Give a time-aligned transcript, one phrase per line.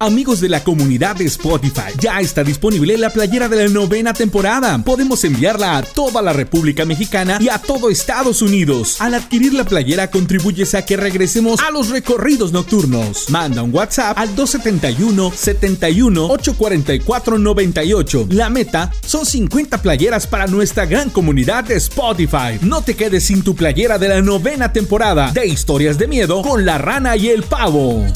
[0.00, 4.78] Amigos de la comunidad de Spotify, ya está disponible la playera de la novena temporada.
[4.84, 9.00] Podemos enviarla a toda la República Mexicana y a todo Estados Unidos.
[9.00, 13.28] Al adquirir la playera contribuyes a que regresemos a los recorridos nocturnos.
[13.30, 18.28] Manda un WhatsApp al 271 71 844 98.
[18.30, 22.60] La meta son 50 playeras para nuestra gran comunidad de Spotify.
[22.62, 26.64] No te quedes sin tu playera de la novena temporada de Historias de Miedo con
[26.64, 28.06] la rana y el pavo.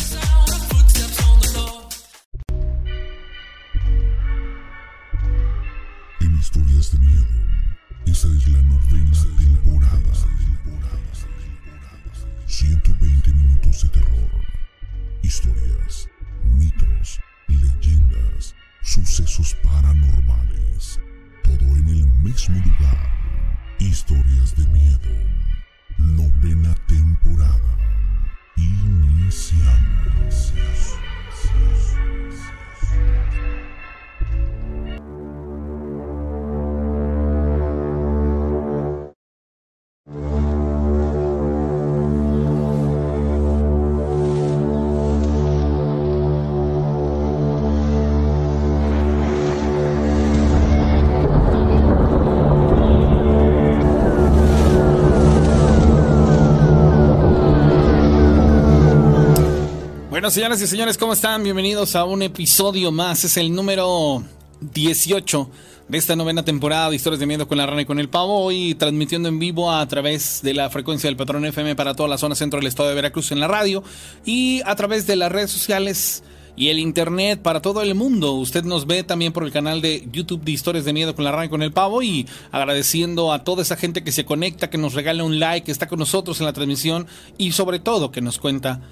[60.22, 61.42] Bueno, señoras y señores, ¿cómo están?
[61.42, 63.24] Bienvenidos a un episodio más.
[63.24, 64.22] Es el número
[64.60, 65.50] 18
[65.88, 68.38] de esta novena temporada de Historias de Miedo con la Rana y con el Pavo.
[68.38, 72.18] Hoy transmitiendo en vivo a través de la frecuencia del Patrón FM para toda la
[72.18, 73.82] zona centro del estado de Veracruz en la radio
[74.24, 76.22] y a través de las redes sociales
[76.54, 78.34] y el internet para todo el mundo.
[78.34, 81.32] Usted nos ve también por el canal de YouTube de Historias de Miedo con la
[81.32, 84.78] Rana y con el Pavo y agradeciendo a toda esa gente que se conecta, que
[84.78, 88.20] nos regala un like, que está con nosotros en la transmisión y sobre todo que
[88.20, 88.82] nos cuenta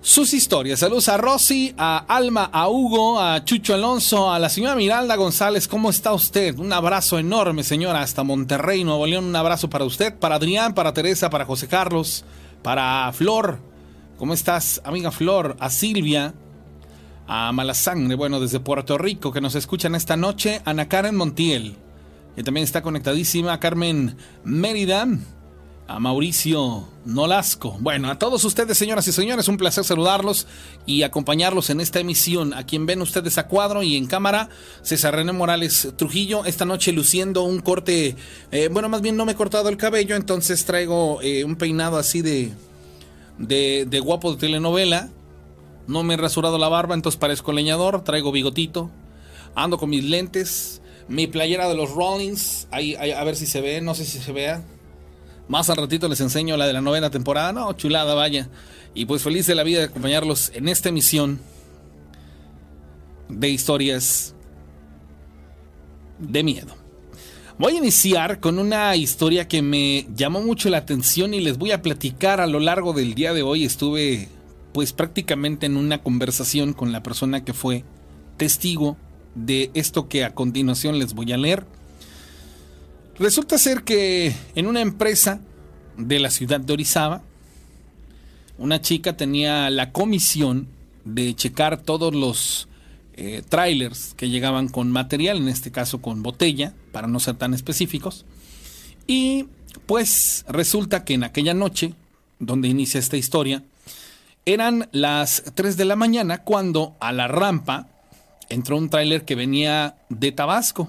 [0.00, 0.80] sus historias.
[0.80, 5.66] Saludos a Rosy, a Alma, a Hugo, a Chucho Alonso, a la señora Miralda González.
[5.66, 6.58] ¿Cómo está usted?
[6.58, 9.26] Un abrazo enorme, señora, hasta Monterrey, Nuevo León.
[9.26, 12.24] Un abrazo para usted, para Adrián, para Teresa, para José Carlos,
[12.62, 13.58] para Flor.
[14.18, 15.56] ¿Cómo estás, amiga Flor?
[15.60, 16.34] A Silvia,
[17.26, 20.62] a Malasangre, bueno, desde Puerto Rico, que nos escuchan esta noche.
[20.64, 21.76] Ana Karen Montiel,
[22.36, 23.60] que también está conectadísima.
[23.60, 25.06] Carmen Mérida
[25.88, 27.78] a Mauricio Nolasco.
[27.80, 30.46] Bueno, a todos ustedes, señoras y señores, un placer saludarlos
[30.84, 32.52] y acompañarlos en esta emisión.
[32.52, 34.50] A quien ven ustedes a cuadro y en cámara,
[34.82, 38.16] César René Morales Trujillo, esta noche luciendo un corte,
[38.52, 41.96] eh, bueno, más bien no me he cortado el cabello, entonces traigo eh, un peinado
[41.96, 42.52] así de,
[43.38, 45.08] de, de guapo de telenovela.
[45.86, 48.90] No me he rasurado la barba, entonces parezco leñador, traigo bigotito,
[49.54, 53.80] ando con mis lentes, mi playera de los Rollins, ahí, a ver si se ve,
[53.80, 54.62] no sé si se vea
[55.48, 57.52] más al ratito les enseño la de la novena temporada.
[57.52, 58.48] No, chulada, vaya.
[58.94, 61.40] Y pues feliz de la vida de acompañarlos en esta emisión
[63.28, 64.34] de historias
[66.18, 66.74] de miedo.
[67.58, 71.72] Voy a iniciar con una historia que me llamó mucho la atención y les voy
[71.72, 73.64] a platicar a lo largo del día de hoy.
[73.64, 74.28] Estuve
[74.72, 77.84] pues prácticamente en una conversación con la persona que fue
[78.36, 78.96] testigo
[79.34, 81.66] de esto que a continuación les voy a leer.
[83.18, 85.40] Resulta ser que en una empresa
[85.96, 87.22] de la ciudad de Orizaba,
[88.58, 90.68] una chica tenía la comisión
[91.04, 92.68] de checar todos los
[93.14, 97.54] eh, trailers que llegaban con material, en este caso con botella, para no ser tan
[97.54, 98.24] específicos.
[99.08, 99.46] Y
[99.86, 101.94] pues resulta que en aquella noche,
[102.38, 103.64] donde inicia esta historia,
[104.44, 107.88] eran las 3 de la mañana cuando a la rampa
[108.48, 110.88] entró un tráiler que venía de Tabasco.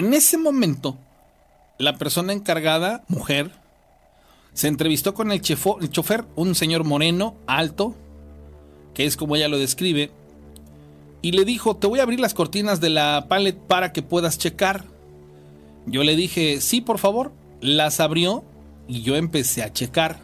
[0.00, 0.96] En ese momento,
[1.76, 3.50] la persona encargada, mujer,
[4.54, 7.94] se entrevistó con el, chofer, un señor moreno, alto,
[8.94, 10.10] que es como ella lo describe,
[11.20, 14.38] y le dijo, te voy a abrir las cortinas de la pallet para que puedas
[14.38, 14.86] checar.
[15.84, 17.30] Yo le dije, sí, por favor.
[17.60, 18.42] Las abrió
[18.88, 20.18] y yo empecé a checar.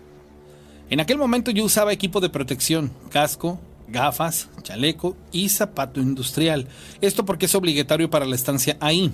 [0.89, 6.67] En aquel momento yo usaba equipo de protección, casco, gafas, chaleco y zapato industrial.
[7.03, 9.13] Esto porque es obligatorio para la estancia ahí.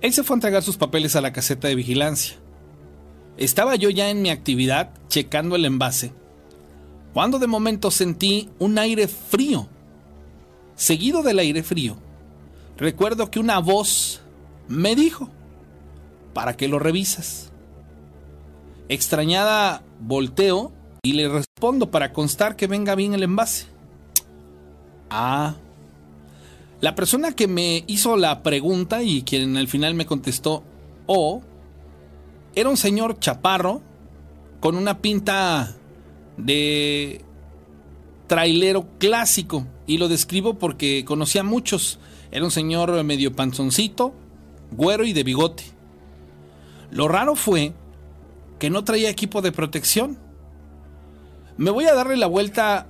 [0.00, 2.36] Él se fue a entregar sus papeles a la caseta de vigilancia.
[3.36, 6.12] Estaba yo ya en mi actividad checando el envase,
[7.12, 9.68] cuando de momento sentí un aire frío.
[10.76, 11.96] Seguido del aire frío,
[12.76, 14.20] recuerdo que una voz
[14.68, 15.30] me dijo,
[16.32, 17.50] ¿para qué lo revisas?
[18.88, 20.72] Extrañada, volteo
[21.02, 23.66] y le respondo para constar que venga bien el envase.
[25.10, 25.56] Ah,
[26.80, 30.62] la persona que me hizo la pregunta y quien al final me contestó,
[31.06, 31.42] oh,
[32.54, 33.82] era un señor chaparro
[34.60, 35.74] con una pinta
[36.36, 37.24] de
[38.26, 39.66] trailero clásico.
[39.86, 41.98] Y lo describo porque conocía a muchos.
[42.30, 44.14] Era un señor medio panzoncito,
[44.70, 45.64] güero y de bigote.
[46.90, 47.72] Lo raro fue
[48.58, 50.18] que no traía equipo de protección.
[51.56, 52.86] Me voy a darle la vuelta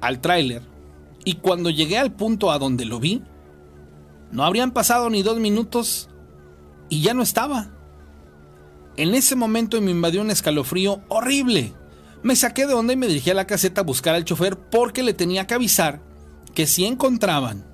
[0.00, 0.62] al tráiler
[1.24, 3.22] y cuando llegué al punto a donde lo vi,
[4.32, 6.08] no habrían pasado ni dos minutos
[6.88, 7.70] y ya no estaba.
[8.96, 11.74] En ese momento me invadió un escalofrío horrible.
[12.22, 15.02] Me saqué de onda y me dirigí a la caseta a buscar al chofer porque
[15.02, 16.02] le tenía que avisar
[16.54, 17.66] que si encontraban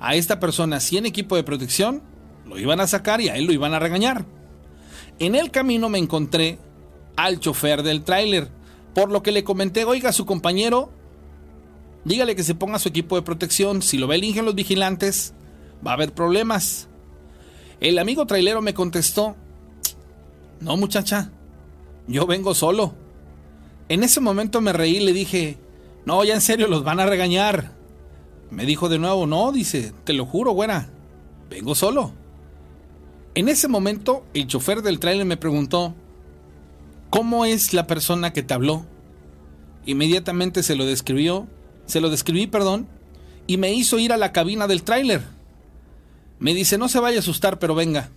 [0.00, 2.02] a esta persona sin equipo de protección,
[2.46, 4.26] lo iban a sacar y a él lo iban a regañar.
[5.18, 6.58] En el camino me encontré
[7.16, 8.48] al chofer del tráiler,
[8.94, 10.92] por lo que le comenté, oiga, su compañero,
[12.04, 15.34] dígale que se ponga su equipo de protección, si lo eligen los vigilantes,
[15.86, 16.88] va a haber problemas.
[17.80, 19.36] El amigo trailero me contestó,
[20.60, 21.30] no muchacha,
[22.06, 22.94] yo vengo solo.
[23.88, 25.58] En ese momento me reí y le dije,
[26.04, 27.72] no, ya en serio, los van a regañar.
[28.50, 30.90] Me dijo de nuevo, no, dice, te lo juro, buena,
[31.50, 32.12] vengo solo.
[33.34, 35.94] En ese momento, el chofer del trailer me preguntó,
[37.10, 38.84] ¿cómo es la persona que te habló?
[39.86, 41.48] Inmediatamente se lo describió,
[41.86, 42.88] se lo describí, perdón,
[43.46, 45.22] y me hizo ir a la cabina del tráiler.
[46.42, 48.10] Me dice, no se vaya a asustar, pero venga.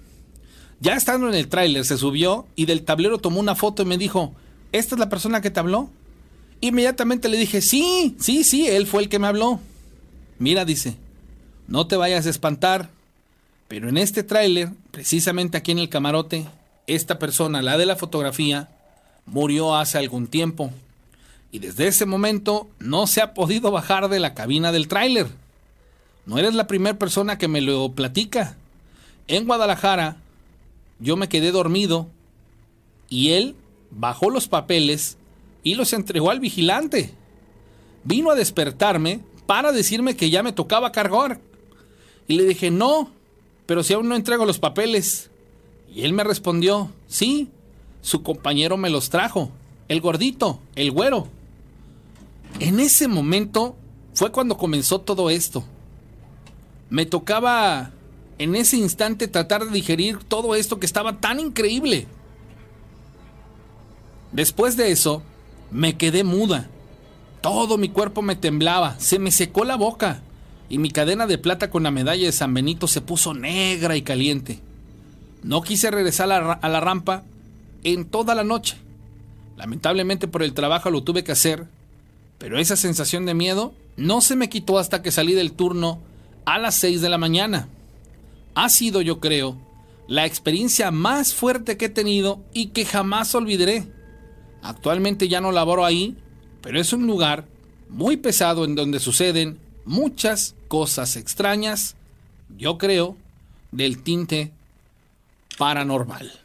[0.80, 4.00] Ya estando en el tráiler, se subió y del tablero tomó una foto y me
[4.00, 4.33] dijo,
[4.72, 5.92] ¿esta es la persona que te habló?
[6.60, 9.60] Inmediatamente le dije, sí, sí, sí, él fue el que me habló.
[10.39, 10.95] Mira, dice,
[11.68, 12.89] no te vayas a espantar,
[13.68, 16.48] pero en este tráiler, precisamente aquí en el camarote,
[16.88, 18.69] esta persona, la de la fotografía,
[19.28, 20.71] murió hace algún tiempo.
[21.51, 25.28] Y desde ese momento no se ha podido bajar de la cabina del tráiler.
[26.25, 28.57] No eres la primera persona que me lo platica.
[29.27, 30.18] En Guadalajara,
[31.00, 32.07] yo me quedé dormido
[33.10, 33.56] y él
[33.92, 35.18] bajó los papeles
[35.63, 37.13] y los entregó al vigilante.
[38.04, 41.39] Vino a despertarme para decirme que ya me tocaba cargar.
[42.28, 43.12] Y le dije, no,
[43.66, 45.30] pero si aún no entrego los papeles.
[45.94, 47.50] Y él me respondió, sí,
[48.01, 49.51] su compañero me los trajo,
[49.88, 51.28] el gordito, el güero.
[52.60, 53.75] En ese momento
[54.13, 55.63] fue cuando comenzó todo esto.
[56.95, 57.92] Me tocaba
[58.38, 62.07] en ese instante tratar de digerir todo esto que estaba tan increíble.
[64.31, 65.21] Después de eso,
[65.71, 66.69] me quedé muda.
[67.42, 70.21] Todo mi cuerpo me temblaba, se me secó la boca
[70.69, 74.01] y mi cadena de plata con la medalla de San Benito se puso negra y
[74.01, 74.62] caliente.
[75.44, 77.24] No quise regresar a la, rampa
[77.83, 78.77] en toda la noche.
[79.57, 81.68] Lamentablemente por el trabajo lo tuve que hacer,
[82.38, 86.00] pero esa sensación de miedo no se me quitó hasta que salí del turno
[86.45, 87.68] a las 6 de la mañana.
[88.53, 89.57] Ha sido, yo creo,
[90.07, 93.88] la experiencia más fuerte que he tenido y que jamás olvidaré.
[94.62, 96.15] Actualmente ya no laboro ahí,
[96.62, 97.45] pero es un lugar
[97.89, 101.95] muy pesado en donde suceden muchas cosas extrañas,
[102.57, 103.18] yo creo,
[103.71, 104.51] del tinte
[105.57, 106.44] paranormal.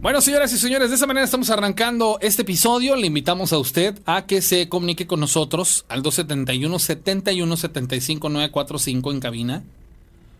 [0.00, 2.96] Bueno, señoras y señores, de esa manera estamos arrancando este episodio.
[2.96, 9.12] Le invitamos a usted a que se comunique con nosotros al 271 71 75 945
[9.12, 9.62] en cabina.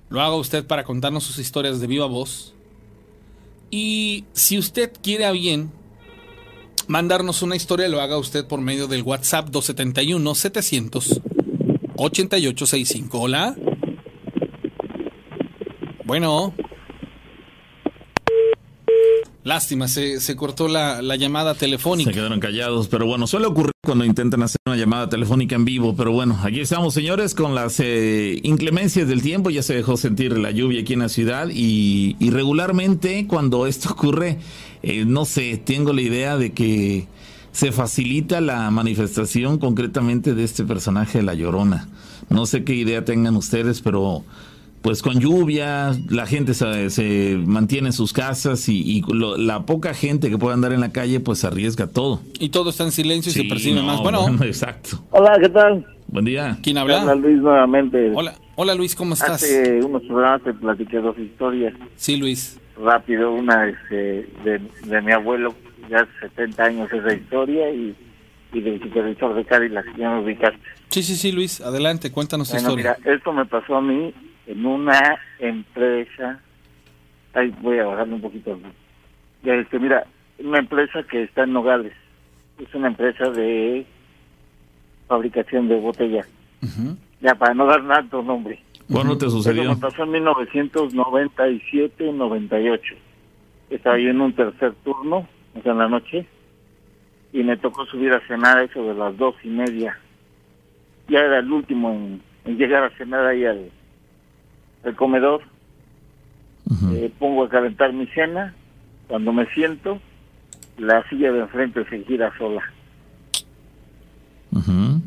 [0.08, 2.54] Lo haga usted para contarnos sus historias de viva voz.
[3.70, 5.70] Y si usted quiere bien
[6.88, 11.20] mandarnos una historia, lo haga usted por medio del WhatsApp 271 700
[11.96, 13.20] 8865.
[13.20, 13.54] Hola.
[16.06, 16.54] Bueno.
[19.42, 22.10] Lástima, se, se cortó la, la, llamada telefónica.
[22.10, 25.96] Se quedaron callados, pero bueno, suele ocurrir cuando intentan hacer una llamada telefónica en vivo.
[25.96, 29.48] Pero bueno, aquí estamos, señores, con las eh, inclemencias del tiempo.
[29.48, 33.90] Ya se dejó sentir la lluvia aquí en la ciudad y, y regularmente cuando esto
[33.92, 34.38] ocurre,
[34.82, 37.08] eh, no sé, tengo la idea de que
[37.52, 41.88] se facilita la manifestación concretamente de este personaje de La Llorona.
[42.28, 44.24] No sé qué idea tengan ustedes, pero
[44.82, 49.66] pues con lluvia, la gente se, se mantiene en sus casas y, y lo, la
[49.66, 52.20] poca gente que puede andar en la calle pues arriesga todo.
[52.38, 54.00] Y todo está en silencio sí, y se percibe no, más.
[54.00, 55.04] Bueno, bueno, exacto.
[55.10, 55.86] Hola, ¿qué tal?
[56.08, 56.58] Buen día.
[56.62, 57.02] ¿Quién habla?
[57.02, 58.10] Hola Luis nuevamente.
[58.14, 59.42] Hola, hola Luis, ¿cómo estás?
[59.42, 61.74] Hace unos programas te platiqué dos historias.
[61.96, 62.58] Sí, Luis.
[62.82, 65.54] Rápido, una este, de, de mi abuelo,
[65.90, 67.94] ya hace 70 años esa historia y,
[68.54, 70.79] y del supervisor de Cadillac, ya me ubicaste.
[70.90, 72.96] Sí, sí, sí, Luis, adelante, cuéntanos bueno, historia.
[72.98, 74.12] Mira, esto me pasó a mí
[74.46, 76.40] en una empresa,
[77.32, 78.58] ahí voy a bajarle un poquito.
[79.44, 80.04] Ya, este, mira,
[80.40, 81.92] una empresa que está en Nogales,
[82.58, 83.86] es una empresa de
[85.06, 86.26] fabricación de botella.
[86.62, 86.96] Uh -huh.
[87.20, 88.60] Ya, para no dar tanto nombre.
[88.90, 89.62] ¿Cuándo te sucedió?
[89.62, 92.80] Eso me pasó en 1997-98.
[93.70, 96.26] Estaba yo en un tercer turno, o sea, en la noche,
[97.32, 99.96] y me tocó subir a cenar eso de las dos y media.
[101.10, 103.70] Ya era el último en, en llegar a cenar ahí al,
[104.84, 105.42] al comedor.
[106.92, 108.54] Eh, pongo a calentar mi cena.
[109.08, 110.00] Cuando me siento,
[110.78, 112.62] la silla de enfrente se gira sola.
[114.52, 115.02] Ujú.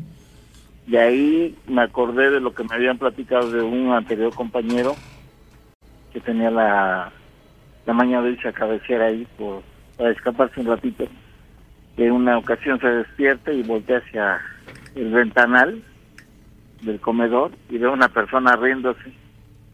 [0.86, 4.94] Y ahí me acordé de lo que me habían platicado de un anterior compañero
[6.12, 7.10] que tenía la,
[7.86, 9.62] la maña de irse a cabecear ahí por,
[9.96, 11.06] para escaparse un ratito.
[11.96, 14.40] Que en una ocasión se despierta y voltea hacia
[14.94, 15.82] el ventanal
[16.84, 19.12] del comedor y ve a una persona riéndose.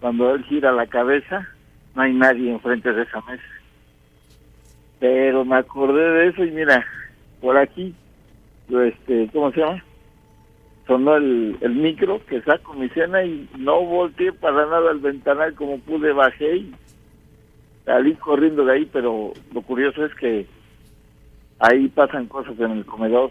[0.00, 1.46] Cuando él gira la cabeza,
[1.94, 3.42] no hay nadie enfrente de esa mesa.
[4.98, 6.84] Pero me acordé de eso y mira,
[7.40, 7.94] por aquí,
[8.68, 9.82] este, ¿cómo se llama?
[10.90, 15.54] sonó el, el micro que saco mi cena y no volteé para nada al ventanal
[15.54, 16.74] como pude, bajé y
[17.84, 20.46] salí corriendo de ahí, pero lo curioso es que
[21.60, 23.30] ahí pasan cosas en el comedor,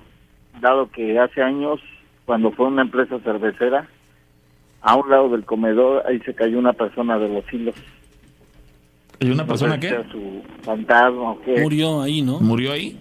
[0.61, 1.81] dado que hace años,
[2.29, 3.87] cuando fue una empresa cervecera,
[4.81, 7.73] a un lado del comedor ahí se cayó una persona de los hilos.
[9.19, 9.89] ¿Y una No persona sé qué?
[9.89, 12.39] sea su fantasma o qué, Murió ahí, ¿no?
[12.39, 12.99] ¿Murió ahí?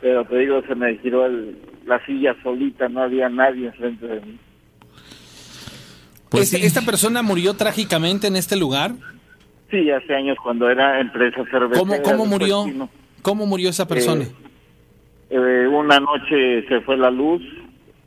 [0.00, 4.20] pero te digo, se me giró el, la silla solita, no había nadie enfrente de
[4.20, 4.38] mí.
[6.28, 6.64] Pues Este- sí.
[6.66, 8.92] ¿Esta persona murió trágicamente en este lugar?
[9.68, 12.02] Sí, hace años cuando era empresa cervecera.
[12.04, 12.66] ¿Cómo, murió?
[13.20, 14.26] ¿Cómo murió esa persona?
[14.26, 14.32] Eh,
[15.38, 17.42] una noche se fue la luz,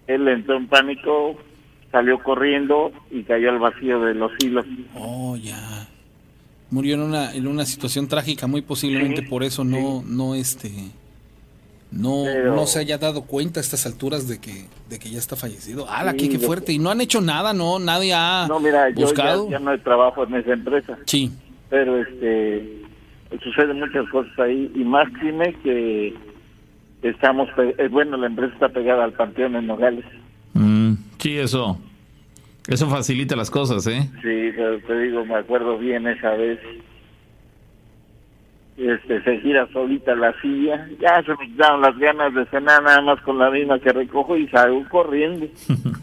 [0.07, 1.35] él entró en pánico,
[1.91, 4.65] salió corriendo y cayó al vacío de los hilos.
[4.95, 5.87] Oh, ya.
[6.71, 10.71] Murió en una, en una situación trágica, muy posiblemente Sí, por eso no, no, este,
[11.91, 15.19] no, Pero- no se haya dado cuenta a estas alturas de que, de que ya
[15.19, 15.89] está fallecido.
[15.89, 16.73] ¡Hala, Sí, qué, qué fuerte!
[16.73, 17.79] Y no han hecho nada, ¿no?
[17.79, 19.49] Nadie ha No, mira, yo ya, buscado.
[19.49, 21.31] ya no hay trabajo en esa empresa, Sí.
[21.69, 22.81] pero este
[23.43, 26.13] suceden muchas cosas ahí y más crimen que
[27.09, 30.05] estamos, eh, bueno, la empresa está pegada al Panteón en Nogales.
[30.53, 31.79] Mm, sí, eso.
[32.67, 34.09] Eso facilita las cosas, ¿eh?
[34.21, 36.59] Sí, pero te digo, me acuerdo bien esa vez.
[38.77, 40.89] Este, se gira solita la silla.
[40.99, 44.35] Ya se me quitaron las ganas de cenar nada más con la misma que recojo
[44.35, 45.47] y salgo corriendo.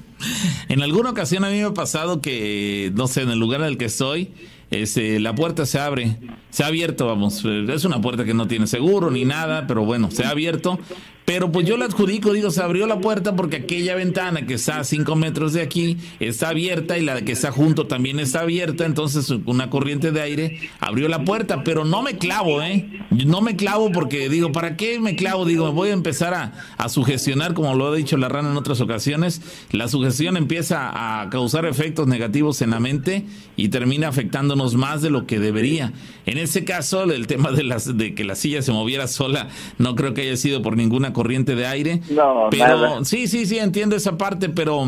[0.69, 3.67] En alguna ocasión a mí me ha pasado que, no sé, en el lugar en
[3.67, 4.31] el que estoy,
[4.73, 6.17] este, la puerta se abre,
[6.51, 10.11] se ha abierto, vamos, es una puerta que no tiene seguro ni nada, pero bueno,
[10.11, 10.79] se ha abierto,
[11.25, 14.81] pero pues yo la adjudico, digo, se abrió la puerta porque aquella ventana que está
[14.81, 18.85] a cinco metros de aquí está abierta y la que está junto también está abierta,
[18.85, 22.89] entonces una corriente de aire abrió la puerta, pero no me clavo, ¿eh?
[23.11, 25.45] No me clavo porque digo, ¿para qué me clavo?
[25.45, 28.81] Digo, voy a empezar a, a sugestionar, como lo ha dicho la rana en otras
[28.81, 33.27] ocasiones, la sugestión empieza a causar efectos negativos en la mente
[33.57, 35.93] y termina afectándonos más de lo que debería.
[36.27, 39.49] En ese caso, el tema de, las, de que la silla se moviera sola,
[39.79, 42.01] no creo que haya sido por ninguna corriente de aire.
[42.11, 43.05] No, pero nada.
[43.05, 44.85] sí, sí, sí, entiendo esa parte, pero...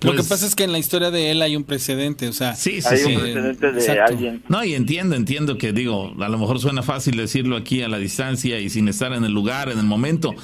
[0.00, 2.32] Lo que pues, pasa es que en la historia de él hay un precedente, o
[2.32, 3.14] sea, Sí, sí, Hay sí.
[3.14, 4.12] un precedente de exacto.
[4.12, 4.42] alguien.
[4.48, 7.98] No, y entiendo, entiendo que digo, a lo mejor suena fácil decirlo aquí a la
[7.98, 10.34] distancia y sin estar en el lugar, en el momento,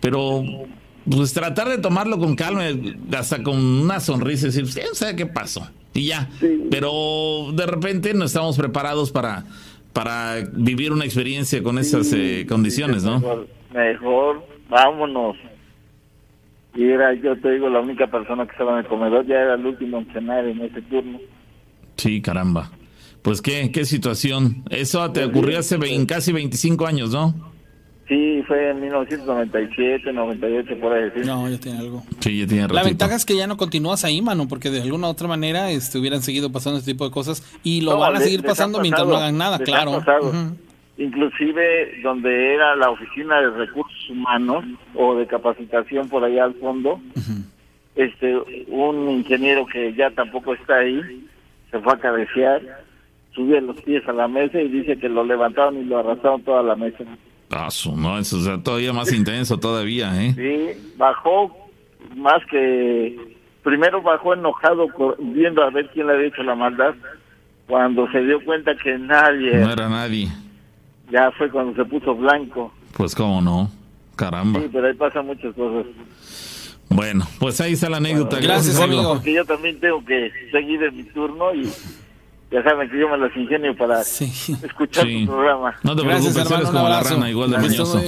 [0.00, 0.42] pero
[1.10, 2.62] pues tratar de tomarlo con calma,
[3.14, 6.30] hasta con una sonrisa y decir, "Sí, sé qué pasó, y ya.
[6.40, 6.46] Sí.
[6.70, 9.44] Pero de repente no estamos preparados para,
[9.92, 13.22] para vivir una experiencia con esas eh, condiciones, ¿no?
[13.74, 15.36] Mejor, vámonos.
[16.74, 19.54] Y era, yo te digo, la única persona que estaba en el comedor, ya era
[19.54, 21.18] el último en cenar en ese turno.
[21.96, 22.70] Sí, caramba.
[23.20, 24.64] Pues qué, qué situación.
[24.70, 27.52] Eso te ocurrió hace casi 25 años, ¿no?
[28.08, 31.10] Sí, fue en 1997, 98, por ahí.
[31.14, 31.20] sí.
[31.24, 32.02] No, ya tiene algo.
[32.20, 35.06] Sí, ya tiene La ventaja es que ya no continúas ahí, mano, porque de alguna
[35.06, 38.10] u otra manera este, hubieran seguido pasando este tipo de cosas y lo No, van
[38.10, 39.92] a les- seguir les pasando mientras no hagan nada, claro.
[39.98, 40.28] pasado.
[40.30, 40.56] Ujú.
[40.98, 47.00] Inclusive donde era la oficina de recursos humanos o de capacitación por allá al fondo,
[47.96, 48.36] este
[48.68, 51.26] un ingeniero que ya tampoco está ahí,
[51.70, 52.60] se fue a cabecear,
[53.34, 56.62] subió los pies a la mesa y dice que lo levantaron y lo arrastraron toda
[56.62, 57.04] la mesa.
[57.50, 60.32] Ah, no, eso es todavía más intenso todavía, ¿eh?
[60.34, 61.70] Sí, bajó
[62.16, 63.18] más que
[63.62, 66.94] primero bajó enojado viendo a ver quién le había hecho la maldad.
[67.66, 70.28] Cuando se dio cuenta que nadie, No era nadie.
[71.12, 72.72] Ya fue cuando se puso blanco.
[72.96, 73.70] Pues cómo no.
[74.16, 74.60] Caramba.
[74.60, 75.86] Sí, pero ahí pasan muchas cosas.
[76.88, 78.38] Bueno, pues ahí está la anécdota.
[78.40, 78.92] Gracias, Gordo.
[78.92, 79.14] amigo.
[79.14, 81.64] Porque yo también tengo que seguir en mi turno y
[82.50, 84.26] ya saben que yo me las ingenio para Sí.
[84.62, 85.24] escuchar Sí.
[85.24, 85.74] tu programa.
[85.82, 86.56] No te Gracias, preocupes, hermano.
[86.56, 88.02] eres como la rana, igual de mañoso.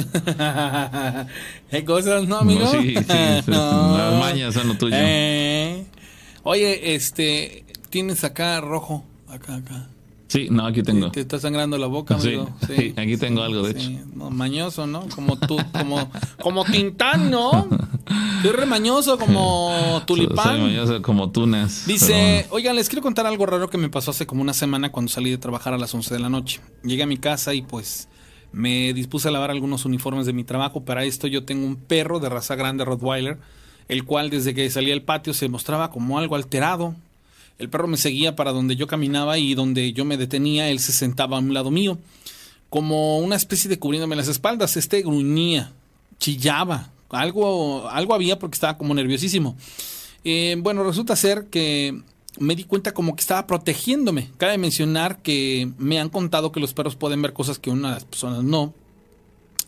[1.70, 2.66] ¿Qué cosas, no, amigo?
[2.66, 3.06] Sí, sí, sí,
[3.50, 4.94] las mañas son lo tuyo.
[4.98, 5.84] Eh.
[6.42, 9.86] Oye, este, tienes acá rojo, acá, acá.
[10.34, 11.12] Sí, no, aquí tengo.
[11.12, 12.50] Te está sangrando la boca, amigo.
[12.66, 13.88] Sí, aquí tengo algo, de hecho.
[14.32, 15.06] mañoso, ¿no?
[15.14, 16.10] Como tú, como,
[16.42, 17.68] como Tintán, ¿no?
[18.42, 20.56] Soy remañoso como tulipán.
[20.56, 21.86] Soy mañoso como tunas.
[21.86, 25.08] Dice, oigan, les quiero contar algo raro que me pasó hace como una semana cuando
[25.08, 26.60] salí de trabajar a las 11 de la noche.
[26.82, 28.08] Llegué a mi casa y pues
[28.50, 30.84] me dispuse a lavar algunos uniformes de mi trabajo.
[30.84, 33.38] Para esto yo tengo un perro de raza grande, Rottweiler,
[33.86, 36.96] el cual desde que salí al patio se mostraba como algo alterado,
[37.58, 40.92] el perro me seguía para donde yo caminaba y donde yo me detenía, él se
[40.92, 41.98] sentaba a un lado mío,
[42.68, 44.76] como una especie de cubriéndome las espaldas.
[44.76, 45.72] Este gruñía,
[46.18, 49.56] chillaba, algo, algo había porque estaba como nerviosísimo.
[50.24, 52.02] Eh, bueno, resulta ser que
[52.38, 54.30] me di cuenta como que estaba protegiéndome.
[54.36, 58.42] Cabe mencionar que me han contado que los perros pueden ver cosas que unas personas
[58.42, 58.74] no.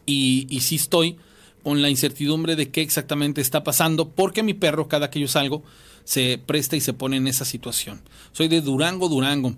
[0.07, 1.17] Y, y sí estoy
[1.63, 5.65] con la incertidumbre de qué exactamente está pasando, porque mi perro, cada que yo salgo,
[6.07, 8.01] se presta y se pone en esa situación.
[8.33, 9.55] Soy de Durango, Durango.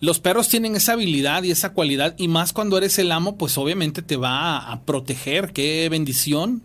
[0.00, 3.58] Los perros tienen esa habilidad y esa cualidad y más cuando eres el amo, pues
[3.58, 5.52] obviamente te va a proteger.
[5.52, 6.62] Qué bendición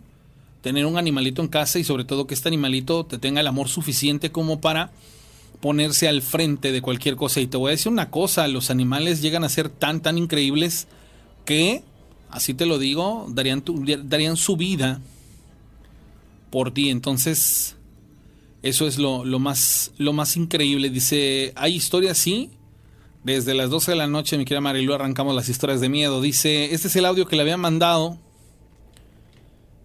[0.62, 3.68] tener un animalito en casa y sobre todo que este animalito te tenga el amor
[3.68, 4.92] suficiente como para
[5.60, 7.40] ponerse al frente de cualquier cosa.
[7.40, 10.86] Y te voy a decir una cosa, los animales llegan a ser tan, tan increíbles
[11.44, 11.82] que,
[12.30, 13.64] así te lo digo, darían,
[14.04, 15.00] darían su vida
[16.50, 16.90] por ti.
[16.90, 17.74] Entonces,
[18.64, 20.88] eso es lo, más, lo más increíble.
[20.88, 22.50] Dice, hay historias, sí.
[23.22, 26.22] Desde las 12 de la noche, mi querida Marilu, arrancamos las historias de miedo.
[26.22, 28.18] Dice, este es el audio que le había mandado.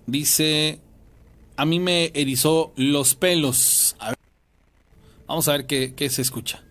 [0.08, 0.80] Dice,
[1.58, 3.98] a mí me erizó los pelos.
[5.28, 6.64] Vamos a ver qué, qué se escucha.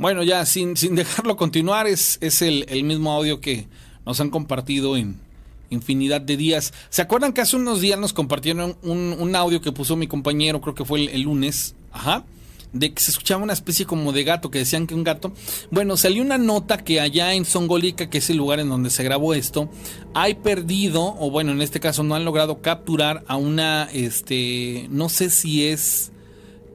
[0.00, 3.68] Bueno, ya sin, sin dejarlo continuar, es, es el, mismo audio que
[4.06, 5.20] nos han compartido en
[5.68, 6.72] infinidad de días.
[6.88, 10.74] ¿Se acuerdan que hace unos días nos compartieron un, audio que puso mi compañero, creo
[10.74, 11.76] que fue el, lunes?
[11.92, 12.24] Ajá
[12.72, 15.32] de que se escuchaba una especie como de gato, que decían que un gato.
[15.72, 19.02] Bueno, salió una nota que allá en Songolica, que es el lugar en donde se
[19.02, 19.68] grabó esto,
[20.14, 25.08] hay perdido, o bueno, en este caso no han logrado capturar a una, este, no
[25.08, 26.12] sé si es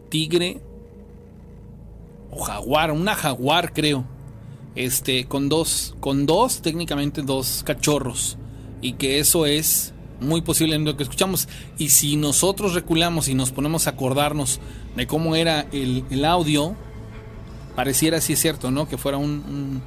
[0.10, 0.60] tigre
[2.36, 4.06] jaguar, una jaguar creo,
[4.76, 8.38] este, con dos, con dos, técnicamente dos cachorros,
[8.82, 11.48] y que eso es muy posible en lo que escuchamos.
[11.78, 14.60] Y si nosotros reculamos y nos ponemos a acordarnos
[14.96, 16.76] de cómo era el, audio,
[17.76, 18.88] pareciera si es cierto, ¿no?
[18.88, 19.82] Que fuera un,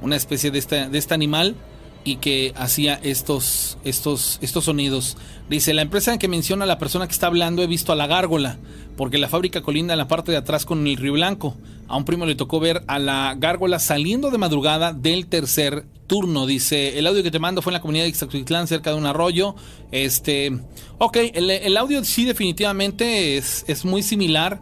[0.00, 1.56] una especie de, este, de este animal
[2.04, 5.16] y que hacía estos, estos, estos sonidos.
[5.48, 8.06] Dice, la empresa en que menciona la persona que está hablando he visto a la
[8.06, 8.58] gárgola,
[8.96, 11.56] porque la fábrica colinda en la parte de atrás con el Río Blanco.
[11.88, 16.46] A un primo le tocó ver a la gárgola saliendo de madrugada del tercer turno.
[16.46, 19.06] Dice, el audio que te mando fue en la comunidad de Ixtacuitlán, cerca de un
[19.06, 19.54] arroyo.
[19.90, 20.52] Este,
[20.98, 24.60] ok, el, el audio sí definitivamente es, es muy similar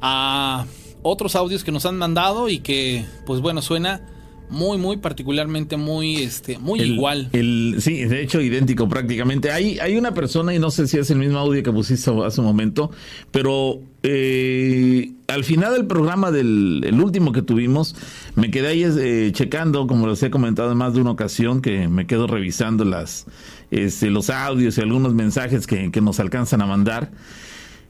[0.00, 0.66] a
[1.02, 4.06] otros audios que nos han mandado y que, pues bueno, suena
[4.50, 7.28] muy, muy particularmente muy, este, muy igual.
[7.32, 9.50] El, sí, de hecho, idéntico prácticamente.
[9.50, 12.40] Hay, hay una persona, y no sé si es el mismo audio que pusiste hace
[12.40, 12.90] un momento,
[13.30, 17.94] pero eh, al final del programa del el último que tuvimos,
[18.34, 21.88] me quedé ahí eh, checando, como les he comentado en más de una ocasión, que
[21.88, 23.26] me quedo revisando las,
[23.70, 27.10] este, los audios y algunos mensajes que, que nos alcanzan a mandar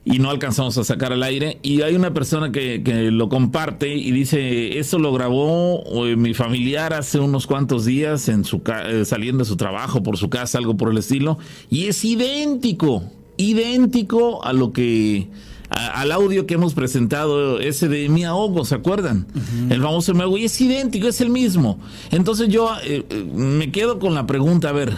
[0.05, 1.59] y no alcanzamos a sacar al aire.
[1.63, 6.35] Y hay una persona que, que lo comparte y dice, esto lo grabó eh, mi
[6.35, 10.59] familiar hace unos cuantos días en su eh, saliendo de su trabajo por su casa,
[10.59, 13.05] algo por el estilo, y es idéntico,
[13.37, 15.29] idéntico a lo que
[15.71, 19.29] al audio que hemos presentado, ese de mi ahogo, ¿se acuerdan?
[19.71, 21.79] El famoso me ahogo, y es idéntico, es el mismo.
[22.11, 24.97] Entonces yo eh, me quedo con la pregunta, a ver,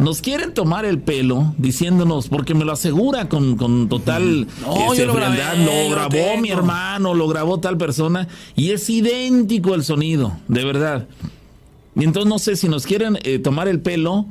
[0.00, 5.14] nos quieren tomar el pelo diciéndonos, porque me lo asegura con, con total no, lo,
[5.90, 11.06] grabó mi hermano, lo grabó tal persona, y es idéntico el sonido, de verdad.
[11.94, 14.26] Y entonces no sé si nos quieren eh, tomar el pelo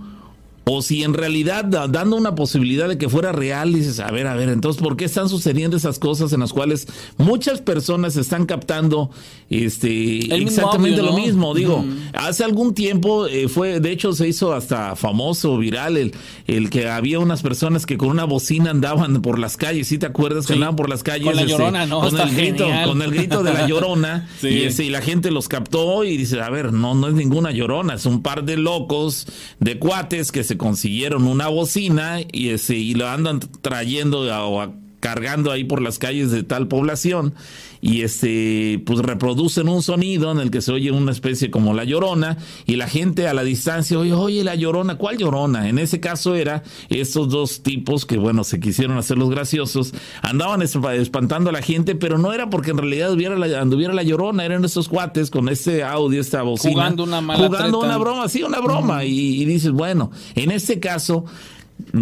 [0.65, 4.35] o si en realidad dando una posibilidad de que fuera real, dices, a ver, a
[4.35, 9.09] ver, entonces, ¿por qué están sucediendo esas cosas en las cuales muchas personas están captando
[9.49, 11.53] este exactamente lo mismo?
[11.55, 16.13] Digo, hace algún tiempo eh, fue, de hecho, se hizo hasta famoso, viral, el,
[16.47, 20.05] el que había unas personas que con una bocina andaban por las calles, ¿sí te
[20.05, 20.45] acuerdas?
[20.45, 21.25] Que andaban por las calles.
[21.25, 22.01] Con la este, llorona, ¿no?
[22.01, 24.29] Con el, grito, con el grito de la llorona.
[24.41, 27.51] y, ese, y la gente los captó y dice, a ver, no, no es ninguna
[27.51, 29.25] llorona, es un par de locos,
[29.59, 34.61] de cuates que se consiguieron una bocina y, ese, y lo andan trayendo o
[34.99, 37.33] cargando ahí por las calles de tal población
[37.81, 41.85] y este pues reproducen un sonido en el que se oye una especie como la
[41.85, 46.01] llorona y la gente a la distancia oye oye la llorona cuál llorona en ese
[46.01, 51.53] caso era estos dos tipos que bueno se quisieron hacer los graciosos andaban espantando a
[51.53, 54.89] la gente pero no era porque en realidad hubiera la, anduviera la llorona eran estos
[54.89, 59.05] cuates con este audio esta bocina jugando una mala jugando una broma sí una broma
[59.05, 61.25] y, y dices bueno en este caso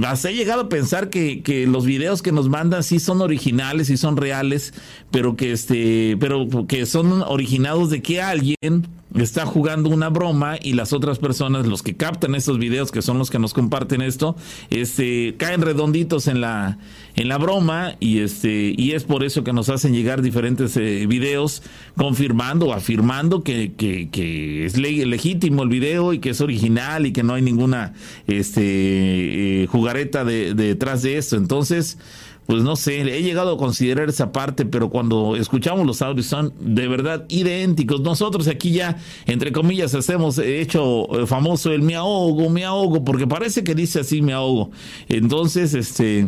[0.06, 3.90] Hasta he llegado a pensar que, que, los videos que nos mandan sí son originales,
[3.90, 4.74] y son reales,
[5.12, 10.74] pero que este, pero que son originados de que alguien está jugando una broma y
[10.74, 14.36] las otras personas, los que captan estos videos, que son los que nos comparten esto,
[14.70, 16.78] este, caen redonditos en la,
[17.15, 21.06] en la broma y este, y es por eso que nos hacen llegar diferentes eh,
[21.08, 21.63] videos
[21.96, 27.13] confirmando o afirmando que, que, que es legítimo el video y que es original y
[27.13, 27.93] que no hay ninguna
[28.28, 31.38] este, eh, jugareta de, de, detrás de esto.
[31.38, 31.98] Entonces,
[32.48, 36.54] pues no sé, he llegado a considerar esa parte, pero cuando escuchamos los audios son
[36.60, 38.00] de verdad idénticos.
[38.02, 43.66] Nosotros aquí ya, entre comillas, hacemos hecho famoso el me ahogo, me ahogo, porque parece
[43.66, 44.72] que dice así me ahogo.
[45.10, 46.26] Entonces, este,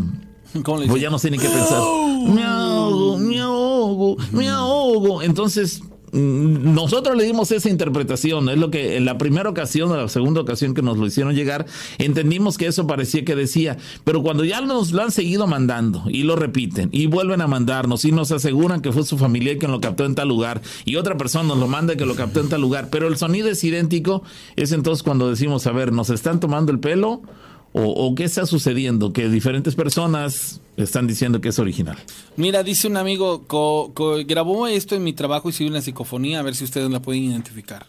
[0.63, 1.81] pues ya no sé ni qué pensar.
[2.27, 5.21] Me ahogo, me ahogo, me ahogo.
[5.21, 10.07] Entonces, nosotros le dimos esa interpretación, es lo que en la primera ocasión o la
[10.07, 11.65] segunda ocasión que nos lo hicieron llegar,
[11.97, 16.23] entendimos que eso parecía que decía, pero cuando ya nos lo han seguido mandando y
[16.23, 19.81] lo repiten y vuelven a mandarnos y nos aseguran que fue su familia quien lo
[19.81, 22.61] captó en tal lugar y otra persona nos lo manda que lo captó en tal
[22.61, 24.23] lugar, pero el sonido es idéntico,
[24.55, 27.21] es entonces cuando decimos, a ver, ¿nos están tomando el pelo?
[27.71, 29.13] O, qué está sucediendo?
[29.13, 31.97] Que diferentes personas están diciendo que es original.
[32.35, 36.39] Mira, dice un amigo, co, co, grabó esto en mi trabajo y sigue una psicofonía,
[36.39, 37.85] a ver si ustedes la pueden identificar.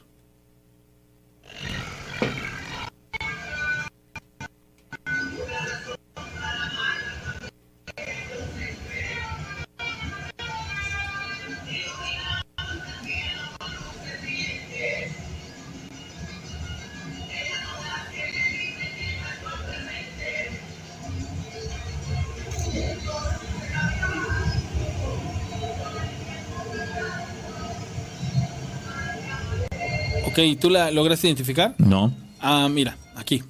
[30.41, 31.75] Ok, ¿tú la lograste identificar?
[31.77, 32.15] No.
[32.41, 33.43] Ah, mira, aquí.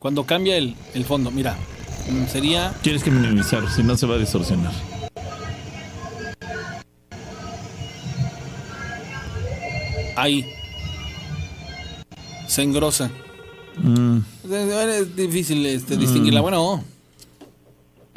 [0.00, 1.56] Cuando cambia el, el fondo, mira,
[2.28, 2.72] sería...
[2.82, 4.72] Tienes que minimizar, si no se va a distorsionar.
[10.16, 10.44] Ahí.
[12.48, 13.08] Se engrosa.
[13.76, 14.18] Mm.
[14.50, 16.40] Es difícil este, distinguirla.
[16.40, 16.82] Bueno.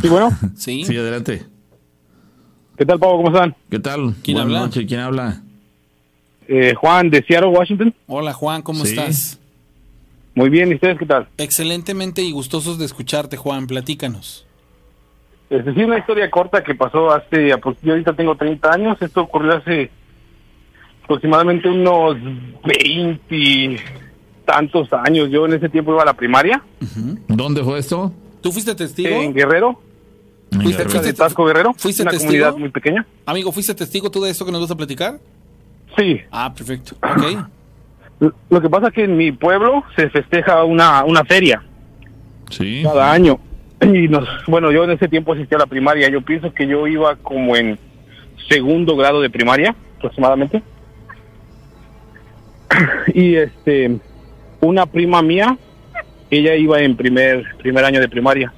[0.02, 0.36] Sí, bueno.
[0.58, 0.84] Sí.
[0.84, 1.46] Sí, adelante.
[2.76, 3.18] ¿Qué tal, Pablo?
[3.18, 3.56] ¿Cómo están?
[3.70, 4.16] ¿Qué tal?
[4.24, 4.60] ¿Quién Buenas habla?
[4.62, 4.86] noches.
[4.88, 5.44] ¿Quién habla?
[6.54, 7.94] Eh, Juan de Seattle, Washington.
[8.08, 8.90] Hola Juan, ¿cómo Sí.
[8.92, 9.40] estás?
[10.36, 11.30] Muy bien, ¿y ustedes qué tal?
[11.38, 13.68] Excelentemente y gustosos de escucharte, Juan.
[13.68, 14.46] Platícanos.
[15.50, 17.48] Es decir, una historia corta que pasó hace,
[17.84, 19.90] yo ahorita tengo 30 años, esto ocurrió hace
[21.06, 22.18] aproximadamente unos
[22.66, 23.78] 20
[24.46, 25.30] tantos años.
[25.30, 26.62] Yo en ese tiempo iba a la primaria,
[27.30, 28.12] ¿Dónde fue esto?
[28.42, 29.10] ¿Tú fuiste testigo?
[29.22, 29.80] en Guerrero,
[30.52, 32.32] ¿Fuiste, cerca fuiste de Tasco Guerrero, ¿Fuiste una testigo?
[32.32, 33.06] comunidad muy pequeña.
[33.26, 35.20] Amigo, ¿fuiste testigo tú de esto que nos vas a platicar?
[35.98, 36.96] Sí, Ah, perfecto.
[37.02, 38.32] Ok.
[38.50, 41.62] Lo que pasa es que en mi pueblo se festeja una, una feria
[42.50, 42.82] Sí.
[42.84, 43.40] cada año.
[43.82, 46.08] Y nos, bueno, yo en ese tiempo asistí a la primaria.
[46.10, 47.80] Yo pienso que yo iba como en
[48.48, 50.62] segundo grado de primaria, aproximadamente.
[53.14, 54.00] Y este,
[54.62, 55.58] una prima mía,
[56.30, 58.54] ella iba en primer, primer año de primaria.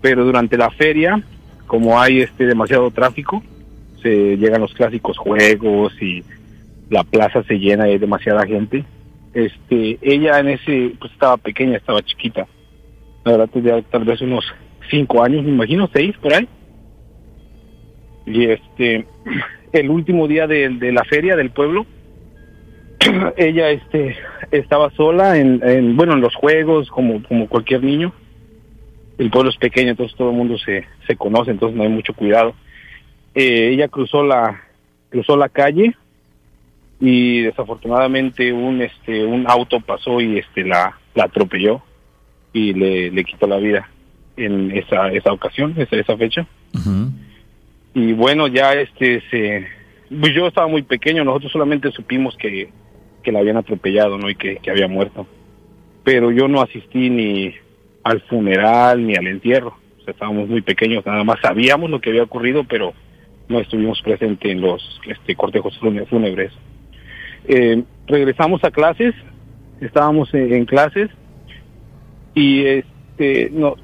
[0.00, 1.20] Pero durante la feria,
[1.66, 3.42] como hay este demasiado tráfico,
[4.02, 6.22] se llegan los clásicos juegos y
[6.90, 8.84] la plaza se llena y hay demasiada gente.
[9.34, 12.46] Este, ella en ese, pues estaba pequeña, estaba chiquita
[13.28, 14.44] la verdad tenía tal vez unos
[14.90, 16.48] cinco años, me imagino, seis por ahí.
[18.26, 19.06] Y este,
[19.72, 21.86] el último día de, la feria del pueblo,
[23.36, 24.16] ella este
[24.50, 28.12] estaba sola en, en, bueno en los juegos como como cualquier niño.
[29.18, 32.14] El pueblo es pequeño, entonces todo el mundo se, se conoce, entonces no hay mucho
[32.14, 32.54] cuidado.
[33.34, 34.62] Eh, ella cruzó la
[35.10, 35.94] cruzó la calle
[37.00, 41.82] y desafortunadamente un este un auto pasó y este la la atropelló
[42.52, 43.88] y le, le quitó la vida
[44.36, 46.46] en esa esa ocasión, esa, esa fecha.
[47.94, 49.66] Y bueno, ya este se
[50.08, 52.70] pues yo estaba muy pequeño, nosotros solamente supimos que,
[53.22, 54.30] que la habían atropellado, ¿no?
[54.30, 55.26] Y que, que había muerto.
[56.02, 57.54] Pero yo no asistí ni
[58.04, 59.76] al funeral ni al entierro.
[60.00, 62.94] O sea, estábamos muy pequeños, nada más sabíamos lo que había ocurrido, pero
[63.48, 66.52] no estuvimos presentes en los este, cortejos fúne- fúnebres.
[67.46, 69.14] Eh, regresamos a clases,
[69.80, 71.08] estábamos en, en clases
[72.34, 73.76] y este no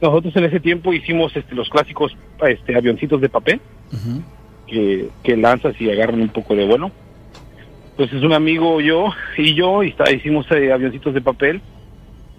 [0.00, 3.60] nosotros en ese tiempo hicimos este, los clásicos este, avioncitos de papel
[4.68, 6.92] que, que lanzas y agarran un poco de vuelo.
[7.92, 11.60] Entonces un amigo yo y yo y está- hicimos eh, avioncitos de papel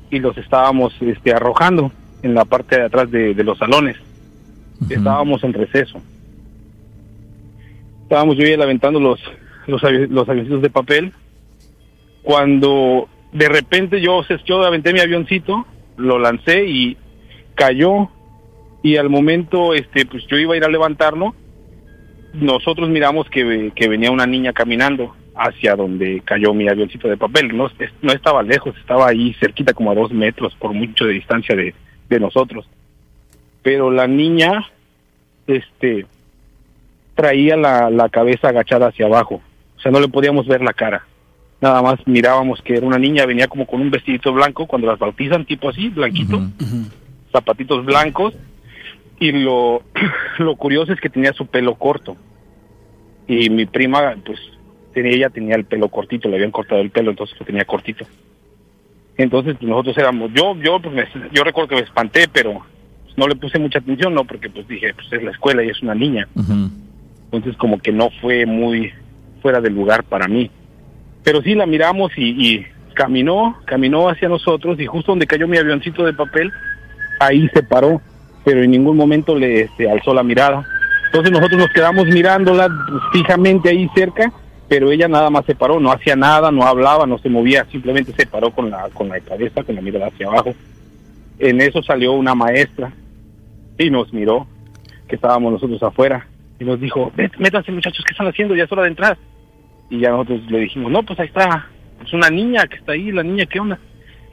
[0.10, 1.92] y los estábamos este, arrojando
[2.24, 3.98] en la parte de atrás de, de los salones.
[4.90, 6.02] Estábamos en receso.
[8.10, 9.22] Estábamos yo y él aventando los,
[9.68, 11.14] los, los avioncitos de papel.
[12.24, 15.66] Cuando de repente yo, yo aventé mi avioncito,
[15.98, 16.98] lo lancé y
[17.54, 18.10] cayó.
[18.82, 21.36] Y al momento, este, pues yo iba a ir a levantarlo.
[22.34, 27.56] Nosotros miramos que, que venía una niña caminando hacia donde cayó mi avioncito de papel.
[27.56, 27.70] No,
[28.02, 31.76] no estaba lejos, estaba ahí cerquita, como a dos metros, por mucho de distancia de,
[32.10, 32.66] de nosotros
[33.62, 34.70] pero la niña
[35.48, 36.06] este
[37.22, 39.42] traía la, la cabeza agachada hacia abajo.
[39.78, 41.06] O sea no le podíamos ver la cara.
[41.62, 44.98] Nada más mirábamos que era una niña venía como con un vestidito blanco cuando las
[45.00, 46.38] bautizan tipo así blanquito
[47.34, 48.34] zapatitos blancos
[49.20, 49.82] y lo
[50.40, 52.16] lo curioso es que tenía su pelo corto.
[53.28, 54.40] Y mi prima pues
[54.94, 58.06] tenía ella tenía el pelo cortito le habían cortado el pelo entonces lo tenía cortito.
[59.18, 62.54] Entonces pues, nosotros éramos yo yo pues me- yo recuerdo que me espanté pero
[63.04, 65.70] pues, no le puse mucha atención no porque pues dije pues es la escuela y
[65.70, 66.28] es una niña.
[66.36, 66.70] Ujú.
[67.32, 68.92] Entonces como que no fue muy
[69.42, 70.50] fuera del lugar para mí.
[71.24, 72.66] Pero sí la miramos y,
[72.96, 76.52] caminó, caminó hacia nosotros y justo donde cayó mi avioncito de papel,
[77.20, 78.02] ahí se paró,
[78.44, 80.66] pero en ningún momento le este, alzó la mirada.
[81.06, 82.68] Entonces nosotros nos quedamos mirándola
[83.14, 84.32] fijamente ahí cerca,
[84.68, 88.12] pero ella nada más se paró, no hacía nada, no hablaba, no se movía, simplemente
[88.14, 90.54] se paró con la, con la cabeza, con la mirada hacia abajo.
[91.38, 92.92] En eso salió una maestra
[93.78, 94.48] y nos miró,
[95.08, 96.28] que estábamos nosotros afuera,
[96.60, 98.56] y nos dijo, "Vét- métanse muchachos, ¿qué están haciendo?
[98.56, 99.18] Ya es hora de entrar.
[99.90, 101.68] Y ya nosotros le dijimos, no, pues ahí está,
[102.06, 103.80] es una niña que está ahí, la niña, ¿qué onda?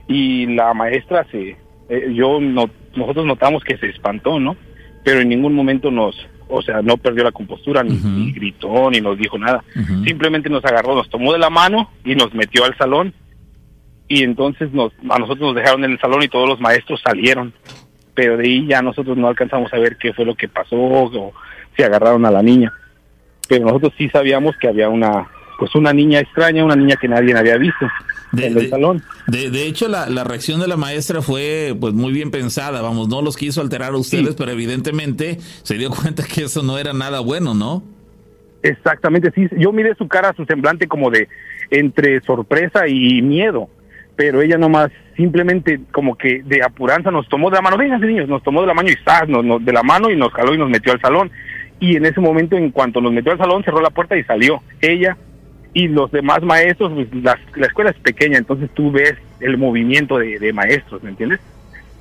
[0.08, 1.56] Y la maestra se,
[1.88, 4.56] eh, yo, no, nosotros notamos que se espantó, ¿no?
[5.04, 6.14] Pero en ningún momento nos,
[6.48, 7.96] o sea, no perdió la compostura, ni,
[8.32, 9.64] gritó, ni nos dijo nada.
[10.04, 13.14] Simplemente nos agarró, nos tomó de la mano y nos metió al salón.
[14.08, 17.52] Y entonces nos, a nosotros nos dejaron en el salón y todos los maestros salieron.
[18.14, 21.32] Pero de ahí ya nosotros no alcanzamos a ver qué fue lo que pasó o
[21.76, 22.72] si agarraron a la niña.
[23.48, 25.26] Pero nosotros sí sabíamos que había una,
[25.58, 27.86] pues una niña extraña, una niña que nadie había visto
[28.32, 29.02] De- en de- el salón.
[29.28, 33.08] De, de hecho, la, la reacción de la maestra fue pues muy bien pensada, vamos,
[33.08, 34.34] no los quiso alterar a ustedes, Sí.
[34.38, 37.82] pero evidentemente se dio cuenta que eso no era nada bueno, ¿no?
[38.62, 39.46] Exactamente, sí.
[39.58, 41.28] Yo miré su cara, su semblante como de
[41.70, 43.68] entre sorpresa y miedo,
[44.16, 48.28] pero ella nomás simplemente como que de apuranza nos tomó de la mano, vénganse niños,
[48.28, 49.28] nos tomó de la mano y ¡zas!
[49.28, 51.30] nos, nos- de la mano y nos jaló y nos metió al salón.
[51.80, 54.62] Y en ese momento, en cuanto nos metió al salón, cerró la puerta y salió
[54.80, 55.16] ella
[55.74, 60.16] y los demás maestros, pues, la, la escuela es pequeña, entonces tú ves el movimiento
[60.16, 61.38] de, de maestros, ¿me entiendes?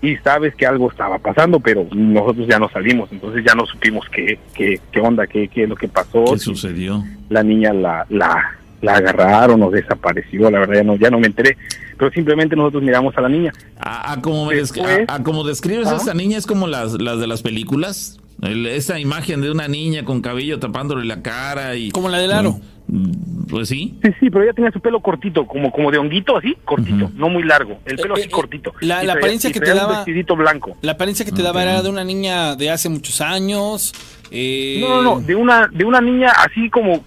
[0.02, 4.06] Y sabes que algo estaba pasando, pero nosotros ya no salimos, entonces ya no supimos
[4.10, 6.24] qué, qué, qué onda, qué, qué es lo que pasó.
[6.26, 7.04] ¿Qué si- sucedió?
[7.28, 11.28] la niña la, la, la agarraron o desapareció, la verdad ya no, ya no me
[11.28, 11.58] enteré,
[11.98, 13.52] pero simplemente nosotros miramos a la niña.
[13.78, 15.98] A, a como, Después- a- a como describes a Ajá.
[15.98, 18.20] esta niña es como las, las de las películas.
[18.42, 21.92] El- esa imagen de una niña con cabello tapándole la cara y...
[21.92, 22.60] Como la del aro.
[22.88, 23.98] Mm, Pues sí.
[24.04, 27.30] Sí, sí, pero ella tenía su pelo cortito, como, como de honguito así, cortito, no
[27.30, 28.74] muy largo, el pelo Eh, así eh, cortito.
[28.82, 30.78] la- Y la traía- apariencia que te un daba- vestidito blanco.
[30.82, 33.94] La apariencia que te daba era de una niña de hace muchos años.
[34.38, 37.04] Eh, No, no, no, de una, de una niña así como,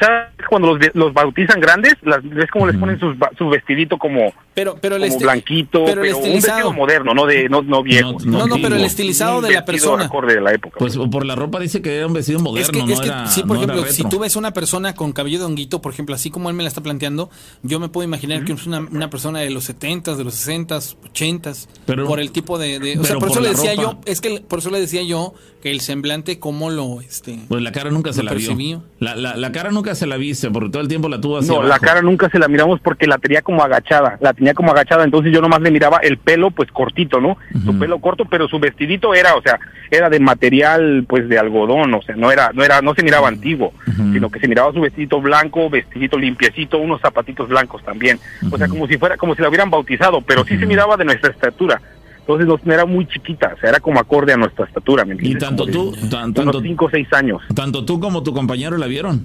[0.00, 0.28] ¿sabes?
[0.48, 4.32] Cuando los, los bautizan grandes, las, ves como les ponen sus ba- su vestidito como,
[4.54, 6.56] Pero, pero el como este- blanquito, pero pero, el un estilizado.
[6.56, 8.16] vestido moderno, no de no, no viejo.
[8.24, 10.04] No, No, no, pero el estilizado Un de la vestido persona.
[10.06, 10.76] acorde de la época.
[10.78, 13.06] Pues por la ropa dice que era un vestido moderno, Es que, no es que
[13.08, 16.14] era sí, por ejemplo, si tú ves una persona con cabello de honguito, por ejemplo,
[16.14, 17.30] así como él me la está planteando,
[17.62, 20.96] yo me puedo imaginar que es una, una persona de los 70s, de los 60s,
[21.14, 22.78] 80s, Pero- por el tipo de...
[22.78, 23.82] de- o sea, por por eso le decía ropa.
[23.82, 26.38] yo, es que por eso le decía yo que el semblante,
[26.70, 27.00] lo...
[27.00, 28.82] este Pues la cara nunca se la vio.
[28.98, 31.54] La, la, la cara nunca se la viste, porque todo el tiempo la tuvo hacia
[31.54, 34.72] No, la cara nunca se la miramos porque la tenía como agachada, la tenía como
[34.72, 37.36] agachada, entonces yo nomás le miraba el pelo pues cortito, ¿no?
[37.64, 39.58] Su pelo corto, pero su vestidito era, o sea,
[39.90, 43.28] era de material pues de algodón, o sea, no era no era no se miraba
[43.28, 43.72] antiguo,
[44.12, 48.18] sino que se miraba su vestidito blanco, vestidito limpiecito, unos zapatitos blancos también.
[48.50, 51.04] O sea, como si fuera como si la hubieran bautizado, pero sí se miraba de
[51.04, 51.80] nuestra estatura.
[52.20, 55.14] Entonces no, no era muy chiquita, o sea, era como acorde a nuestra estatura, ¿me
[55.14, 55.42] Y entiendes?
[55.44, 57.42] tanto Como tú, de tan- unos tanto, 5 o 6 años.
[57.54, 59.24] tanto tú como tu compañero la vieron.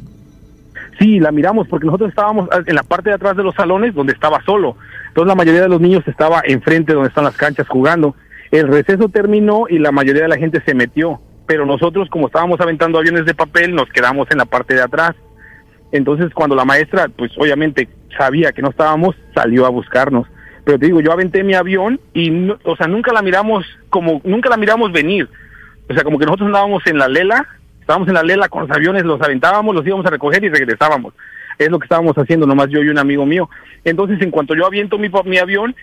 [1.00, 4.14] Sí, la miramos porque nosotros estábamos en la parte de atrás de los salones donde
[4.14, 4.78] estaba solo.
[5.10, 8.16] Entonces la mayoría de los niños estaba enfrente donde están las canchas jugando.
[8.52, 11.20] El receso terminó y la mayoría de la gente se metió.
[11.48, 15.12] Pero nosotros, como estábamos aventando aviones de papel, nos quedamos en la parte de atrás.
[15.92, 20.28] Entonces cuando la maestra, pues obviamente sabía que no estábamos, salió a buscarnos.
[20.66, 24.50] Pero te digo, yo aventé mi avión y, o sea, nunca la miramos como, nunca
[24.50, 25.30] la miramos venir.
[25.88, 27.48] O sea, como que nosotros andábamos en la lela,
[27.80, 31.14] estábamos en la lela con los aviones, los aventábamos, los íbamos a recoger y regresábamos.
[31.60, 33.48] Es lo que estábamos haciendo, nomás yo y un amigo mío.
[33.84, 35.76] Entonces, en cuanto yo aviento mi, mi avión,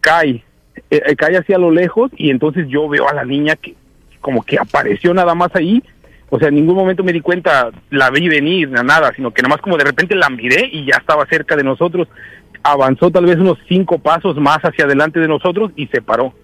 [0.00, 0.42] cae,
[0.90, 3.74] eh, eh, cae hacia lo lejos y entonces yo veo a la niña que
[4.20, 5.82] como que apareció nada más ahí.
[6.30, 9.42] O sea, en ningún momento me di cuenta, la vi venir, na- nada, sino que
[9.42, 12.08] nada más como de repente la miré y ya estaba cerca de nosotros.
[12.64, 16.34] Avanzó tal vez unos cinco pasos más hacia adelante de nosotros y se paró.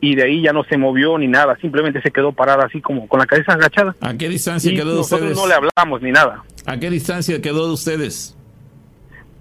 [0.00, 3.06] Y de ahí ya no se movió ni nada, simplemente se quedó parada así como
[3.08, 3.94] con la cabeza agachada.
[4.00, 5.36] ¿A qué distancia Y quedó de nosotros ustedes?
[5.38, 6.42] no le hablamos ni nada.
[6.66, 8.36] ¿A qué distancia quedó de ustedes?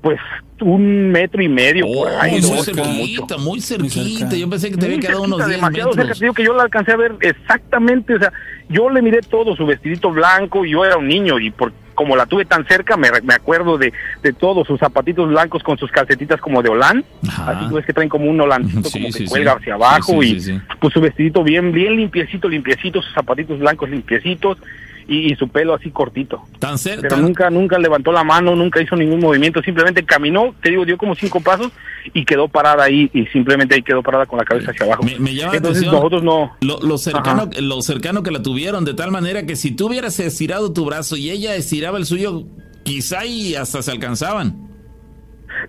[0.02, 0.20] Pues
[0.62, 2.40] un metro y medio por Oh, ahí.
[2.42, 4.20] muy cerquita, muy cerquita.
[4.30, 4.36] cerca.
[4.36, 6.20] Yo pensé que te había quedado unos cerquita, 10 demasiado cerca, metros.
[6.20, 8.32] te digo que yo la alcancé a ver exactamente, o sea,
[8.70, 12.16] yo le miré todo, su vestidito blanco, y yo era un niño y por como
[12.16, 15.92] la tuve tan cerca, me, me acuerdo de, de todo, sus zapatitos blancos con sus
[15.92, 17.52] calcetitas como de holán, Ajá.
[17.52, 19.30] así tú ves que traen como un holancito Sí, como sí, que sí.
[19.30, 24.58] cuelga hacia abajo y pues su vestidito bien, bien limpiecito, limpiecito, sus zapatitos blancos limpiecitos
[25.08, 26.42] y, y su pelo así cortito.
[26.60, 27.08] Tan cerca.
[27.10, 30.98] Pero nunca, nunca levantó la mano, nunca hizo ningún movimiento, simplemente caminó, te digo, dio
[30.98, 31.72] como cinco pasos
[32.14, 35.04] y quedó parada ahí, y simplemente ahí quedó parada con la cabeza hacia abajo.
[35.04, 36.56] Me, me llama la Entonces atención nosotros no...
[36.62, 37.62] lo, lo cercano, Ajá.
[37.62, 41.16] lo cercano que la tuvieron, de tal manera que si tú hubieras estirado tu brazo
[41.18, 42.44] y ella estiraba el suyo,
[42.84, 44.64] quizá y hasta se alcanzaban.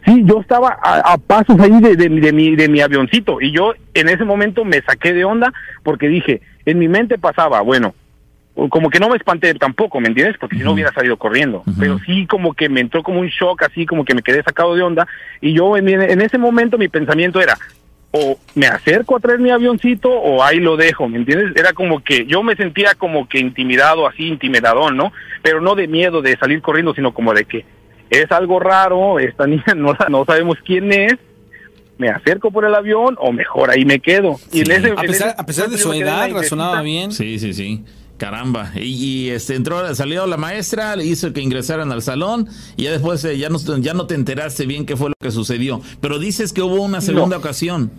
[0.04, 3.40] Sí, yo estaba a, a pasos ahí de, de, mi- de mi, de mi avioncito
[3.40, 5.52] y yo en ese momento me saqué de onda
[5.84, 7.94] porque dije, en mi mente pasaba, bueno,
[8.70, 10.38] como que no me espanté tampoco, ¿me entiendes?
[10.40, 11.62] Porque si no hubiera salido corriendo.
[11.78, 14.74] Pero sí como que me entró como un shock, así como que me quedé sacado
[14.74, 15.06] de onda.
[15.42, 17.58] Y yo en, ese momento mi pensamiento era,
[18.12, 21.54] o me acerco a traer mi avioncito o ahí lo dejo, ¿me entiendes?
[21.54, 25.12] Era como que yo me sentía como que intimidado, así intimidadón, ¿no?
[25.42, 27.66] Pero no de miedo de salir corriendo, sino como de que
[28.08, 31.16] es algo raro, esta niña no, sabemos quién es,
[31.98, 34.36] me acerco por el avión o mejor ahí me quedo.
[34.50, 37.12] Y en ese, A en pesar, ese a pesar de momento su edad, razonaba bien.
[37.12, 37.84] Sí, sí, sí.
[38.18, 38.72] Caramba.
[38.74, 42.92] Y, y, este entró, salió la maestra, le hizo que ingresaran al salón y ya
[42.92, 45.80] después eh, ya, no, ya no te enteraste bien qué fue lo que sucedió.
[46.00, 47.90] Pero dices que hubo una segunda ocasión.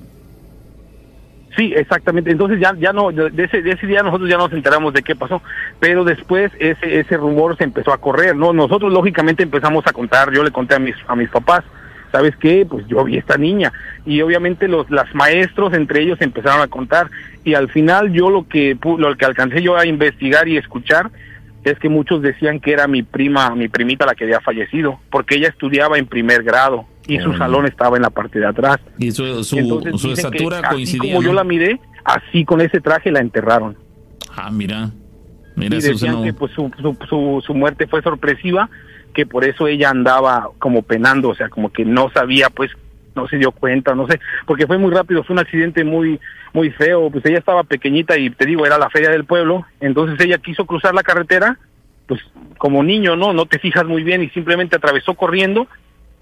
[1.55, 2.31] Sí, exactamente.
[2.31, 5.15] Entonces ya ya no de ese de ese día nosotros ya nos enteramos de qué
[5.15, 5.41] pasó,
[5.79, 8.53] pero después ese ese rumor se empezó a correr, ¿no?
[8.53, 11.63] Nosotros lógicamente empezamos a contar, yo le conté a mis a mis papás,
[12.11, 12.65] ¿sabes qué?
[12.69, 13.71] Pues yo vi a esta niña
[14.05, 17.09] y obviamente los las maestros entre ellos empezaron a contar
[17.43, 21.09] y al final yo lo que lo que alcancé yo a investigar y escuchar
[21.63, 25.35] es que muchos decían que era mi prima, mi primita la que había fallecido, porque
[25.35, 28.77] ella estudiaba en primer grado y su salón estaba en la parte de atrás.
[28.97, 31.13] Y su, su, Entonces su estatura así coincidía.
[31.13, 33.75] como yo la miré, así con ese traje la enterraron.
[34.35, 34.91] Ah, mira.
[35.55, 38.69] Mira, y eso decían no- que pues su, su, su, su muerte fue sorpresiva,
[39.17, 42.69] que por eso ella andaba como penando, o sea, como que no sabía, pues
[43.15, 46.19] no se dio cuenta, no sé, porque fue muy rápido, fue un accidente muy
[46.53, 50.23] muy feo, pues ella estaba pequeñita y te digo, era la feria del pueblo, entonces
[50.23, 51.57] ella quiso cruzar la carretera,
[52.07, 52.21] pues
[52.59, 53.33] como niño, ¿no?
[53.33, 55.67] No te fijas muy bien y simplemente atravesó corriendo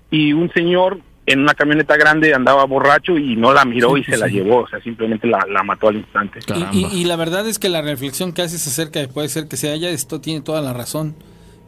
[0.09, 4.03] y un señor en una camioneta grande andaba borracho y no la miró Sí, y
[4.05, 4.33] sí, se la sí.
[4.35, 6.39] llevó, o sea, simplemente la, la mató al instante.
[6.71, 9.57] Y- y la verdad es que la reflexión que haces acerca de puede ser que
[9.57, 11.13] sea ella, esto tiene toda la razón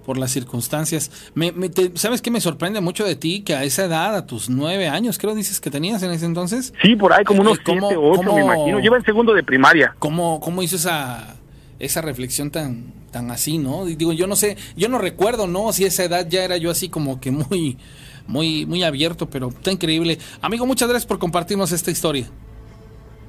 [0.07, 1.11] por las circunstancias.
[1.35, 3.41] Me, me- te- ¿Sabes qué me sorprende mucho de ti?
[3.41, 6.73] Que a esa edad, a tus nueve años, creo dices que tenías en ese entonces,
[6.81, 8.79] Sí, por ahí como Eh, unos ¿cómo- siete, ocho, cómo- me imagino.
[8.79, 9.93] Lleva en segundo de primaria.
[9.99, 11.35] ¿cómo, cómo hizo esa,
[11.77, 13.85] esa reflexión tan, tan así, no?
[13.89, 15.73] Y Digo, yo no sé, yo no recuerdo, ¿no?
[15.73, 17.77] Si a esa edad ya era yo así como que muy,
[18.27, 20.19] muy, muy abierto, pero está increíble.
[20.41, 22.27] Amigo, muchas gracias por compartirnos esta historia.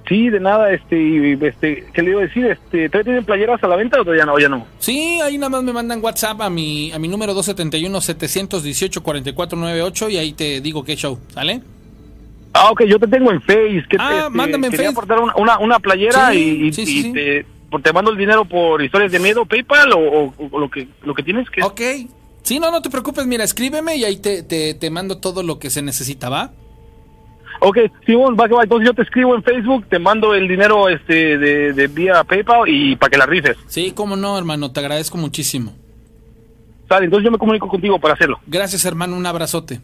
[0.09, 2.47] Sí, de nada, este, y, este, ¿qué le iba a decir?
[2.47, 4.39] Este, ¿todavía tienen playeras a la venta o todavía no?
[4.39, 4.67] Ya no.
[4.79, 10.33] Sí, ahí nada más me mandan WhatsApp a mi, a mi número 271-718-4498 y ahí
[10.33, 11.61] te digo qué show, ¿sale?
[12.55, 13.85] Ah, ok, yo te tengo en Face.
[13.89, 14.87] Que Ah, este, mándame en Face.
[14.87, 17.13] aportar una, una, una playera Sí, y, y- sí, sí, y sí.
[17.13, 17.45] Te,
[17.93, 21.23] mando el dinero por historias de miedo, PayPal o, o- o lo que lo que
[21.23, 21.63] tienes que...
[21.63, 21.81] Ok.
[22.43, 25.59] Sí, no, no te preocupes, mira, escríbeme y ahí te, te, te mando todo lo
[25.59, 26.51] que se necesita, ¿va?
[27.61, 28.63] Ok, Simón, va que va.
[28.63, 32.69] Entonces yo te escribo en Facebook, te mando el dinero este de, de vía PayPal
[32.69, 33.57] y para que la rifes.
[33.67, 35.75] Sí, cómo no, hermano, te agradezco muchísimo.
[36.89, 38.41] Sale, entonces yo me comunico contigo para hacerlo.
[38.47, 39.81] Gracias, hermano, un abrazote.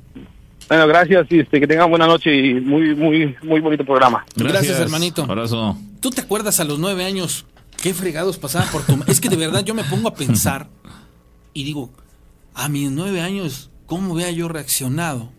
[0.69, 4.25] Bueno, gracias y este, que tengan buena noche y muy, muy, muy bonito programa.
[4.35, 5.23] Gracias, hermanito.
[5.25, 5.77] Abrazo.
[6.01, 7.45] ¿Tú te acuerdas a los nueve años
[7.83, 8.99] qué fregados pasaban por tu...
[9.07, 10.69] Es que de verdad yo me pongo a pensar
[11.53, 11.91] y digo,
[12.55, 15.31] a mis nueve años, ¿cómo hubiera yo reaccionado?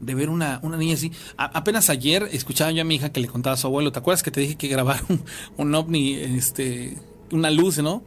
[0.00, 1.10] De ver una, una niña así.
[1.36, 3.90] A- apenas ayer escuchaba yo a mi hija que le contaba a su abuelo.
[3.92, 5.22] ¿Te acuerdas que te dije que grabar un,
[5.56, 6.96] un ovni, este,
[7.32, 8.04] una luz, ¿no?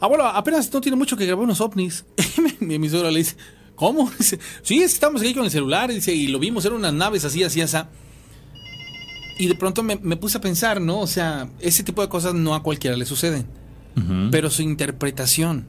[0.00, 2.04] Abuelo, apenas no tiene mucho que grabar unos ovnis.
[2.60, 3.36] Y mi, mi suegro le dice,
[3.76, 4.10] ¿Cómo?
[4.18, 7.44] Dice, sí, estamos aquí con el celular, dice, y lo vimos, eran unas naves así,
[7.44, 7.76] así, así.
[9.38, 10.98] Y de pronto me, me puse a pensar, ¿no?
[10.98, 13.46] O sea, ese tipo de cosas no a cualquiera le suceden.
[14.32, 15.66] Pero su interpretación.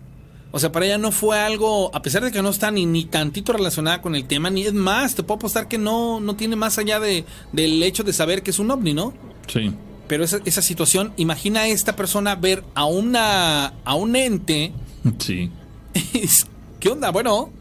[0.52, 3.06] O sea, para ella no fue algo, a pesar de que no está ni, ni
[3.06, 6.56] tantito relacionada con el tema, ni es más, te puedo apostar que no, no tiene
[6.56, 9.14] más allá de, del hecho de saber que es un ovni, ¿no?
[9.48, 9.72] Sí.
[10.08, 14.74] Pero esa, esa situación, imagina a esta persona ver a una a un ente.
[15.20, 15.52] Sí.
[16.80, 17.12] ¿Qué onda?
[17.12, 17.52] Bueno,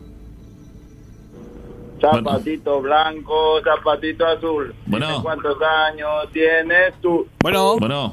[2.00, 4.74] Zapatito blanco, zapatito azul.
[4.86, 5.22] Bueno.
[5.22, 7.26] ¿Cuántos años tienes tú?
[7.42, 8.12] bueno, Bueno,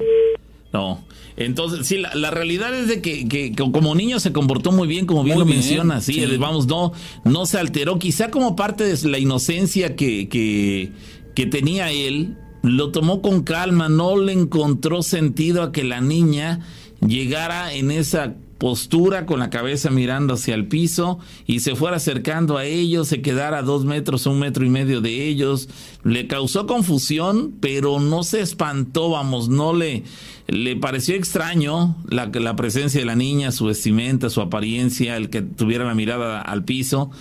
[0.77, 1.03] no.
[1.37, 4.87] Entonces, sí, la, la realidad es de que, que- que como niño se comportó muy
[4.87, 6.37] bien, como bien Muy lo bien, menciona, sí, sí.
[6.37, 6.93] vamos, no,
[7.25, 10.91] no se alteró, quizá como parte de la inocencia que, que,
[11.35, 16.61] que tenía él, lo tomó con calma, no le encontró sentido a que la niña
[17.05, 22.57] llegara en esa postura con la cabeza mirando hacia el piso y se fuera acercando
[22.57, 25.67] a ellos, se quedara a dos metros, un metro y medio de ellos.
[26.03, 30.03] Le causó confusión, pero no se espantó, vamos, no le,
[30.47, 35.41] le pareció extraño la, la presencia de la niña, su vestimenta, su apariencia, el que
[35.41, 37.11] tuviera la mirada al piso,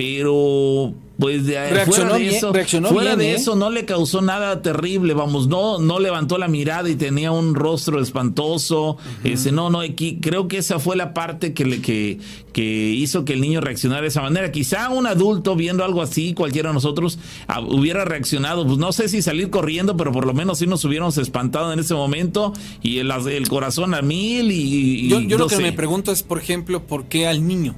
[0.00, 3.34] pero pues de Reaccionó fuera de bien, eso, reaccionó fuera bien, de ¿eh?
[3.34, 7.54] eso no le causó nada terrible, vamos, no, no levantó la mirada y tenía un
[7.54, 12.18] rostro espantoso, ese, no, no, aquí, creo que esa fue la parte que, le, que,
[12.54, 14.50] que hizo que el niño reaccionara de esa manera.
[14.50, 19.10] Quizá un adulto viendo algo así, cualquiera de nosotros ah, hubiera reaccionado, pues no sé
[19.10, 23.00] si salir corriendo, pero por lo menos sí nos hubiéramos espantado en ese momento y
[23.00, 24.54] el, el corazón a mil y...
[24.54, 25.62] y yo, yo no lo que sé.
[25.62, 27.74] me pregunto es, por ejemplo, ¿por qué al niño?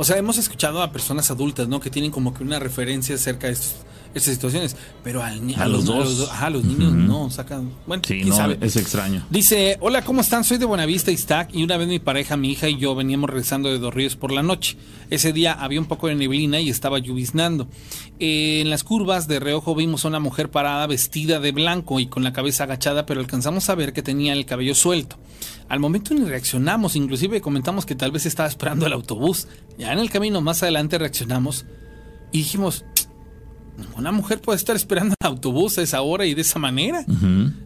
[0.00, 1.78] O sea, hemos escuchado a personas adultas, ¿no?
[1.78, 3.74] Que tienen como que una referencia acerca de estos-
[4.14, 6.28] estas situaciones, pero al ni- A los dos.
[6.30, 7.70] a los niños no sacan.
[7.86, 8.58] Bueno, Sí, no, sabe.
[8.60, 9.24] es extraño.
[9.30, 10.42] Dice, hola, ¿cómo están?
[10.44, 13.68] Soy de Buenavista, Iztac, y una vez mi pareja, mi hija y yo veníamos regresando
[13.68, 14.76] de Dos Ríos por la noche.
[15.10, 17.68] Ese día había un poco de neblina y estaba lluviznando.
[18.18, 22.06] Eh, en las curvas de reojo vimos a una mujer parada vestida de blanco y
[22.06, 25.16] con la cabeza agachada, pero alcanzamos a ver que tenía el cabello suelto.
[25.68, 29.46] Al momento ni reaccionamos, inclusive comentamos que tal vez estaba esperando el autobús.
[29.78, 31.64] Ya en el camino más adelante reaccionamos
[32.32, 32.84] y dijimos,
[33.96, 37.04] una mujer puede estar esperando el autobús a esa hora y de esa manera.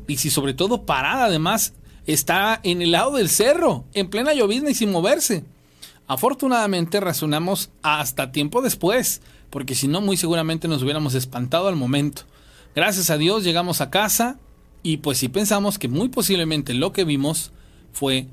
[0.06, 1.74] Y si sobre todo parada, además,
[2.06, 5.44] está en el lado del cerro, en plena llovizna y sin moverse.
[6.06, 12.22] Afortunadamente razonamos hasta tiempo después, porque si no, muy seguramente nos hubiéramos espantado al momento.
[12.74, 14.38] Gracias a Dios llegamos a casa
[14.82, 17.52] y pues sí pensamos que muy posiblemente lo que vimos
[17.92, 18.26] fue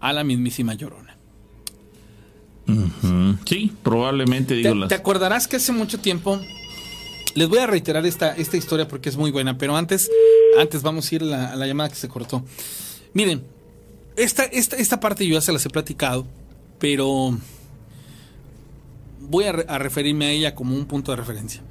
[0.00, 1.16] a la mismísima Llorona.
[3.44, 4.88] Sí, probablemente digo ¿Te, las...
[4.88, 6.38] te acordarás que hace mucho tiempo
[7.34, 10.10] les voy a reiterar esta, esta historia porque es muy buena, pero antes,
[10.58, 12.44] antes vamos a ir a la, llamada que se cortó.
[13.12, 13.44] Miren,
[14.16, 16.26] esta, esta, esta parte yo ya se las he platicado,
[16.78, 17.36] pero
[19.20, 21.62] voy a, a referirme a ella como un punto de referencia.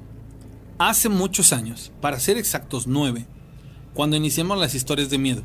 [0.78, 3.26] Hace muchos años, para ser exactos nueve,
[3.94, 5.42] cuando iniciamos las historias de miedo,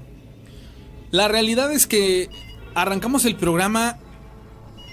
[1.11, 2.29] la realidad es que
[2.75, 3.99] arrancamos el programa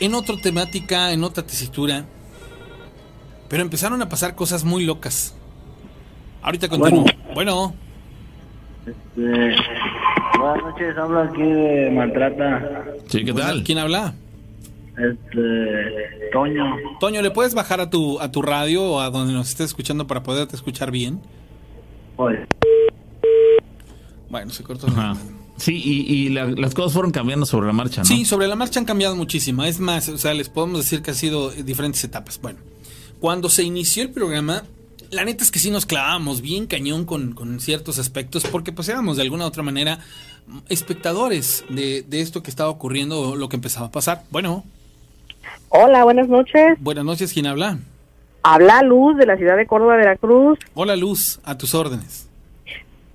[0.00, 2.06] en otra temática, en otra tesitura,
[3.50, 5.34] pero empezaron a pasar cosas muy locas.
[6.40, 7.04] Ahorita continúo.
[7.34, 7.74] Bueno,
[8.86, 9.56] Este,
[10.38, 12.84] buenas noches, habla aquí de Maltrata.
[13.08, 13.62] Sí, ¿qué tal?
[13.62, 14.14] ¿quién habla?
[14.96, 16.76] Este, Toño.
[16.98, 20.06] Toño, ¿le puedes bajar a tu, a tu radio o a donde nos estés escuchando
[20.06, 21.20] para poderte escuchar bien?
[22.16, 22.46] Oye,
[24.30, 24.86] Bueno, se cortó.
[24.88, 25.16] Ajá.
[25.56, 28.06] Sí, y, y la- las cosas fueron cambiando sobre la marcha, ¿no?
[28.06, 29.62] Sí, sobre la marcha han cambiado muchísimo.
[29.64, 32.40] Es más, o sea, les podemos decir que ha sido diferentes etapas.
[32.40, 32.58] Bueno,
[33.20, 34.64] cuando se inició el programa,
[35.10, 38.88] la neta es que sí nos clavamos bien cañón con, con ciertos aspectos, porque pues
[38.88, 39.98] éramos de alguna u otra manera
[40.68, 44.22] espectadores de, de esto que estaba ocurriendo o lo que empezaba a pasar.
[44.30, 44.64] Bueno,
[45.68, 46.76] Hola, buenas noches.
[46.80, 47.78] buenas noches, ¿quién habla?
[48.42, 50.58] Habla Luz de la ciudad de Córdoba, Veracruz.
[50.74, 52.28] Hola Luz, a tus órdenes.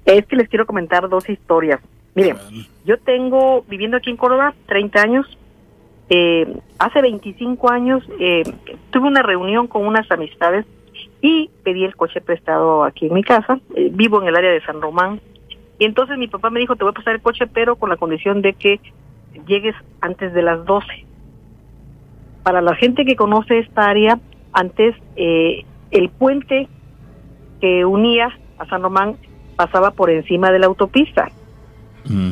[0.06, 1.82] Es que les quiero comentar dos historias.
[2.14, 2.38] Miren,
[2.86, 5.26] yo tengo viviendo aquí en Córdoba 30 años.
[6.10, 8.44] Eh, hace 25 años eh,
[8.92, 10.66] tuve una reunión con unas amistades
[11.22, 13.60] y pedí el coche prestado aquí en mi casa.
[13.76, 15.20] Eh, vivo en el área de San Román.
[15.80, 17.98] Y entonces mi papá me dijo, te voy a pasar el coche, pero con la
[17.98, 18.80] condición de que
[19.48, 20.88] llegues antes de las 12.
[22.44, 24.20] Para la gente que conoce esta área,
[24.54, 26.68] antes eh, el puente
[27.60, 29.18] que unía a San Román
[29.56, 31.30] pasaba por encima de la autopista.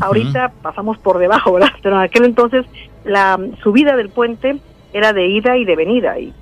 [0.01, 1.71] Ahorita pasamos por debajo, ¿verdad?
[1.81, 2.63] Pero en aquel entonces
[3.05, 4.57] la subida del puente
[4.93, 6.33] era de ida y de venida y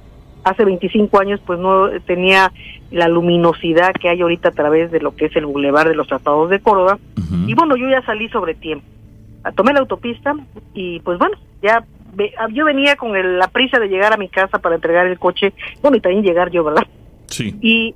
[0.43, 2.51] hace 25 años pues no tenía
[2.91, 6.07] la luminosidad que hay ahorita a través de lo que es el bulevar de los
[6.07, 6.97] tratados de Córdoba.
[7.47, 8.85] Y bueno, yo ya salí sobre tiempo.
[9.55, 10.35] Tomé la autopista
[10.73, 11.83] y pues bueno, ya
[12.13, 15.07] ve- ah, yo venía con el- la prisa de llegar a mi casa para entregar
[15.07, 16.85] el coche, bueno, y también llegar yo, ¿verdad?
[17.27, 17.55] Sí.
[17.61, 17.95] Y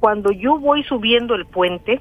[0.00, 2.00] cuando yo voy subiendo el puente,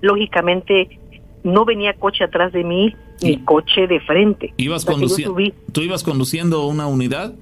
[0.00, 0.98] lógicamente
[1.44, 4.52] no venía coche atrás de mí ni coche de frente.
[4.56, 5.36] ¿Ibas conduciendo?
[5.72, 7.34] ¿Tú ibas conduciendo una unidad?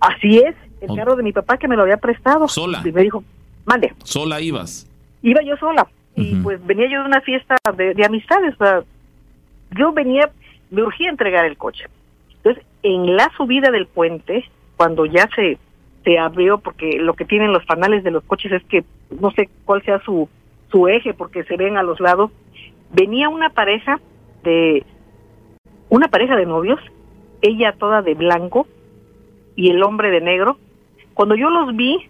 [0.00, 2.48] Así es, el carro de mi papá que me lo había prestado.
[2.48, 2.82] ¿Sola?
[2.84, 3.22] Y me dijo,
[3.64, 3.92] mande.
[4.04, 4.88] ¿Sola ibas?
[5.22, 5.86] Iba yo sola.
[6.14, 8.54] Y pues venía yo de una fiesta de, de amistades.
[8.54, 8.82] o sea,
[9.76, 10.30] yo venía,
[10.70, 11.84] me urgía entregar el coche.
[12.36, 15.58] Entonces, en la subida del puente, cuando ya se,
[16.04, 18.84] se abrió, porque lo que tienen los fanales de los coches es que
[19.20, 20.28] no sé cuál sea su,
[20.70, 22.30] su eje, porque se ven a los lados,
[22.92, 24.00] venía una pareja
[24.42, 24.84] de,
[25.88, 26.80] una pareja de novios,
[27.42, 28.66] ella toda de blanco
[29.54, 30.58] y el hombre de negro.
[31.14, 32.08] Cuando yo los vi,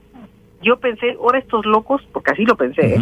[0.63, 3.01] yo pensé, ahora estos locos, porque así lo pensé, ¿eh?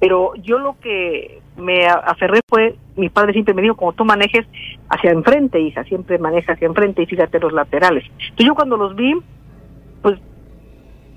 [0.00, 4.46] Pero yo lo que me aferré fue, mi padre siempre me dijo, como tú manejes
[4.88, 8.04] hacia enfrente, hija, siempre maneja hacia enfrente y fíjate los laterales.
[8.18, 9.14] Entonces yo cuando los vi,
[10.02, 10.18] pues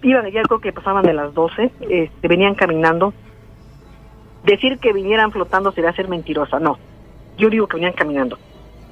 [0.03, 3.13] iban, ya creo que pasaban de las 12, este, venían caminando.
[4.47, 6.79] Decir que vinieran flotando sería ser mentirosa, no.
[7.37, 8.39] Yo digo que venían caminando.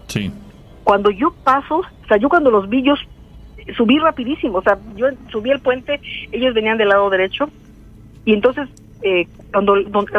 [0.08, 0.30] Sí.
[0.84, 2.94] Cuando yo paso, o sea, yo cuando los vi, yo
[3.78, 6.02] subí rapidísimo, o sea, yo subí el puente,
[6.34, 7.50] ellos venían del lado derecho,
[8.26, 8.68] y entonces
[9.02, 9.76] eh, cuando,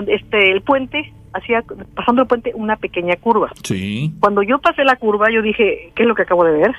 [0.06, 1.62] este el puente hacía
[1.94, 3.52] pasando el puente una pequeña curva.
[3.62, 4.12] Sí.
[4.20, 6.74] Cuando yo pasé la curva, yo dije, ¿qué es lo que acabo de ver?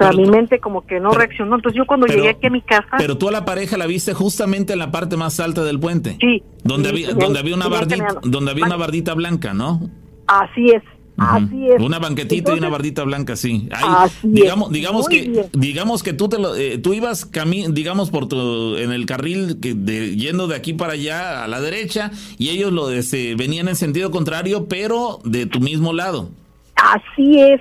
[0.00, 1.56] Sea, Pero mi mente como que no pero- reaccionó.
[1.56, 3.86] Entonces yo cuando pero- llegué aquí a mi casa, Pero tú a la pareja la
[3.86, 6.16] viste justamente en la parte más alta del puente.
[6.20, 9.90] sí, Donde sí, había, sí, donde había una bardita, donde había una bardita blanca, ¿no?
[10.26, 10.82] Así es,
[11.18, 11.82] así es.
[11.82, 13.68] Una banquetita y una bardita blanca, sí.
[13.72, 14.32] Ahí, Así es.
[14.32, 15.46] digamos, digamos Muy que, bien.
[15.52, 19.58] digamos que tú te lo, eh, tú ibas cami digamos por tu, en el carril
[19.60, 23.68] que de, yendo de aquí para allá a la derecha y ellos lo este, venían
[23.68, 26.30] en sentido contrario, pero de tu mismo lado.
[26.76, 27.60] Así es.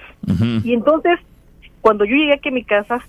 [0.63, 1.19] Y entonces,
[1.81, 2.99] cuando yo llegué aquí a mi casa,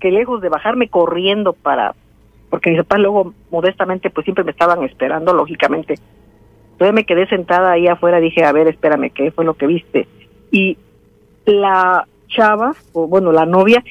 [0.00, 1.94] que lejos de bajarme corriendo para,
[2.50, 5.94] porque mis papás luego modestamente pues siempre me estaban esperando, lógicamente.
[6.72, 10.06] Entonces me quedé sentada ahí afuera, dije, a ver, espérame, ¿qué fue lo que viste?
[10.50, 10.76] Y
[11.46, 13.82] la chava, o bueno, la novia,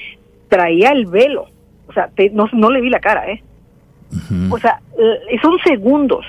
[0.50, 1.48] traía el velo.
[1.88, 3.42] O sea, te- no, no le vi la cara, ¿eh?
[4.52, 6.26] O sea, eh, son segundos.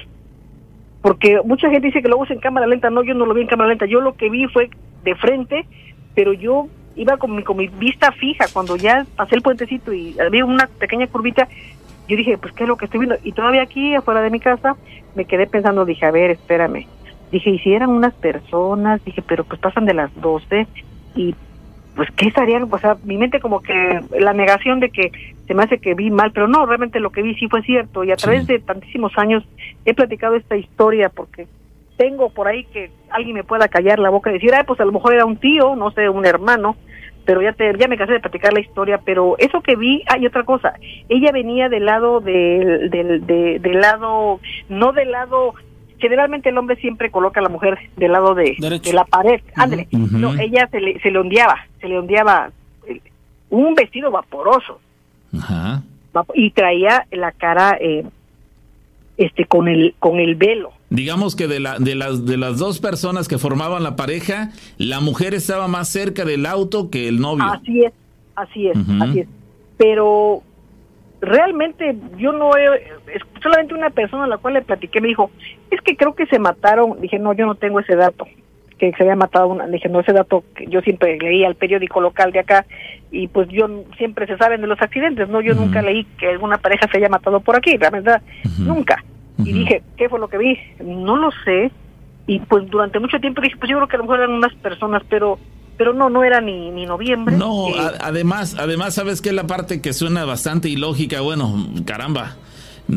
[1.02, 2.90] Porque mucha gente dice que luego es en cámara lenta.
[2.90, 3.86] No, yo no lo vi en cámara lenta.
[3.86, 4.70] Yo lo que vi fue
[5.04, 5.66] de frente,
[6.14, 8.46] pero yo iba con mi, con mi vista fija.
[8.52, 11.48] Cuando ya pasé el puentecito y había una pequeña curvita,
[12.08, 13.16] yo dije, pues, ¿qué es lo que estoy viendo?
[13.22, 14.76] Y todavía aquí, afuera de mi casa,
[15.14, 16.86] me quedé pensando, dije, a ver, espérame.
[17.30, 20.66] Dije, y si eran unas personas, dije, pero pues pasan de las 12
[21.16, 21.34] y
[21.96, 25.10] pues qué estarían, o sea, mi mente como que la negación de que
[25.46, 28.04] se me hace que vi mal, pero no, realmente lo que vi sí fue cierto
[28.04, 29.42] y a través de tantísimos años
[29.86, 31.46] he platicado esta historia porque
[31.96, 34.84] tengo por ahí que alguien me pueda callar la boca y decir, ay, pues a
[34.84, 36.76] lo mejor era un tío, no sé, un hermano,
[37.26, 40.24] pero ya te, ya me cansé de platicar la historia, pero eso que vi, hay
[40.26, 40.74] otra cosa,
[41.08, 45.52] ella venía del lado del, del, de- del lado, no del lado,
[45.98, 48.54] generalmente el hombre siempre coloca a la mujer del lado de,
[48.94, 52.50] la pared, ándale, no, ella se le, se le ondeaba, se le ondeaba
[52.86, 53.00] eh,
[53.50, 54.80] un vestido vaporoso,
[55.36, 55.82] Ajá.
[56.34, 58.04] y traía la cara eh,
[59.16, 62.78] este con el con el velo Digamos que de, la, de, las, de las dos
[62.78, 67.44] personas que formaban la pareja, la mujer estaba más cerca del auto que el novio.
[67.44, 67.92] así es
[68.36, 69.28] así es así es.
[69.78, 70.42] Pero
[71.20, 72.66] realmente yo no he
[73.14, 75.30] es- solamente una persona a la cual le platiqué me dijo
[75.70, 78.26] es que creo que se mataron dije no yo no tengo ese dato
[78.78, 82.00] que se había matado una dije no ese dato que yo siempre leía el periódico
[82.00, 82.66] local de acá
[83.10, 83.66] y pues yo
[83.96, 87.08] siempre se saben de los accidentes no yo nunca leí que alguna pareja se haya
[87.08, 88.22] matado por aquí la verdad
[88.58, 89.02] nunca
[89.38, 91.70] y dije qué fue lo que vi no lo sé
[92.26, 94.54] y pues durante mucho tiempo dije pues yo creo que a lo mejor eran unas
[94.54, 95.38] personas pero
[95.76, 99.46] pero no no era ni ni noviembre No, Eh, además, además, ¿sabes qué es la
[99.46, 101.20] parte que suena bastante ilógica?
[101.20, 102.36] Bueno, caramba.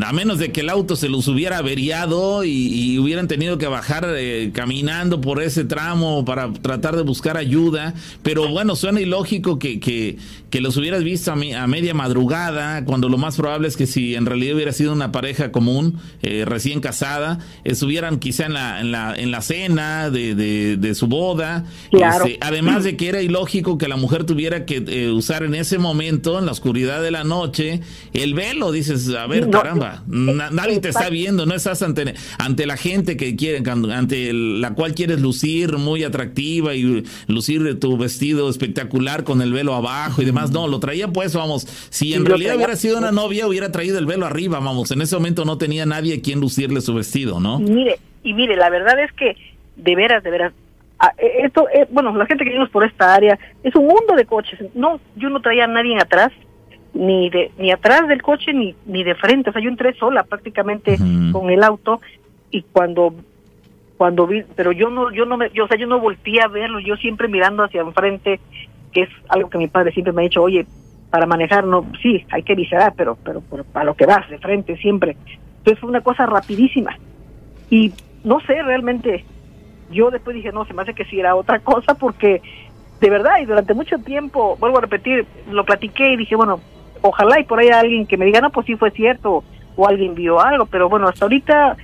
[0.03, 3.65] A menos de que el auto se los hubiera averiado y, y hubieran tenido que
[3.65, 7.95] bajar eh, caminando por ese tramo para tratar de buscar ayuda.
[8.21, 10.17] Pero bueno, suena ilógico que, que,
[10.51, 13.87] que los hubieras visto a, mi- a media madrugada, cuando lo más probable es que
[13.87, 18.81] si en realidad hubiera sido una pareja común, eh, recién casada, estuvieran quizá en la,
[18.81, 21.65] en la, en la cena de, de, de su boda.
[21.89, 22.25] Claro.
[22.25, 25.79] Este, además de que era ilógico que la mujer tuviera que eh, usar en ese
[25.79, 27.81] momento, en la oscuridad de la noche,
[28.13, 28.71] el velo.
[28.71, 32.77] Dices, a ver, No, caramba, na- nadie te está viendo, no estás ante, ante la
[32.77, 39.23] gente que quiere, ante la cual quieres lucir muy atractiva y lucir tu vestido espectacular
[39.23, 40.51] con el velo abajo y demás.
[40.51, 44.05] No, lo traía pues, vamos, si en realidad hubiera sido una novia, hubiera traído el
[44.05, 47.59] velo arriba, vamos, en ese momento no tenía nadie quien lucirle su vestido, ¿no?
[47.59, 49.35] Mire, y mire, la verdad es que
[49.75, 50.53] de veras, de veras,
[50.99, 54.13] ah, eh, esto, eh, bueno, la gente que vivimos por esta área, es un mundo
[54.15, 54.59] de coches.
[54.75, 56.31] No, yo no traía a nadie atrás,
[56.93, 59.49] ni de ni atrás del coche ni ni de frente.
[59.49, 60.97] O sea, yo entré sola prácticamente
[61.31, 62.01] con el auto
[62.51, 63.13] y cuando
[63.97, 66.47] cuando vi, pero yo no yo no me, yo, o sea, yo no volteé a
[66.47, 68.39] verlo, yo siempre mirando hacia enfrente,
[68.91, 70.65] que es algo que mi padre siempre me ha dicho, oye,
[71.09, 74.39] para manejar no, sí, hay que viserar, pero pero, pero a lo que vas de
[74.39, 75.17] frente siempre.
[75.57, 76.97] Entonces fue una cosa rapidísima.
[77.69, 79.25] Y no sé, realmente
[79.91, 82.41] yo después dije, no, se me hace que sí era otra cosa porque
[82.99, 86.59] de verdad y durante mucho tiempo, vuelvo a repetir, lo platiqué y dije, bueno,
[87.01, 89.43] ojalá y por ahí alguien que me diga, no, pues sí fue cierto
[89.75, 91.77] o alguien vio algo, pero bueno, hasta ahorita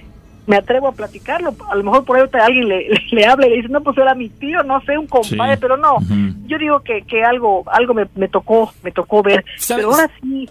[0.47, 3.49] me atrevo a platicarlo, a lo mejor por ahí alguien le, le, le habla y
[3.51, 5.59] le dice, no, pues era mi tío, no sé, un compadre, Sí.
[5.61, 5.97] pero no,
[6.45, 9.83] yo digo que, que algo algo me, me tocó me tocó ver, ¿Sabes?
[9.85, 10.47] pero ahora sí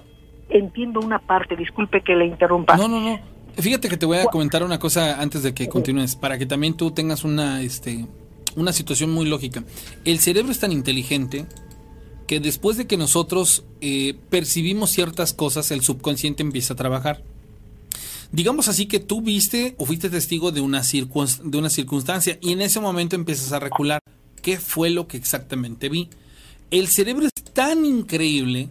[0.49, 2.77] entiendo una parte, disculpe que le interrumpa.
[2.77, 3.19] No, no, no.
[3.57, 6.75] Fíjate que te voy a comentar una cosa antes de que continúes, para que también
[6.77, 8.05] tú tengas una, este,
[8.57, 9.62] una situación muy lógica.
[10.05, 11.47] El cerebro es tan inteligente
[12.27, 17.22] que después de que nosotros eh, percibimos ciertas cosas, el subconsciente empieza a trabajar.
[18.33, 22.62] Digamos así que tú viste o fuiste testigo de una, de una circunstancia y en
[22.62, 24.01] ese momento empiezas a recular
[24.43, 26.09] qué fue lo que exactamente vi.
[26.70, 28.68] El cerebro es tan increíble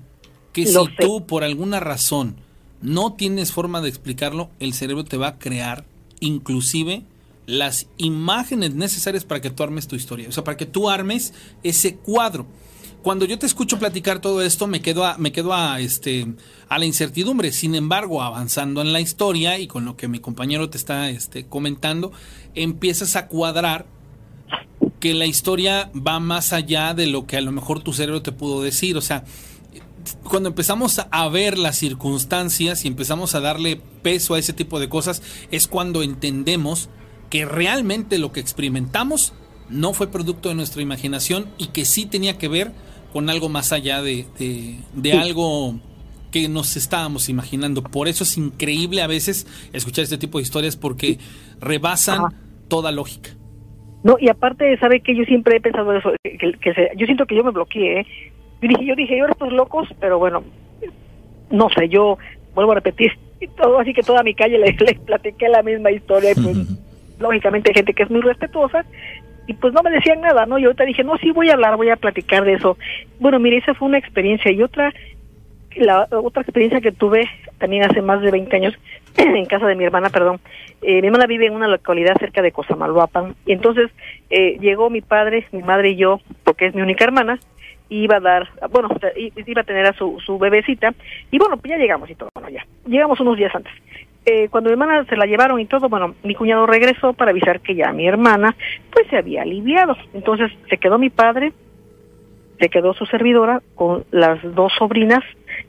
[0.51, 0.97] que Lo si sé.
[0.99, 2.36] tú por alguna razón
[2.82, 5.86] no tienes forma de explicarlo, el cerebro te va a crear
[6.20, 7.04] inclusive
[7.45, 11.34] las imágenes necesarias para que tú armes tu historia, o sea, para que tú armes
[11.64, 12.45] ese cuadro.
[13.04, 16.26] Cuando yo te escucho platicar todo esto, me quedo a, me quedo a este
[16.70, 17.51] a la incertidumbre.
[17.51, 21.45] Sin embargo, avanzando en la historia y con lo que mi compañero te está este,
[21.45, 22.14] comentando,
[22.56, 23.86] empiezas a cuadrar
[25.01, 28.32] que la historia va más allá de lo que a lo mejor tu cerebro te
[28.32, 28.95] pudo decir.
[28.95, 29.26] O sea,
[30.24, 34.88] cuando empezamos a ver las circunstancias y empezamos a darle peso a ese tipo de
[34.88, 36.88] cosas, es cuando entendemos
[37.30, 39.34] que realmente lo que experimentamos
[39.70, 42.72] no fue producto de nuestra imaginación y que sí tenía que ver
[43.14, 45.76] con algo más allá de, de, de algo
[46.32, 47.84] que nos estábamos imaginando.
[47.84, 51.20] Por eso es increíble a veces escuchar este tipo de historias porque
[51.61, 52.30] rebasan Ajá.
[52.68, 53.30] toda lógica.
[54.03, 57.26] No, y aparte, ¿sabe que Yo siempre he pensado eso, que, que se- yo siento
[57.28, 57.99] que yo me bloqueé.
[58.01, 58.05] ¿eh?
[58.61, 60.43] Yo dije, yo dije, yo estos locos, pero bueno,
[61.51, 62.18] no sé, yo
[62.55, 65.91] vuelvo a repetir, y todo así que toda mi calle le, le platiqué la misma
[65.91, 66.57] historia y pues
[67.20, 68.86] lógicamente hay gente que es muy respetuosa
[69.48, 70.58] y pues no me decían nada, ¿no?
[70.58, 72.78] Y ahorita dije, no, sí voy a hablar, voy a platicar de eso.
[73.20, 74.94] Bueno, mire, esa fue una experiencia y otra,
[75.76, 78.74] la otra experiencia que tuve también hace más de 20 años
[79.18, 80.39] en casa de mi hermana, perdón.
[80.82, 83.89] Eh, mi hermana vive en una localidad cerca de Cosamaloapan y entonces
[84.30, 87.39] eh, llegó mi padre, mi madre y yo, porque es mi única hermana,
[87.89, 90.94] iba a dar, bueno, iba a tener a su, su bebecita
[91.32, 93.74] y bueno, pues ya llegamos y todo, bueno, ya, llegamos unos días antes.
[94.26, 97.59] Eh, cuando mi hermana se la llevaron y todo, bueno, mi cuñado regresó para avisar
[97.59, 98.55] que ya mi hermana
[98.91, 99.95] pues se había aliviado.
[100.13, 101.51] Entonces se quedó mi padre,
[102.59, 105.24] se quedó su servidora con las dos sobrinas,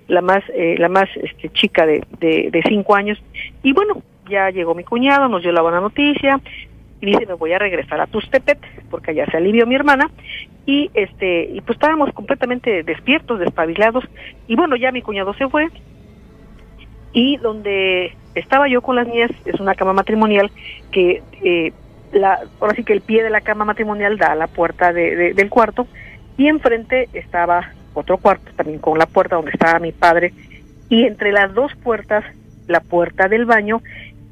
[0.07, 3.20] la más eh, la más este, chica de, de, de cinco años.
[3.64, 6.40] Y bueno, ya llegó mi cuñado, nos dio la buena noticia
[7.00, 8.59] y dice me voy a regresar a Tustepet
[8.90, 10.11] porque allá se alivió mi hermana
[10.66, 14.05] y este y pues estábamos completamente despiertos, despabilados
[14.46, 15.68] y bueno ya mi cuñado se fue
[17.12, 20.51] y donde estaba yo con las niñas es una cama matrimonial
[20.91, 21.72] que eh,
[22.12, 25.16] la ahora sí que el pie de la cama matrimonial da a la puerta de,
[25.16, 25.87] de- del cuarto
[26.37, 30.32] y enfrente estaba otro cuarto también con la puerta donde estaba mi padre
[30.89, 32.24] y entre las dos puertas
[32.66, 33.80] la puerta del baño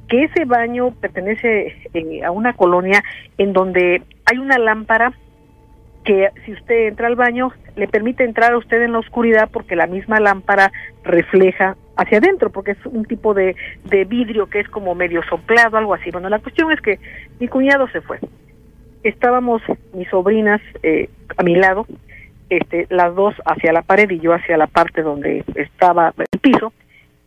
[0.08, 3.02] que ese baño pertenece eh, a una colonia
[3.38, 5.12] en donde hay una lámpara
[6.04, 9.76] que si usted entra al baño le permite entrar a usted en la oscuridad porque
[9.76, 10.72] la misma lámpara
[11.04, 15.76] refleja hacia adentro porque es un tipo de, de vidrio que es como medio soplado
[15.76, 16.10] algo así.
[16.10, 16.98] Bueno la cuestión es que
[17.38, 18.18] mi cuñado se fue.
[19.02, 19.62] Estábamos
[19.94, 21.86] mis sobrinas eh, a mi lado
[22.50, 26.72] este las dos hacia la pared y yo hacia la parte donde estaba el piso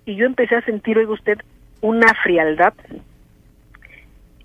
[0.05, 1.39] y yo empecé a sentir oiga usted
[1.81, 2.73] una frialdad.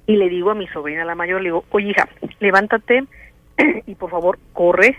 [0.07, 2.09] Y le digo a mi sobrina la mayor le digo oye hija
[2.39, 3.05] levántate
[3.87, 4.97] y por favor corre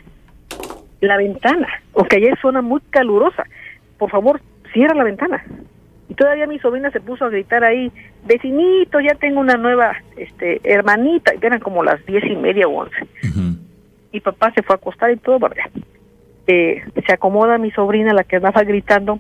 [1.01, 3.43] la ventana, porque allá es zona muy calurosa.
[3.97, 4.39] Por favor,
[4.74, 5.43] cierra la ventana.
[6.09, 7.91] Y todavía mi sobrina se puso a gritar ahí,
[8.26, 12.82] vecinito, ya tengo una nueva este, hermanita, que eran como las diez y media o
[12.82, 13.07] once.
[14.12, 15.70] Y papá se fue a acostar y todo, ya.
[16.47, 19.20] Eh, se acomoda mi sobrina, la que andaba gritando,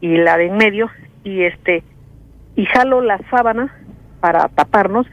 [0.00, 0.90] y la de en medio,
[1.22, 1.82] y este,
[2.56, 3.76] y jalo la sábana
[4.20, 5.06] para taparnos,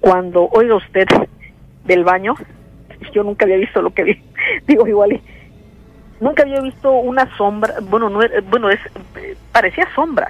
[0.00, 1.06] cuando oiga usted
[1.90, 2.34] del baño,
[3.12, 4.22] yo nunca había visto lo que vi,
[4.68, 5.20] digo igual, y
[6.20, 8.78] nunca había visto una sombra, bueno, no bueno, es
[9.52, 10.28] parecía sombra,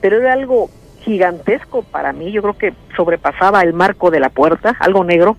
[0.00, 4.74] pero era algo gigantesco para mí, yo creo que sobrepasaba el marco de la puerta,
[4.80, 5.36] algo negro,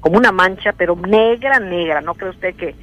[0.00, 2.00] como una mancha, pero negra, negra.
[2.00, 2.74] ¿No cree usted que,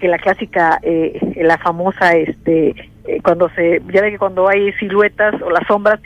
[0.00, 2.70] que la clásica, eh, la famosa, este,
[3.04, 6.00] eh, cuando se, ya ve que cuando hay siluetas o las sombras,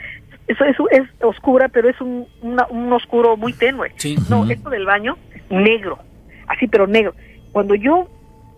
[0.47, 3.91] eso es, es oscura, pero es un, una- un oscuro muy tenue.
[3.97, 4.17] Sí.
[4.29, 5.15] No, esto del baño,
[5.51, 5.99] negro,
[6.47, 7.13] así pero negro.
[7.51, 8.07] Cuando yo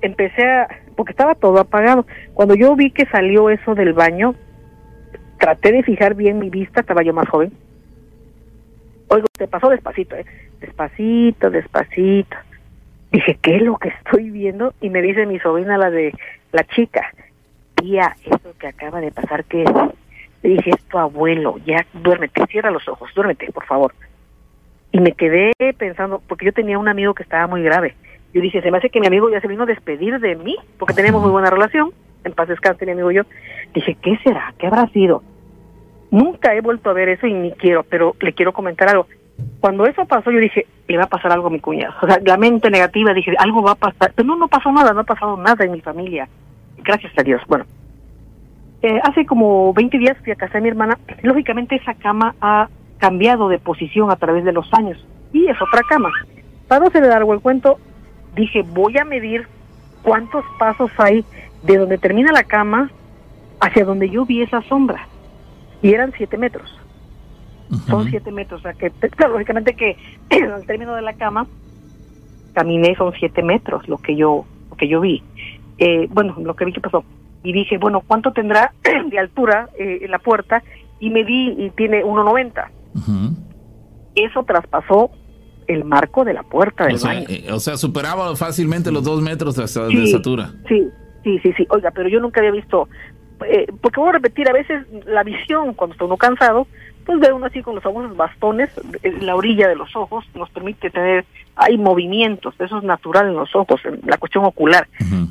[0.01, 4.35] empecé a, porque estaba todo apagado, cuando yo vi que salió eso del baño,
[5.39, 7.51] traté de fijar bien mi vista, estaba yo más joven.
[9.09, 10.25] Oigo, te pasó despacito, ¿eh?
[10.59, 12.37] Despacito, despacito.
[13.11, 14.73] Dije, ¿qué es lo que estoy viendo?
[14.81, 16.13] Y me dice mi sobrina, la de
[16.51, 17.11] la chica,
[17.75, 19.71] tía, eso que acaba de pasar, ¿qué es?
[20.41, 23.93] Le dije, es tu abuelo, ya duérmete, cierra los ojos, duérmete, por favor.
[24.93, 27.95] Y me quedé pensando, porque yo tenía un amigo que estaba muy grave.
[28.31, 30.55] Yo dije, se me hace que mi amigo ya se vino a despedir de mí,
[30.77, 31.91] porque teníamos muy buena relación.
[32.23, 33.23] En paz descanse, mi amigo y yo.
[33.73, 34.53] Dije, ¿qué será?
[34.59, 35.23] ¿Qué habrá sido?
[36.11, 39.07] Nunca he vuelto a ver eso y ni quiero, pero le quiero comentar algo.
[39.59, 41.95] Cuando eso pasó, yo dije, le va a pasar algo a mi cuñado.
[41.99, 44.13] O sea, la mente negativa, dije, algo va a pasar.
[44.15, 46.29] Pero no, no pasó nada, no ha pasado nada en mi familia.
[46.83, 47.41] Gracias a Dios.
[47.47, 47.65] Bueno,
[48.83, 50.99] eh, hace como 20 días fui a casa de mi hermana.
[51.23, 52.67] Lógicamente esa cama ha
[53.03, 54.97] cambiado de posición a través de los años.
[55.33, 56.09] Y es otra cama.
[56.69, 57.77] Para no ser largo el cuento,
[58.33, 59.45] dije, voy a medir
[60.03, 61.25] cuántos pasos hay
[61.63, 62.91] de donde termina la cama
[63.59, 65.05] hacia donde yo vi esa sombra.
[65.81, 66.79] Y eran siete metros.
[67.89, 68.61] Son siete metros.
[68.61, 69.97] O sea que, claro, lógicamente que
[70.53, 71.45] al término de la cama,
[72.53, 75.21] caminé son siete metros lo que yo, lo que yo vi.
[75.77, 77.03] Eh, bueno, lo que vi que pasó.
[77.43, 78.71] Y dije, bueno, ¿cuánto tendrá
[79.09, 80.63] de altura eh, la puerta?
[81.01, 82.82] Y me vi y tiene 1,90.
[84.15, 85.11] Eso traspasó
[85.67, 87.25] el marco de la puerta del O sea, baño.
[87.29, 90.51] eh, o sea, superaba fácilmente los dos metros de, de Sí, estatura.
[90.67, 90.87] Sí,
[91.23, 91.65] sí, sí, sí.
[91.69, 92.89] Oiga, pero yo nunca había visto,
[93.47, 96.67] eh, porque voy a repetir, a veces la visión, cuando está uno cansado,
[97.05, 98.69] pues ve uno así con los famosos bastones,
[99.03, 101.25] en la orilla de los ojos, nos permite tener,
[101.55, 104.87] hay movimientos, eso es natural en los ojos, en la cuestión ocular.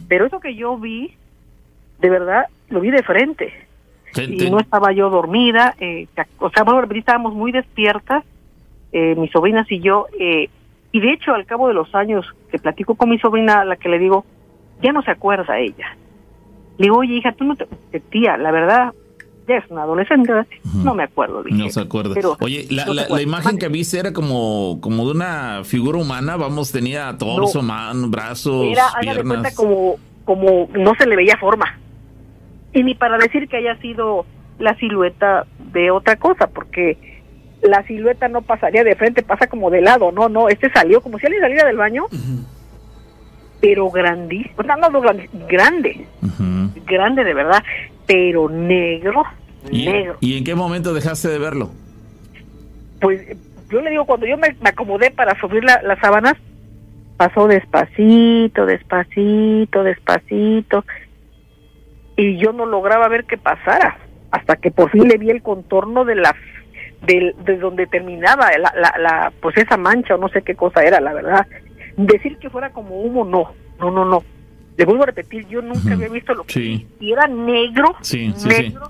[0.08, 1.14] Pero eso que yo vi,
[2.00, 3.52] de verdad, lo vi de frente.
[4.12, 6.06] Te- Y te- no estaba yo dormida, eh,
[6.38, 8.24] o sea, bueno, estábamos muy despiertas,
[8.92, 10.48] eh, mis sobrinas y yo, eh,
[10.92, 13.76] y de hecho al cabo de los años que platico con mi sobrina, a la
[13.76, 14.24] que le digo,
[14.82, 15.96] ya no se acuerda ella.
[16.78, 17.66] Le digo, oye hija, tú no te,
[18.10, 18.92] tía, la verdad,
[19.48, 20.32] ya es una adolescente,
[20.84, 21.42] no me acuerdo.
[21.42, 21.56] dije.
[21.56, 22.14] No se acuerda.
[22.14, 26.36] Pero- Oye, la, no la- imagen que viste era como, como de una figura humana,
[26.36, 28.08] vamos, tenía torso, No.
[28.08, 29.54] brazos, Era, de cuenta, piernas.
[29.56, 31.78] como, como no se le veía forma.
[32.72, 34.24] Y ni para decir que haya sido
[34.58, 36.96] la silueta de otra cosa, porque
[37.62, 41.18] la silueta no pasaría de frente, pasa como de lado, no, no, este salió como
[41.18, 42.06] si alguien saliera del baño,
[43.60, 45.00] pero grandísimo, no, no, no,
[45.48, 46.06] grande,
[46.86, 47.62] grande, de verdad,
[48.06, 49.22] pero negro,
[49.70, 50.16] ¿Y, negro.
[50.20, 51.70] ¿Y en qué momento dejaste de verlo?
[53.00, 53.20] Pues
[53.70, 56.34] yo le digo, cuando yo me, me acomodé para subir la- las sábanas,
[57.16, 60.84] pasó despacito, despacito, despacito,
[62.22, 63.98] y yo no lograba ver qué pasara,
[64.30, 66.34] hasta que por fin le vi el contorno de la
[67.02, 70.84] del- de donde terminaba la, la, la pues esa mancha o no sé qué cosa
[70.84, 71.46] era, la verdad.
[71.96, 74.22] Decir que fuera como humo, no, no, no, no.
[74.76, 76.60] Le vuelvo a repetir, yo nunca había visto lo que Sí.
[76.60, 77.06] vi.
[77.08, 78.88] Y era negro, Sí, sí, negro,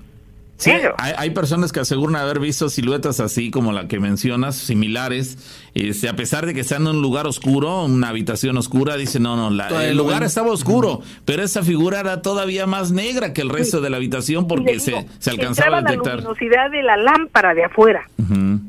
[0.63, 5.37] Sí, hay, hay personas que aseguran haber visto siluetas así como la que mencionas, similares.
[5.73, 9.35] Este, a pesar de que están en un lugar oscuro, una habitación oscura, dicen, no,
[9.35, 10.27] no, la- el lugar ven.
[10.27, 14.47] estaba oscuro, pero esa figura era todavía más negra que el resto de la habitación
[14.47, 16.15] porque se, alcanzaba a la detectar.
[16.17, 18.07] luminosidad de la lámpara de afuera.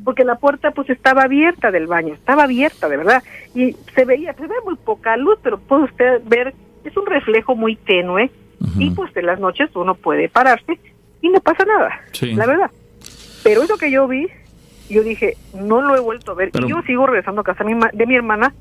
[0.04, 3.22] Porque la puerta pues estaba abierta del baño, estaba abierta de verdad
[3.54, 7.54] y se veía, se ve muy poca luz, pero puede usted ver, es un reflejo
[7.54, 8.30] muy tenue
[8.78, 10.78] y pues en las noches uno puede pararse
[11.26, 12.32] y no pasa nada, Sí.
[12.34, 12.70] la verdad.
[13.42, 14.26] Pero eso que yo vi,
[14.90, 16.50] yo dije, no lo he vuelto a ver.
[16.50, 18.54] Pero- y yo sigo regresando a casa de mi, hermana,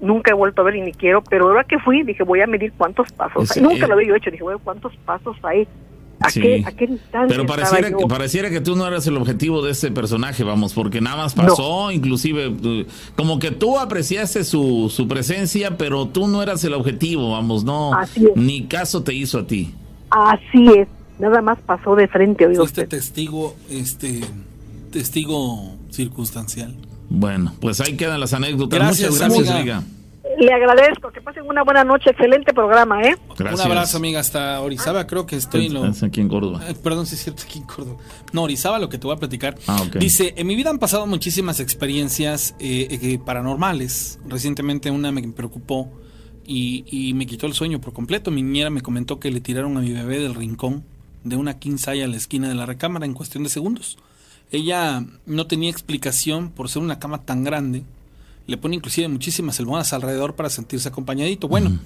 [0.00, 2.46] nunca he vuelto a ver y ni quiero, pero ahora que fui, dije, voy a
[2.46, 3.44] medir cuántos pasos.
[3.50, 3.62] Es- hay.
[3.62, 5.66] Nunca eh, lo había yo hecho, dije, bueno, cuántos pasos hay.
[6.20, 6.40] ¿A, Sí.
[6.40, 7.98] qué, ¿A qué distancia Pero pareciera, yo?
[7.98, 11.34] que- pareciera que tú no eras el objetivo de ese personaje, vamos, porque nada más
[11.34, 12.52] pasó, inclusive,
[13.16, 17.92] como que tú apreciaste su, su presencia, pero tú no eras el objetivo, vamos, no,
[17.94, 18.36] Así es.
[18.36, 19.74] ni caso te hizo a ti.
[20.10, 20.88] Así es,
[21.18, 22.96] nada más pasó de frente, oiga Fuiste usted.
[22.96, 24.20] testigo, este,
[24.90, 26.74] testigo circunstancial.
[27.08, 28.78] Bueno, pues ahí quedan las anécdotas.
[28.78, 29.76] Gracias, Muchas gracias, amiga.
[29.78, 29.90] amiga.
[30.38, 33.16] Le agradezco, que pasen una buena noche, excelente programa, ¿eh?
[33.38, 33.64] Gracias.
[33.64, 35.86] Un abrazo, amiga, hasta Orizaba, creo que estoy en lo...
[35.86, 36.60] Es aquí en Córdoba.
[36.68, 37.98] Eh, Perdón, si es cierto, aquí en Córdoba.
[38.32, 39.54] No, Orizaba, lo que te voy a platicar.
[39.68, 39.96] Ah, ok.
[39.96, 44.18] Dice, en mi vida han pasado muchísimas experiencias eh, eh, paranormales.
[44.26, 45.92] Recientemente una me preocupó
[46.44, 48.32] y, y me quitó el sueño por completo.
[48.32, 50.84] Mi niñera me comentó que le tiraron a mi bebé del rincón
[51.24, 53.98] de una size a la esquina de la recámara en cuestión de segundos.
[54.52, 57.82] Ella no tenía explicación por ser una cama tan grande
[58.46, 61.48] Le pone inclusive muchísimas almohadas alrededor para sentirse acompañadito.
[61.48, 61.78] Bueno,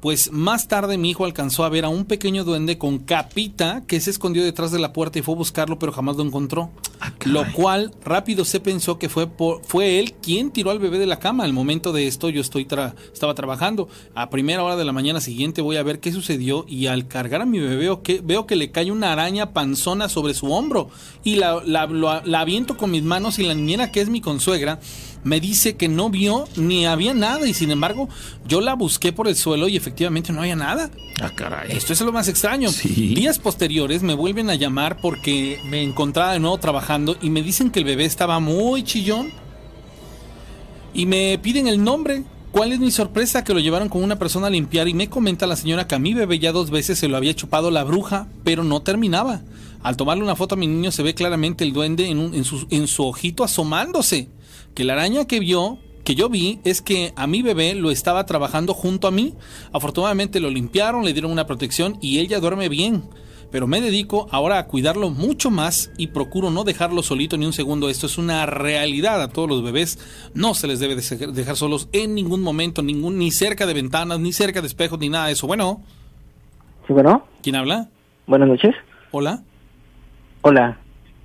[0.00, 4.00] pues más tarde mi hijo alcanzó a ver a un pequeño duende con capita que
[4.00, 6.70] se escondió detrás de la puerta y fue a buscarlo, pero jamás lo encontró.
[7.02, 10.98] Ah, lo cual rápido se pensó que fue por, fue él quien tiró al bebé
[10.98, 11.44] de la cama.
[11.44, 13.88] Al momento de esto yo estoy tra- estaba trabajando.
[14.14, 17.42] A primera hora de la mañana siguiente voy a ver qué sucedió y al cargar
[17.42, 20.88] a mi bebé veo que, veo que le cae una araña panzona sobre su hombro
[21.24, 24.20] y la, la, lo- la aviento con mis manos y la niñera que es mi
[24.20, 24.80] consuegra
[25.22, 28.08] me dice que no vio ni había nada y sin embargo
[28.48, 30.90] yo la busqué por el suelo y efectivamente no había nada.
[31.22, 31.72] Ah, caray.
[31.72, 32.70] Esto es lo más extraño.
[32.70, 33.14] Sí.
[33.14, 37.70] Días posteriores me vuelven a llamar porque me encontraba de nuevo trabajando y me dicen
[37.70, 39.28] que el bebé estaba muy chillón
[40.94, 42.24] y me piden el nombre.
[42.52, 43.44] ¿Cuál es mi sorpresa?
[43.44, 46.00] Que lo llevaron con una persona a limpiar y me comenta la señora que a
[46.00, 49.42] mi bebé ya dos veces se lo había chupado la bruja, pero no terminaba.
[49.84, 52.42] Al tomarle una foto a mi niño se ve claramente el duende en, un- en
[52.44, 54.28] su, en su ojito asomándose.
[54.74, 58.24] Que la araña que vio, que yo vi, es que a mi bebé lo estaba
[58.26, 59.34] trabajando junto a mí.
[59.72, 63.04] Afortunadamente lo limpiaron, le dieron una protección y él ya duerme bien.
[63.50, 67.52] Pero me dedico ahora a cuidarlo mucho más y procuro no dejarlo solito ni un
[67.52, 67.90] segundo.
[67.90, 69.98] Esto es una realidad a todos los bebés.
[70.34, 74.32] No se les debe dejar solos en ningún momento, ningún, ni cerca de ventanas, ni
[74.32, 75.48] cerca de espejos, ni nada de eso.
[75.48, 75.82] Bueno,
[76.86, 77.88] Sí, bueno, ¿quién habla?
[78.26, 78.74] buenas noches.
[79.10, 79.42] Hola.
[80.42, 80.78] Hola,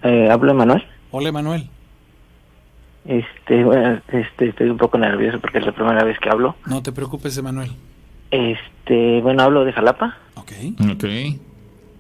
[0.04, 0.84] eh, hablo Emanuel.
[1.12, 1.70] Hola, Emanuel.
[3.06, 6.56] Este, bueno, este, estoy un poco nervioso porque es la primera vez que hablo.
[6.66, 7.72] No te preocupes, Emanuel.
[8.32, 10.18] Este, bueno, hablo de Jalapa.
[10.36, 10.52] Ok.
[10.92, 11.06] Ok.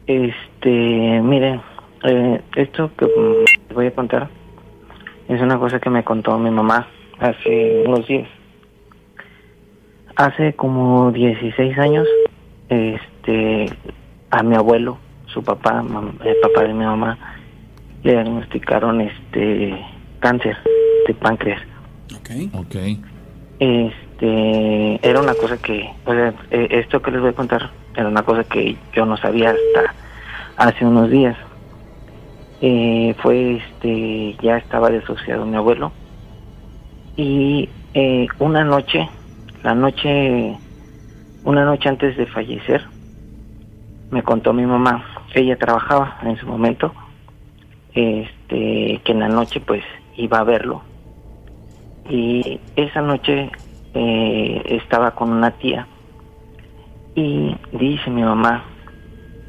[0.08, 1.62] Este, miren,
[2.04, 4.30] eh, esto que mm, les voy a contar
[5.28, 6.88] es una cosa que me contó mi mamá
[7.20, 8.28] hace unos días.
[10.16, 12.08] Hace como 16 años,
[12.70, 13.70] este,
[14.32, 17.18] a mi abuelo, su papá, mam- el papá de mi mamá,
[18.04, 19.84] le diagnosticaron este
[20.26, 20.58] cáncer
[21.08, 21.62] de páncreas.
[22.16, 22.30] Ok.
[22.54, 22.76] Ok.
[23.60, 28.08] Este, era una cosa que, o sea, eh, esto que les voy a contar era
[28.08, 29.94] una cosa que yo no sabía hasta
[30.58, 31.38] hace unos días.
[32.60, 35.92] Eh, fue, este, ya estaba desociado mi abuelo
[37.16, 39.08] y eh, una noche,
[39.62, 40.58] la noche,
[41.44, 42.84] una noche antes de fallecer,
[44.10, 45.06] me contó mi mamá,
[45.36, 46.96] ella trabajaba en su momento,
[47.94, 49.84] este, que en la noche pues
[50.18, 50.82] iba a verlo.
[52.10, 53.52] Y esa noche
[53.94, 55.88] eh, estaba con una tía.
[57.16, 58.64] Y dice mi mamá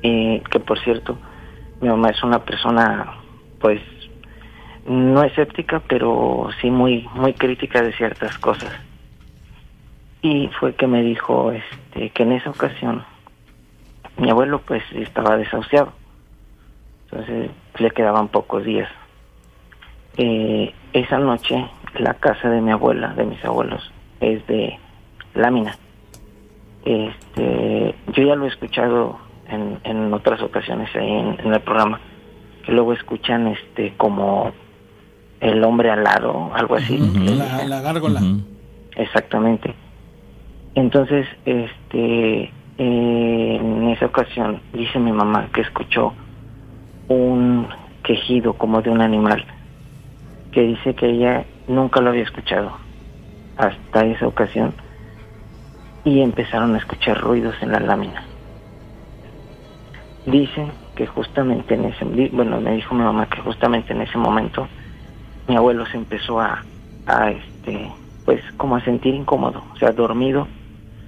[0.02, 1.18] eh, que por cierto
[1.80, 3.14] mi mamá es una persona
[3.60, 3.80] pues
[4.86, 8.72] no escéptica pero sí muy muy crítica de ciertas cosas.
[10.22, 13.04] Y fue que me dijo este que en esa ocasión
[14.16, 15.92] mi abuelo pues estaba desahuciado.
[17.10, 18.88] Entonces le quedaban pocos días
[20.16, 21.66] eh, esa noche
[21.98, 23.90] la casa de mi abuela, de mis abuelos,
[24.20, 24.78] es de
[25.34, 25.76] lámina.
[26.84, 32.00] Este, yo ya lo he escuchado en, en otras ocasiones ahí en, en el programa,
[32.64, 34.52] que luego escuchan este como
[35.40, 36.98] el hombre alado, algo así.
[36.98, 38.20] La, la gárgola.
[38.94, 39.74] Exactamente.
[40.74, 46.12] Entonces, este, eh, en esa ocasión dice mi mamá que escuchó
[47.08, 47.66] un
[48.02, 49.44] quejido como de un animal,
[50.56, 52.72] que dice que ella nunca lo había escuchado
[53.58, 54.72] hasta esa ocasión
[56.02, 58.24] y empezaron a escuchar ruidos en la lámina.
[60.24, 64.66] Dicen que justamente en ese, bueno, me dijo mi mamá que justamente en ese momento
[65.46, 66.64] mi abuelo se empezó a,
[67.04, 67.90] a este,
[68.24, 70.48] pues como a sentir incómodo, o sea, dormido,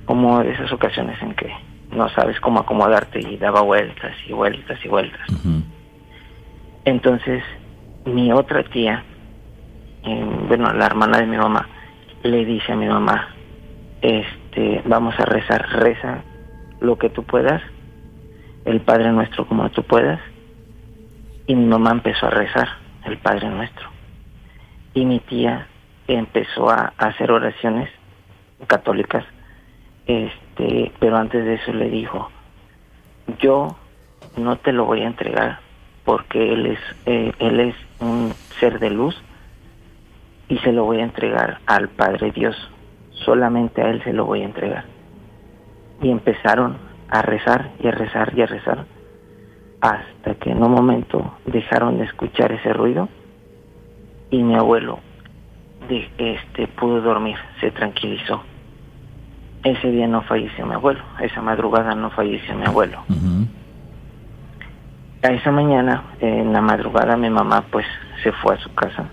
[0.05, 1.51] como esas ocasiones en que
[1.91, 5.27] no sabes cómo acomodarte y daba vueltas y vueltas y vueltas.
[6.85, 7.43] Entonces,
[8.05, 9.05] mi otra tía,
[10.05, 11.69] eh, bueno, la hermana de mi mamá,
[12.23, 13.29] le dice a mi mamá,
[14.01, 16.23] este, vamos a rezar, reza
[16.81, 17.63] lo que tú puedas,
[18.65, 20.21] el Padre Nuestro como tú puedas.
[21.47, 22.69] Y mi mamá empezó a rezar
[23.05, 23.89] el Padre Nuestro.
[24.95, 25.67] Y mi tía
[26.07, 27.91] empezó a, hacer oraciones
[28.67, 29.25] católicas,
[30.07, 32.31] este, pero antes de eso le dijo,
[33.39, 33.77] yo
[34.37, 35.61] no te lo voy a entregar
[36.05, 39.15] porque él es eh, él es un ser de luz
[40.49, 42.57] y se lo voy a entregar al Padre Dios.
[43.11, 44.85] Solamente a él se lo voy a entregar.
[46.01, 46.77] Y empezaron
[47.09, 48.85] a rezar y a rezar y a rezar
[49.81, 53.09] hasta que en un momento dejaron de escuchar ese ruido
[54.31, 54.99] y mi abuelo
[55.89, 58.43] de, este pudo dormir se tranquilizó.
[59.65, 63.03] Ese día no falleció mi abuelo esa madrugada no falleció mi abuelo.
[65.23, 67.85] A esa mañana, en la madrugada, mi mamá pues
[68.23, 69.09] se fue a su casa.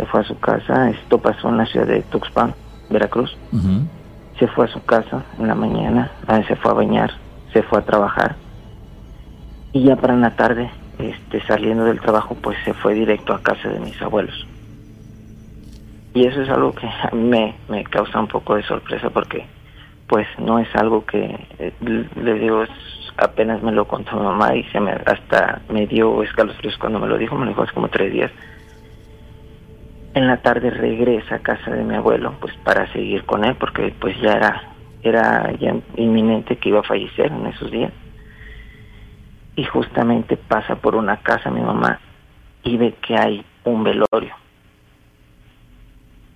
[0.00, 2.54] Se fue a su casa, esto pasó en la ciudad de Tuxpan,
[2.88, 3.36] Veracruz,
[4.38, 6.10] se fue a su casa en la mañana,
[6.48, 7.10] se fue a bañar,
[7.52, 8.36] se fue a trabajar.
[9.74, 13.68] Y ya para la tarde, este, saliendo del trabajo, pues se fue directo a casa
[13.68, 14.46] de mis abuelos.
[16.14, 19.46] Y eso es algo que a mí me, me causa un poco de sorpresa porque
[20.08, 22.64] pues no es algo que eh, le digo
[23.18, 27.06] apenas me lo contó mi mamá y se me hasta me dio escalofríos cuando me
[27.06, 28.32] lo dijo me lo dijo hace como tres días
[30.14, 33.94] en la tarde regresa a casa de mi abuelo pues para seguir con él porque
[34.00, 34.62] pues ya era
[35.02, 37.92] era ya inminente que iba a fallecer en esos días
[39.56, 42.00] y justamente pasa por una casa mi mamá
[42.62, 44.34] y ve que hay un velorio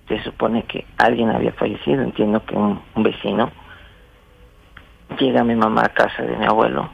[0.07, 3.51] se supone que alguien había fallecido, entiendo que un, un vecino.
[5.19, 6.89] Llega mi mamá a casa de mi abuelo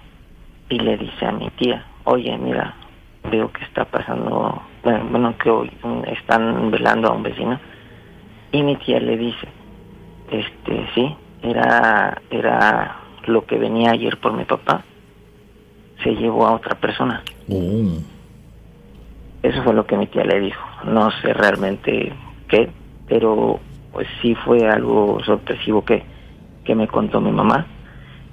[0.70, 2.76] y le dice a mi tía, oye, mira,
[3.32, 7.60] veo que está pasando, bueno, bueno, que hoy mm, están velando a un vecino.
[8.52, 9.48] Y mi tía le dice,
[10.30, 14.84] este, sí, era, era lo que venía ayer por mi papá,
[16.04, 17.24] se llevó a otra persona.
[17.50, 17.98] Oh.
[19.44, 20.64] Eso fue lo que mi tía le dijo.
[20.86, 22.14] No sé realmente
[22.48, 22.70] qué,
[23.08, 23.60] pero
[23.92, 26.04] pues sí fue algo sorpresivo que,
[26.64, 27.66] que me contó mi mamá.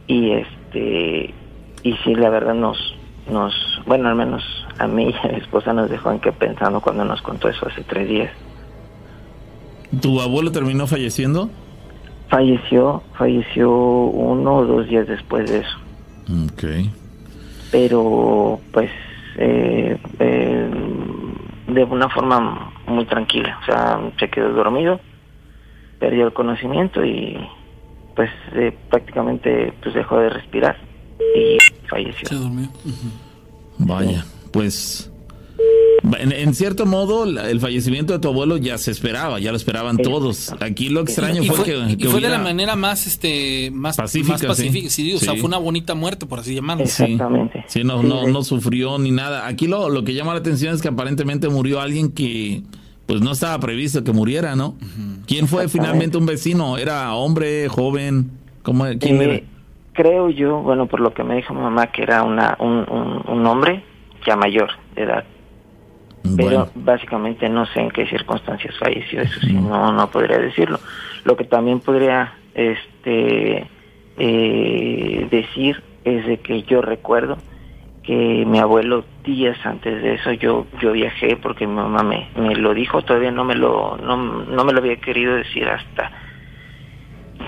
[0.07, 1.35] Y este
[1.83, 2.79] y sí la verdad nos
[3.31, 3.55] nos
[3.87, 4.43] bueno al menos
[4.79, 7.67] a mí y a mi esposa nos dejó en que pensando cuando nos contó eso
[7.67, 8.31] hace tres días.
[10.01, 11.51] ¿Tu abuelo terminó falleciendo?
[12.29, 15.79] Falleció, falleció uno o dos días después de eso.
[16.45, 16.65] Ok.
[17.71, 18.91] pero pues
[19.39, 20.71] eh, eh,
[21.69, 25.01] de una forma muy tranquila, o sea, se quedó dormido,
[25.99, 27.39] perdió el conocimiento y
[28.15, 30.77] pues eh, prácticamente pues dejó de respirar
[31.35, 31.57] y
[31.89, 32.29] falleció.
[32.29, 32.69] Se durmió.
[33.79, 34.25] Vaya,
[34.59, 35.09] pues
[36.19, 39.57] en, en cierto modo la- el fallecimiento de tu abuelo ya se esperaba, ya lo
[39.57, 40.53] esperaban todos.
[40.61, 43.97] Aquí lo extraño Y fue, fue, que, y fue de la manera más este más
[43.97, 44.47] Pacífica, más sí.
[44.49, 45.39] pacífica, sí, o sea, Sí.
[45.39, 46.87] fue una bonita muerte por así llamarlo.
[46.87, 47.17] Sí.
[47.69, 49.47] Sí, no, no, no sufrió ni nada.
[49.47, 52.63] Aquí lo, lo que llama la atención es que aparentemente murió alguien que
[53.07, 54.77] pues no estaba previsto que muriera, ¿no?
[55.29, 56.79] ¿Quién fue finalmente un vecino?
[56.79, 58.33] ¿Era hombre, joven?
[58.63, 59.41] ¿Cómo, ¿Quién Eh, era?
[59.95, 63.23] Creo yo, bueno, por lo que me dijo mi mamá, que era una, un, un,
[63.39, 63.83] un hombre
[64.27, 65.25] ya mayor de edad.
[66.37, 70.79] Pero básicamente no sé en qué circunstancias falleció, eso sí, no, no podría decirlo.
[71.25, 73.67] Lo que también podría este,
[74.19, 77.39] eh, decir es de que yo recuerdo
[78.03, 82.57] que mi abuelo días antes de eso yo yo viajé porque mi mamá me, me
[82.57, 86.11] lo dijo todavía no me lo no, no me lo había querido decir hasta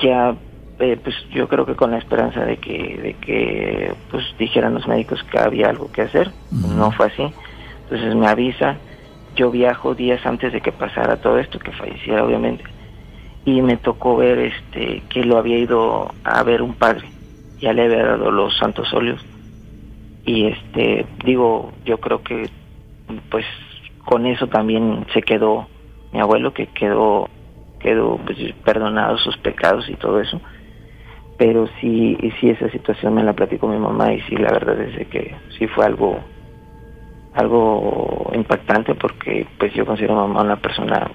[0.03, 0.37] ya
[0.81, 4.89] eh, pues yo creo que con la esperanza de que de que pues dijeran los
[4.89, 6.31] médicos que había algo que hacer.
[6.51, 7.33] No fue así.
[7.85, 8.77] Entonces me avisa.
[9.37, 12.65] Yo viajo días antes de que pasara todo esto que falleciera obviamente.
[13.45, 17.07] Y me tocó ver este que lo había ido a ver un padre.
[17.61, 19.23] Ya le había dado los santos óleos.
[20.25, 22.49] Y este digo yo creo que
[23.31, 23.45] pues
[24.05, 25.69] con eso también se quedó
[26.13, 27.29] mi abuelo que quedó
[27.81, 30.41] quedó pues, perdonado sus pecados y todo eso
[31.41, 35.09] pero sí sí esa situación me la platicó mi mamá y sí la verdad es
[35.09, 36.23] que sí fue algo
[37.33, 41.11] algo impactante porque pues yo considero a mamá una persona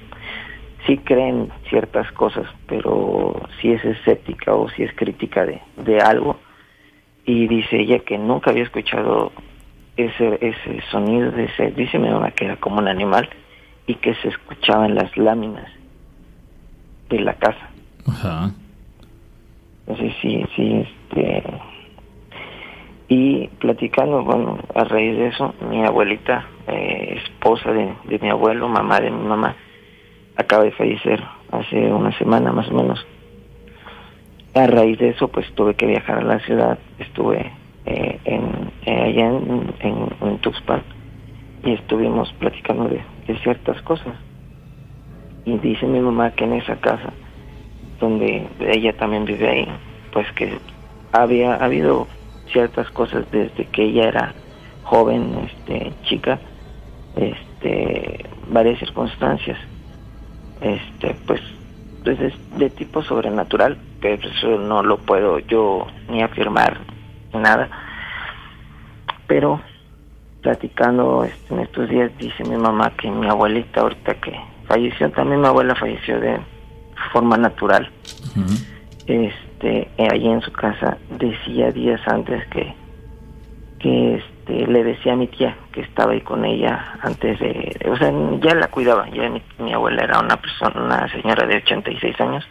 [0.88, 6.00] sí cree en ciertas cosas pero sí es escéptica o sí es crítica de, de
[6.00, 6.40] algo
[7.24, 9.32] y dice ella que nunca había escuchado
[9.96, 13.30] ese ese sonido de ese dice mi mamá que era como un animal
[13.86, 15.72] y que se escuchaba en las láminas
[17.10, 17.70] de la casa
[18.08, 18.50] Ajá.
[19.88, 21.44] Entonces sí sí este
[23.08, 28.68] y platicando bueno a raíz de eso mi abuelita eh, esposa de, de mi abuelo
[28.68, 29.56] mamá de mi mamá
[30.36, 33.06] acaba de fallecer hace una semana más o menos.
[34.54, 36.78] A raíz de eso pues tuve que viajar a la ciudad.
[37.00, 37.52] Estuve
[37.86, 39.74] eh, en, eh, allá en,
[40.22, 40.84] en, Tuxpan
[41.64, 43.02] y estuvimos platicando de
[43.44, 44.16] ciertas cosas.
[45.46, 47.14] Y dice mi mamá que en esa casa
[48.00, 49.68] donde ella también vive ahí
[50.12, 50.58] pues que
[51.12, 52.08] había habido
[52.52, 54.34] ciertas cosas desde que ella era
[54.84, 56.40] joven este chica
[57.16, 59.58] este varias circunstancias
[60.62, 61.42] este pues
[62.04, 66.80] pues es de tipo sobrenatural que eso no lo puedo yo ni afirmar
[67.34, 67.68] nada.
[69.28, 69.60] Pero
[70.42, 75.42] platicando este, en estos días dice mi mamá que mi abuelita ahorita que falleció también
[75.42, 76.40] mi abuela falleció de
[77.16, 77.90] forma natural.
[79.08, 82.74] Este eh, allí en su casa decía días antes que
[83.80, 87.96] que este, le decía a mi tía que estaba ahí con ella antes de, o
[87.96, 88.12] sea,
[88.42, 92.46] ya la cuidaba, ya mi, mi abuela era una persona, una señora de 86 años,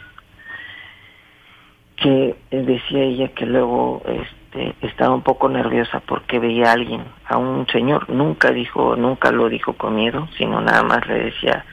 [1.97, 7.37] que decía ella que luego este, estaba un poco nerviosa porque veía a alguien, a
[7.37, 11.65] un señor, nunca dijo, nunca lo dijo con miedo, sino nada más le decía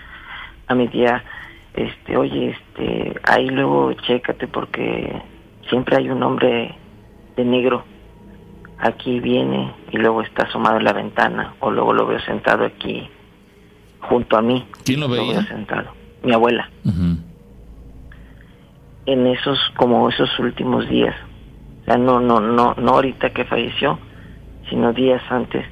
[0.66, 1.22] a mi tía,
[1.74, 5.22] este, oye, este, ahí luego chécate porque
[5.68, 6.74] siempre hay un hombre
[7.36, 7.84] de negro
[8.78, 13.08] aquí viene y luego está asomado en la ventana o luego lo veo sentado aquí
[14.00, 14.66] junto a mí.
[14.84, 15.32] ¿Quién lo veía?
[15.32, 15.92] veo sentado.
[16.22, 16.68] Mi abuela.
[19.06, 21.14] En esos como esos últimos días.
[21.82, 23.98] O sea, no no no no ahorita que falleció,
[24.68, 25.64] sino días antes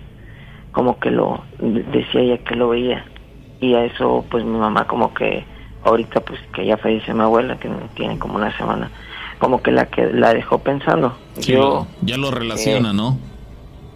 [0.72, 3.04] como que lo decía ella que lo veía
[3.60, 5.44] y a eso pues mi mamá como que
[5.84, 8.90] ahorita pues que ya falleció mi abuela que tiene como una semana
[9.40, 11.16] como que la que la dejó pensando.
[11.40, 13.18] Yo ya lo relaciona, eh, ¿no?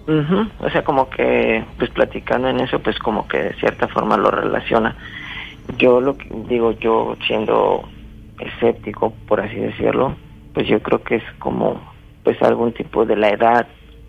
[0.07, 4.17] ujú, o sea, como que pues platicando en eso, pues como que de cierta forma
[4.17, 4.97] lo relaciona.
[5.79, 7.85] Yo lo que digo, yo siendo
[8.39, 10.17] escéptico, por así decirlo,
[10.55, 11.81] pues yo creo que es como
[12.23, 13.67] pues algún tipo de la edad,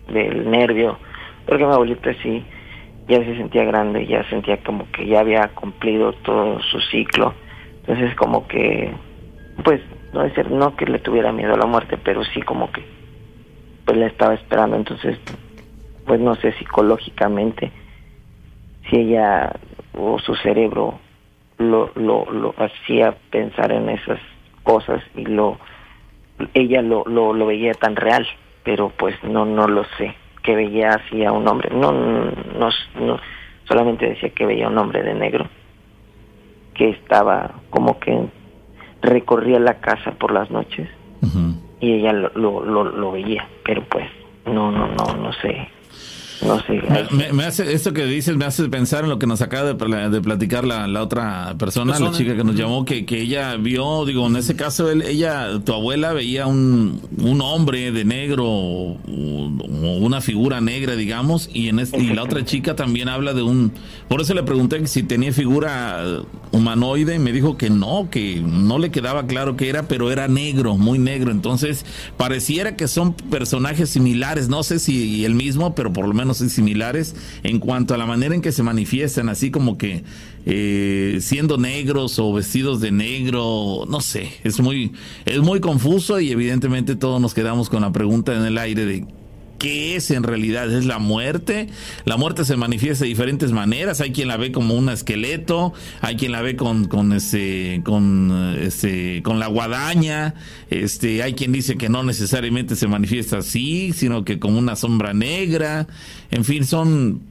[0.08, 0.98] del nervio,
[1.46, 2.44] porque mi abuelita sí
[3.08, 7.34] ya se sentía grande, ya sentía como que ya había cumplido todo su ciclo.
[7.86, 8.92] Entonces como que
[9.64, 9.80] pues
[10.12, 12.82] no decir no que le tuviera miedo a la muerte, pero sí como que
[13.84, 15.18] pues la estaba esperando, entonces
[16.04, 17.70] pues no sé psicológicamente
[18.88, 19.52] si ella
[19.96, 20.98] o su cerebro
[21.58, 24.20] lo, lo, lo hacía pensar en esas
[24.62, 25.58] cosas y lo
[26.54, 28.26] ella lo, lo, lo veía tan real,
[28.64, 32.70] pero pues no no lo sé, que veía así a un hombre, no, no,
[33.00, 33.20] no
[33.64, 35.48] solamente decía que veía un hombre de negro
[36.76, 38.26] que estaba como que
[39.02, 40.88] recorría la casa por las noches
[41.80, 44.06] y ella lo, lo, lo, lo veía, pero pues
[44.46, 45.68] no, no, no, no sé.
[46.42, 46.82] No sé.
[47.12, 50.08] Me, me hace, esto que dices me hace pensar en lo que nos acaba de,
[50.10, 52.10] de platicar la, la otra persona, Persona.
[52.10, 55.60] la chica que nos llamó, que, que ella vio, digo, en ese caso, él, ella,
[55.64, 61.68] tu abuela veía un, un hombre de negro, o, o una figura negra, digamos, y,
[61.68, 63.72] en este- y la otra chica también habla de un,
[64.08, 66.02] por eso le pregunté que si tenía figura
[66.52, 70.28] humanoide, y me dijo que no, que no le quedaba claro qué era, pero era
[70.28, 71.84] negro, muy negro, entonces
[72.16, 76.48] pareciera que son personajes similares, no sé si el mismo, pero por lo menos sí
[76.48, 80.04] similares en cuanto a la manera en que se manifiestan, así como que
[80.46, 84.92] eh, siendo negros o vestidos de negro, no sé, es muy,
[85.24, 89.06] es muy confuso y evidentemente todos nos quedamos con la pregunta en el aire de
[89.58, 90.70] ¿Qué es en realidad?
[90.70, 91.68] ¿Es la muerte?
[92.04, 94.00] La muerte se manifiesta de diferentes maneras.
[94.00, 98.56] Hay quien la ve como un esqueleto, hay quien la ve con, con ese, con
[98.60, 100.34] ese, con la guadaña,
[100.70, 105.14] este, hay quien dice que no necesariamente se manifiesta así, sino que como una sombra
[105.14, 105.86] negra.
[106.30, 107.22] En fin, son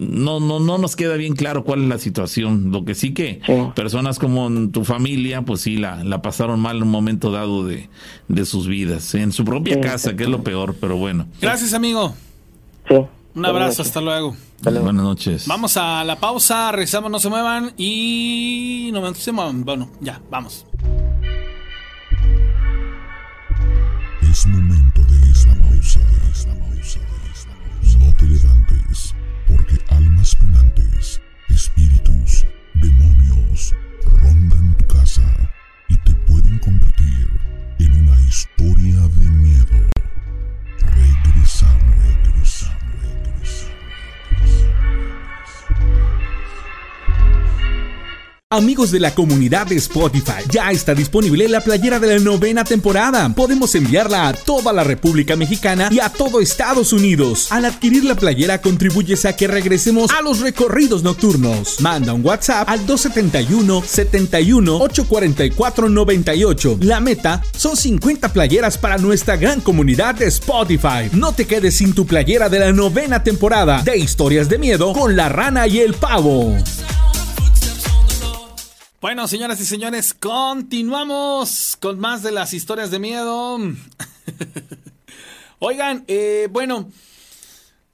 [0.00, 2.70] no, no, no nos queda bien claro cuál es la situación.
[2.72, 3.42] Lo que sí que
[3.76, 7.66] personas como en tu familia, pues sí, la, la pasaron mal en un momento dado
[7.66, 7.90] de,
[8.28, 11.26] de sus vidas, en su propia Sí, casa, que es lo peor, pero bueno.
[11.40, 12.14] Gracias, amigo.
[12.88, 12.96] Sí.
[13.34, 14.34] Un abrazo, hasta luego.
[14.62, 15.46] Buenas noches.
[15.46, 19.64] Vamos a la pausa, rezamos, no se muevan y no se muevan.
[19.64, 20.66] Bueno, ya, vamos.
[24.22, 24.79] Es momento
[30.54, 31.20] almas
[48.52, 53.28] Amigos de la comunidad de Spotify, ya está disponible la playera de la novena temporada.
[53.28, 57.52] Podemos enviarla a toda la República Mexicana y a todo Estados Unidos.
[57.52, 61.80] Al adquirir la playera contribuyes a que regresemos a los recorridos nocturnos.
[61.80, 66.78] Manda un WhatsApp al 271 71 844 98.
[66.80, 71.08] La meta son 50 playeras para nuestra gran comunidad de Spotify.
[71.12, 75.14] No te quedes sin tu playera de la novena temporada de Historias de Miedo con
[75.14, 76.56] la rana y el pavo.
[79.00, 83.58] Bueno, señoras y señores, continuamos con más de las historias de miedo.
[85.58, 86.90] Oigan, eh, bueno,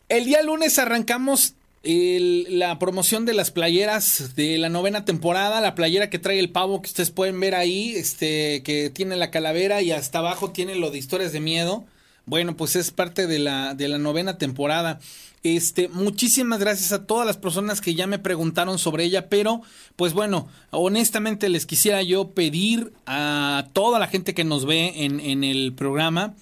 [0.08, 1.54] el día lunes arrancamos
[1.84, 6.50] el- la promoción de las playeras de la novena temporada, la playera que trae el
[6.50, 10.74] pavo que ustedes pueden ver ahí, este, que tiene la calavera y hasta abajo tiene
[10.74, 11.84] lo de historias de miedo.
[12.24, 14.98] Bueno, pues es parte de la, de la novena temporada.
[15.54, 19.62] Este, muchísimas gracias a todas las personas que ya me preguntaron sobre ella, pero
[19.94, 25.20] pues bueno, honestamente les quisiera yo pedir a toda la gente que nos ve en,
[25.20, 26.34] en el programa,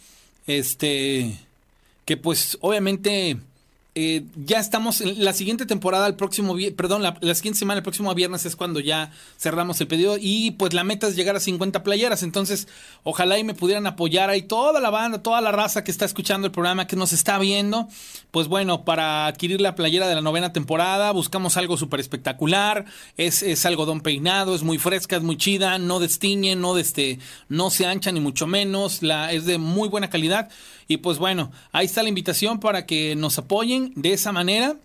[0.46, 1.38] este,
[2.06, 3.36] que pues obviamente
[3.96, 8.12] eh, ya estamos en la siguiente temporada, el próximo, perdón, la, siguiente semana, el próximo
[8.12, 11.84] viernes es cuando ya cerramos el pedido y pues la meta es llegar a 50
[11.84, 12.66] playeras, entonces
[13.04, 16.46] ojalá y me pudieran apoyar ahí toda la banda, toda la raza que está escuchando
[16.46, 17.86] el programa, que nos está viendo,
[18.32, 23.44] pues bueno, para adquirir la playera de la novena temporada buscamos algo súper espectacular, es,
[23.44, 27.86] es algodón peinado, es muy fresca, es muy chida, no destiñe, no, este, no se
[27.86, 30.50] ancha ni mucho menos, la, es de muy buena calidad
[30.88, 34.76] y pues bueno, ahí está la invitación para que nos apoyen de esa manera.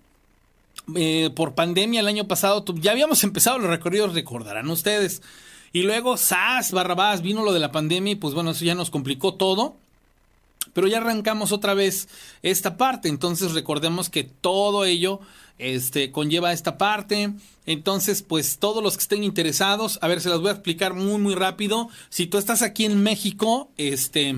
[0.96, 5.22] Eh, por pandemia el año pasado ya habíamos empezado los recorridos, recordarán ustedes.
[5.72, 6.72] Y luego, ¡zas!
[6.72, 9.76] Barrabás, vino lo de la pandemia y pues bueno, eso ya nos complicó todo.
[10.74, 12.08] Pero ya arrancamos otra vez
[12.42, 13.10] esta parte.
[13.10, 15.20] Entonces recordemos que todo ello
[15.58, 17.34] este, conlleva esta parte.
[17.66, 21.20] Entonces, pues todos los que estén interesados, a ver, se las voy a explicar muy,
[21.20, 21.90] muy rápido.
[22.10, 24.36] Si tú estás aquí en México, este,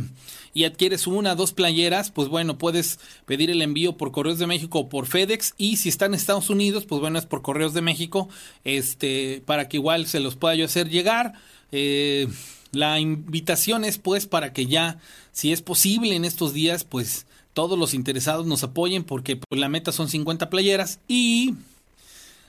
[0.54, 4.80] y adquieres una, dos playeras, pues bueno, puedes pedir el envío por Correos de México
[4.80, 5.54] o por FedEx.
[5.58, 8.30] Y si está en Estados Unidos, pues bueno, es por Correos de México,
[8.64, 11.34] este, para que igual se los pueda yo hacer llegar.
[11.72, 12.28] Eh,
[12.72, 15.00] la invitación es pues para que ya,
[15.32, 19.70] si es posible en estos días, pues todos los interesados nos apoyen porque pues, la
[19.70, 21.56] meta son 50 playeras y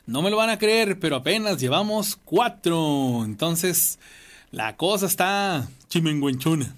[0.07, 3.25] no me lo van a creer, pero apenas llevamos cuatro.
[3.25, 3.99] Entonces,
[4.51, 6.75] la cosa está chimenguenchona.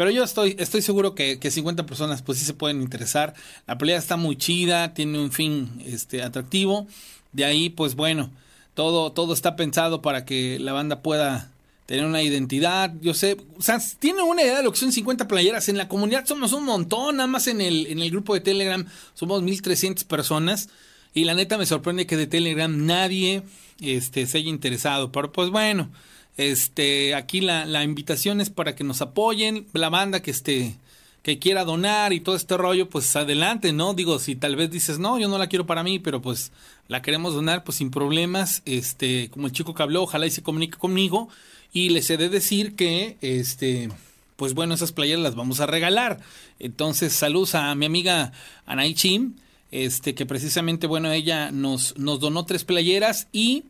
[0.00, 3.34] Pero yo estoy, estoy seguro que, que 50 personas pues sí se pueden interesar.
[3.66, 6.86] La pelea está muy chida, tiene un fin este, atractivo.
[7.32, 8.30] De ahí, pues bueno,
[8.72, 11.50] todo, todo está pensado para que la banda pueda
[11.84, 12.94] tener una identidad.
[13.02, 15.68] Yo sé, o sea, tiene una idea de lo que son 50 playeras.
[15.68, 18.86] En la comunidad somos un montón, nada más en el, en el grupo de Telegram
[19.12, 20.70] somos 1300 personas.
[21.12, 23.42] Y la neta me sorprende que de Telegram nadie
[23.82, 25.12] este, se haya interesado.
[25.12, 25.90] Pero pues bueno,
[26.48, 30.76] este, aquí la, la invitación es para que nos apoyen, la banda que esté
[31.22, 33.94] que quiera donar y todo este rollo, pues adelante, ¿no?
[33.94, 36.50] Digo, si tal vez dices, no, yo no la quiero para mí, pero pues
[36.88, 40.42] la queremos donar, pues sin problemas, este, como el chico que habló, ojalá y se
[40.42, 41.28] comunique conmigo
[41.72, 43.90] y les he de decir que, este,
[44.36, 46.20] pues bueno, esas playeras las vamos a regalar.
[46.58, 48.32] Entonces, saludos a mi amiga
[48.64, 49.34] Anaí Chim,
[49.70, 53.64] este, que precisamente, bueno, ella nos, nos donó tres playeras y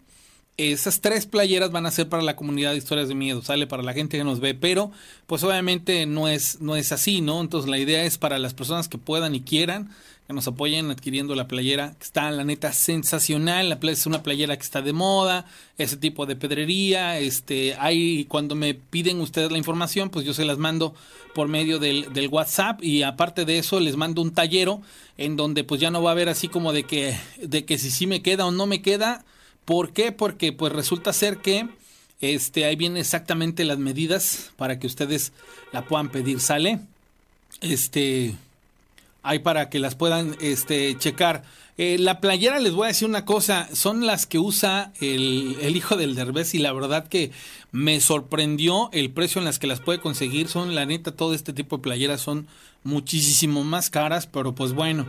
[0.61, 3.83] esas tres playeras van a ser para la comunidad de historias de miedo, sale para
[3.83, 4.91] la gente que nos ve, pero
[5.27, 7.41] pues obviamente no es, no es así, ¿no?
[7.41, 9.91] Entonces la idea es para las personas que puedan y quieran
[10.31, 14.57] que nos apoyen adquiriendo la playera, que está la neta sensacional, la es una playera
[14.57, 15.45] que está de moda,
[15.77, 20.45] ese tipo de pedrería, este, hay cuando me piden ustedes la información, pues yo se
[20.45, 20.95] las mando
[21.35, 24.83] por medio del, del WhatsApp y aparte de eso les mando un tallero
[25.19, 27.91] en donde pues ya no va a haber así como de que, de que si
[27.91, 29.25] sí me queda o no me queda,
[29.65, 30.13] ¿Por qué?
[30.13, 31.69] Porque pues resulta ser que
[32.21, 35.33] este, ahí vienen exactamente las medidas para que ustedes
[35.73, 36.81] la puedan pedir, ¿sale?
[37.61, 38.35] Este,
[39.23, 41.45] hay para que las puedan este, checar.
[41.79, 45.77] Eh, la playera, les voy a decir una cosa, son las que usa el, el,
[45.77, 47.31] hijo del Derbez y la verdad que
[47.73, 50.49] me sorprendió el precio en las que las puede conseguir.
[50.49, 52.47] Son, la neta, todo este tipo de playeras son
[52.85, 55.07] muchísimo más caras, pero pues bueno,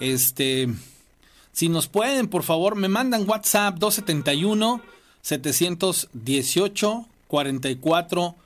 [0.00, 0.68] este
[1.54, 4.82] si nos pueden, por favor, me mandan WhatsApp 271
[5.22, 8.36] 718 44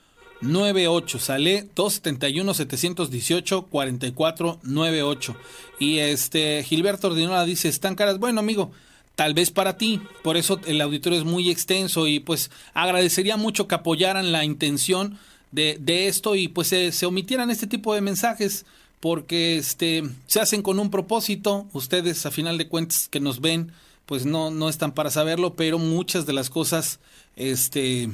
[0.43, 5.36] 98, sale 271 718 44 98.
[5.78, 8.72] Y este Gilberto Ordinola dice, "Están caras." Bueno, amigo,
[9.16, 13.66] tal vez para ti, por eso el auditorio es muy extenso y pues agradecería mucho
[13.66, 15.18] que apoyaran la intención
[15.51, 18.66] de, de esto y pues se, se omitieran este tipo de mensajes
[19.01, 23.73] porque este se hacen con un propósito, ustedes a final de cuentas que nos ven,
[24.07, 27.01] pues no no están para saberlo, pero muchas de las cosas
[27.37, 28.11] este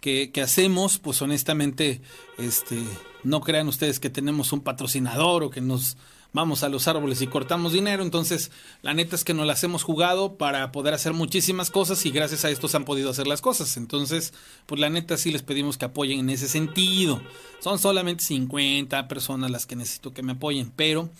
[0.00, 2.00] que, que hacemos, pues honestamente,
[2.38, 2.82] este,
[3.22, 5.96] no crean ustedes que tenemos un patrocinador o que nos
[6.32, 8.02] vamos a los árboles y cortamos dinero.
[8.02, 8.50] Entonces,
[8.82, 12.44] la neta es que nos las hemos jugado para poder hacer muchísimas cosas y gracias
[12.44, 13.76] a esto se han podido hacer las cosas.
[13.76, 14.32] Entonces,
[14.66, 17.20] pues la neta sí les pedimos que apoyen en ese sentido.
[17.60, 21.10] Son solamente 50 personas las que necesito que me apoyen, pero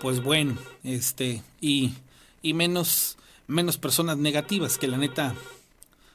[0.00, 1.92] pues bueno, este y
[2.42, 3.16] y menos
[3.46, 5.34] menos personas negativas que la neta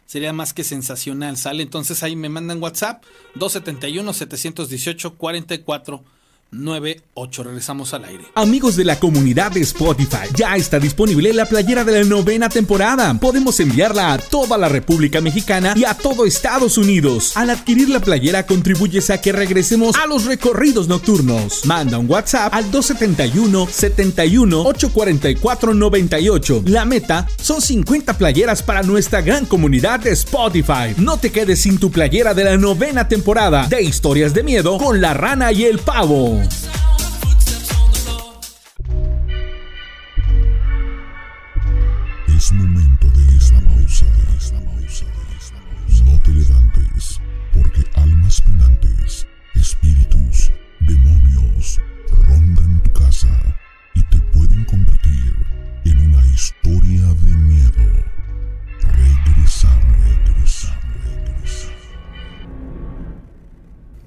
[0.05, 1.63] sería más que sensacional, ¿sale?
[1.63, 3.03] Entonces ahí me mandan WhatsApp
[3.35, 6.03] 271 718 44
[6.51, 7.43] 98.
[7.43, 8.23] Regresamos al aire.
[8.35, 13.13] Amigos de la comunidad de Spotify, ya está disponible la playera de la novena temporada.
[13.19, 17.35] Podemos enviarla a toda la República Mexicana y a todo Estados Unidos.
[17.35, 21.65] Al adquirir la playera contribuyes a que regresemos a los recorridos nocturnos.
[21.65, 26.63] Manda un WhatsApp al 271 71 844 98.
[26.65, 30.93] La meta son 50 playeras para nuestra gran comunidad de Spotify.
[30.97, 35.01] No te quedes sin tu playera de la novena temporada de Historias de Miedo con
[35.01, 36.36] la rana y el pavo.
[36.45, 36.86] Soul.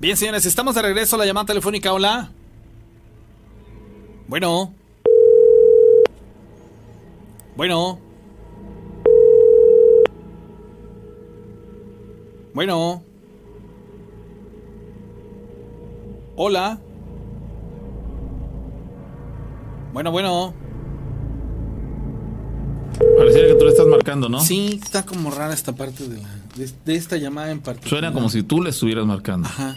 [0.01, 1.93] Bien, señores, estamos de regreso a la llamada telefónica.
[1.93, 2.33] Hola.
[4.29, 4.73] Bueno.
[7.55, 8.01] Bueno.
[12.55, 13.03] Bueno.
[16.37, 16.81] Hola.
[19.93, 20.55] Bueno, bueno.
[23.19, 24.41] Pareciera que tú le estás marcando, ¿no?
[24.41, 27.91] Sí, está como rara esta parte de, la, de, de esta llamada en particular.
[27.91, 29.47] Suena como si tú le estuvieras marcando.
[29.47, 29.77] Ajá.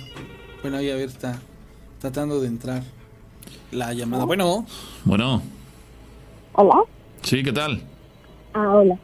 [0.64, 1.40] Bueno, ahí a ver, está
[1.99, 2.81] tratando de entrar
[3.72, 4.23] la llamada.
[4.26, 4.65] Bueno,
[5.03, 5.41] Bueno,
[6.53, 6.84] Hola.
[7.22, 7.81] sí, ¿qué tal?
[8.53, 8.98] Ah, hola.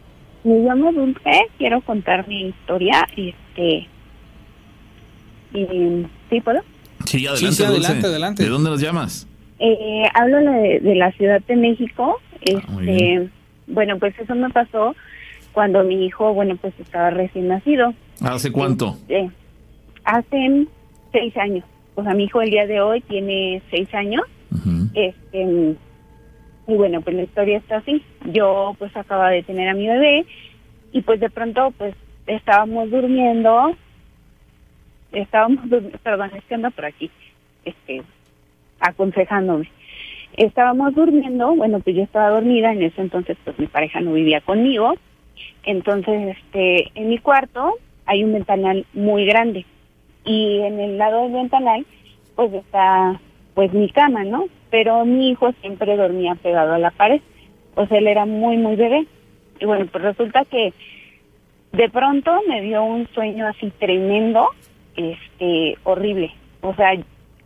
[0.44, 3.06] Me llamo Dulce, quiero contar mi historia.
[3.18, 3.88] Este.
[5.54, 6.62] eh, ¿Sí puedo?
[7.06, 7.66] Sí, adelante, sí, Dulce.
[7.66, 8.44] adelante, adelante.
[8.44, 9.28] ¿De dónde nos llamas?
[9.60, 12.16] Eh, hablo de, de la Ciudad de México.
[12.56, 12.96] Ah, muy bien.
[13.24, 13.30] Este,
[13.68, 14.96] bueno, pues eso me pasó
[15.52, 17.94] cuando mi hijo, bueno, pues estaba recién nacido.
[18.22, 18.98] ¿Hace cuánto?
[19.10, 19.30] Eh,
[20.06, 20.68] hace
[21.12, 21.66] seis años.
[21.96, 24.24] O sea, mi hijo el día de hoy tiene seis años.
[24.94, 25.76] Este,
[26.68, 28.04] y bueno, pues la historia está así.
[28.32, 30.26] Yo pues acababa de tener a mi bebé
[30.92, 31.96] y pues de pronto pues
[32.28, 33.76] estábamos durmiendo.
[35.12, 35.66] Estábamos,
[36.04, 37.10] perdón, es que ando por aquí,
[37.66, 38.04] este,
[38.80, 39.70] aconsejándome.
[40.38, 44.42] Estábamos durmiendo, bueno, pues yo estaba dormida, en ese entonces pues mi pareja no vivía
[44.42, 44.94] conmigo.
[45.64, 47.76] Entonces, este, en mi cuarto
[48.06, 49.66] hay un ventanal muy grande
[50.30, 51.86] y en el lado del ventanal
[52.36, 53.20] pues está
[53.56, 54.46] pues mi cama, ¿no?
[54.70, 57.20] Pero mi hijo siempre dormía pegado a la pared,
[57.76, 59.08] o sea, él era muy, muy bebé.
[59.60, 60.72] Y bueno, pues resulta que
[61.74, 64.48] de pronto me dio un sueño así tremendo,
[64.96, 66.32] este, horrible.
[66.62, 66.92] O sea,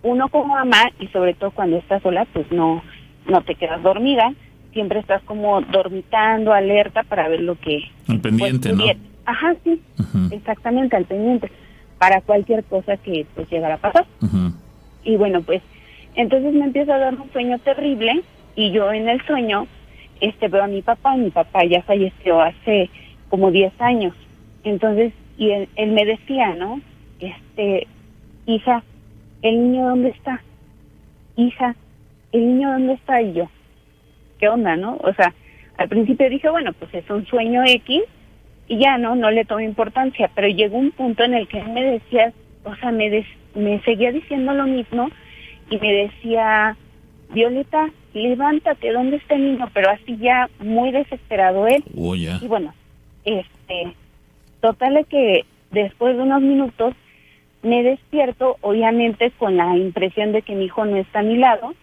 [0.04, 2.84] uno como mamá y sobre todo cuando estás sola, pues no,
[3.28, 4.34] no te quedas dormida,
[4.74, 7.80] siempre estás como dormitando, alerta para ver lo que
[8.10, 9.04] Al pendiente, pues, ¿no?
[9.26, 9.82] Ajá, sí,
[10.32, 11.50] exactamente, al pendiente,
[12.04, 14.06] para cualquier cosa que pues llegara a pasar.
[15.06, 15.62] Y bueno, pues
[16.16, 18.24] entonces me empieza a dar un sueño terrible
[18.58, 19.68] y yo en el sueño
[20.20, 22.90] este veo a mi papá, mi papá ya falleció hace
[23.30, 24.14] como 10 años.
[24.66, 26.82] Entonces, y él, él me decía, ¿no?
[27.22, 27.88] Este,
[28.48, 28.84] hija,
[29.42, 30.42] ¿el niño dónde está?
[31.38, 31.74] Hija,
[32.34, 33.22] ¿el niño dónde está?
[33.22, 33.50] Y yo,
[34.40, 34.98] ¿qué onda, no?
[35.02, 35.34] O sea,
[35.78, 38.02] al principio dije, bueno, pues es un sueño X
[38.68, 39.16] y ya, ¿no?
[39.16, 42.34] No le tomé importancia, pero llegó un punto en el que él me decía,
[42.64, 43.26] o sea, me, des-
[43.56, 45.10] me seguía diciendo lo mismo
[45.70, 46.76] y me decía,
[47.32, 49.70] Violeta, levántate, ¿dónde está el niño?
[49.74, 51.84] Pero así ya muy desesperado él.
[51.98, 52.16] Oh.
[52.16, 52.74] Y bueno,
[53.26, 53.94] este,
[54.62, 56.94] total que después de unos minutos
[57.64, 61.74] me despierto, obviamente con la impresión de que mi hijo no está a mi lado.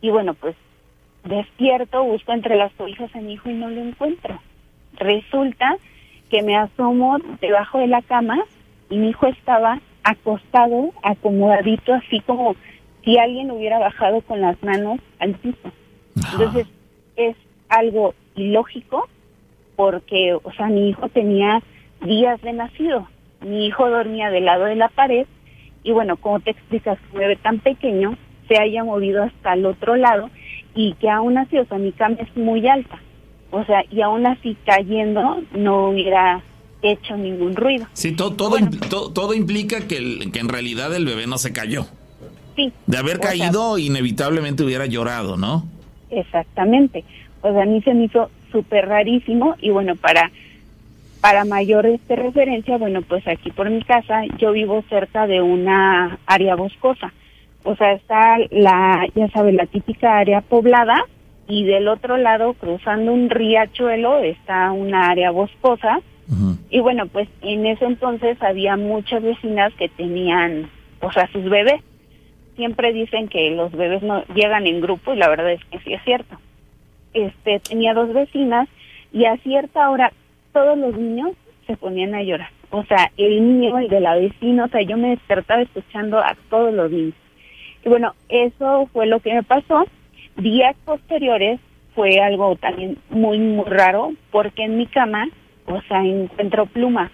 [0.00, 0.56] Y bueno, pues
[1.24, 4.40] despierto, busco entre las cobijas a mi hijo y no lo encuentro.
[4.96, 5.76] Resulta
[6.32, 8.42] que me asomo debajo de la cama
[8.88, 12.56] y mi hijo estaba acostado, acomodadito, así como
[13.04, 15.70] si alguien hubiera bajado con las manos al piso.
[16.16, 16.66] Entonces,
[17.16, 17.36] es
[17.68, 19.08] algo ilógico
[19.76, 21.62] porque, o sea, mi hijo tenía
[22.00, 23.08] días de nacido.
[23.42, 25.26] Mi hijo dormía del lado de la pared
[25.84, 28.16] y bueno, como te explicas, un bebé tan pequeño
[28.48, 30.30] se haya movido hasta el otro lado
[30.74, 32.98] y que aún así, o sea, mi cama es muy alta.
[33.52, 36.42] O sea, y aún así cayendo no hubiera
[36.82, 37.86] hecho ningún ruido.
[37.92, 38.70] Sí, to- todo, Bueno.
[38.70, 41.86] impl- to- todo implica que, el- que en realidad el bebé no se cayó.
[42.56, 42.72] Sí.
[42.86, 45.64] De haber o sea, caído, inevitablemente hubiera llorado, ¿no?
[46.10, 47.04] Exactamente.
[47.42, 50.30] O sea, a mí se me hizo súper rarísimo y bueno, para
[51.20, 56.18] para mayor este referencia, bueno, pues aquí por mi casa yo vivo cerca de una
[56.26, 57.12] área boscosa.
[57.62, 60.96] O sea, está la, ya sabes, la típica área poblada
[61.48, 66.00] y del otro lado, cruzando un riachuelo, está una área boscosa.
[66.70, 70.70] Y bueno, pues en ese entonces había muchas vecinas que tenían,
[71.00, 71.82] o sea, sus bebés.
[72.56, 75.92] Siempre dicen que los bebés no llegan en grupo y la verdad es que sí
[75.92, 76.38] es cierto.
[77.12, 78.68] Este, tenía dos vecinas
[79.12, 80.10] y a cierta hora
[80.54, 81.32] todos los niños
[81.66, 82.48] se ponían a llorar.
[82.70, 86.34] O sea, el niño, el de la vecina, o sea, yo me despertaba escuchando a
[86.48, 87.14] todos los niños.
[87.84, 89.84] Y bueno, eso fue lo que me pasó.
[90.36, 91.60] Días posteriores
[91.94, 95.28] fue algo también muy, muy raro, porque en mi cama,
[95.66, 97.10] o sea, encuentro plumas.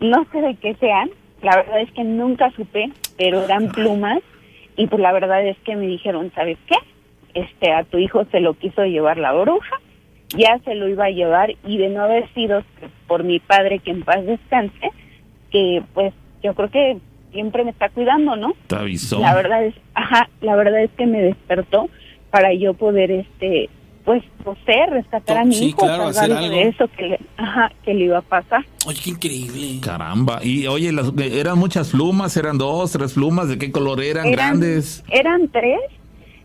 [0.00, 1.10] No sé de qué sean,
[1.42, 4.20] la verdad es que nunca supe, pero eran plumas.
[4.76, 6.76] Y pues la verdad es que me dijeron, ¿sabes qué?
[7.34, 9.80] Este, a tu hijo se lo quiso llevar la bruja
[10.36, 12.62] ya se lo iba a llevar y de no haber sido
[13.06, 14.90] por mi padre que en paz descanse,
[15.50, 16.98] que pues yo creo que
[17.32, 18.52] siempre me está cuidando, ¿no?
[18.66, 19.20] Te avisó.
[19.20, 21.88] La verdad es, ajá, la verdad es que me despertó
[22.30, 23.70] para yo poder este
[24.04, 26.70] pues poseer, rescatar a mi Sí, hijo, claro, hacer salvarlo de algo.
[26.70, 28.64] eso que le, ajá, que le iba a pasar.
[28.86, 29.80] Oye, qué increíble.
[29.82, 30.40] Caramba.
[30.42, 34.26] Y oye, las- eran muchas plumas, eran dos, tres plumas, ¿de qué color eran?
[34.28, 35.04] Eran- Grandes.
[35.10, 35.78] Eran tres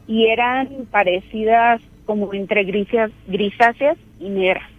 [0.09, 4.69] y eran parecidas como entre grisáceas, grisáceas y negras.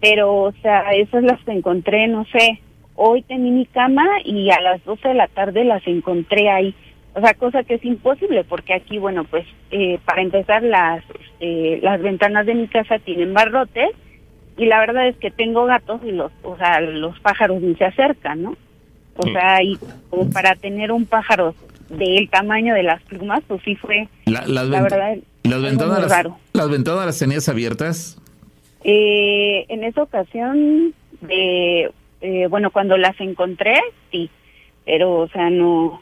[0.00, 2.60] Pero, o sea, esas las encontré, no sé,
[2.94, 6.72] hoy tenía mi cama y a las 12 de la tarde las encontré ahí.
[7.14, 11.78] O sea, cosa que es imposible porque aquí, bueno, pues eh, para empezar las, este,
[11.82, 13.90] las ventanas de mi casa tienen barrotes
[14.56, 17.84] y la verdad es que tengo gatos y los, o sea, los pájaros ni se
[17.84, 18.56] acercan, ¿no?
[19.16, 19.32] O Mm.
[19.32, 19.78] sea, y
[20.08, 21.54] como para tener un pájaro
[21.90, 25.98] del tamaño de las plumas, pues sí fue, La- las, la vent- verdad, las ventanas,
[26.00, 28.18] muy las, las ventanas las tenías abiertas.
[28.84, 31.90] Eh, en esa ocasión, de,
[32.22, 33.74] eh, bueno, cuando las encontré,
[34.10, 34.30] sí,
[34.86, 36.00] pero, o sea, no,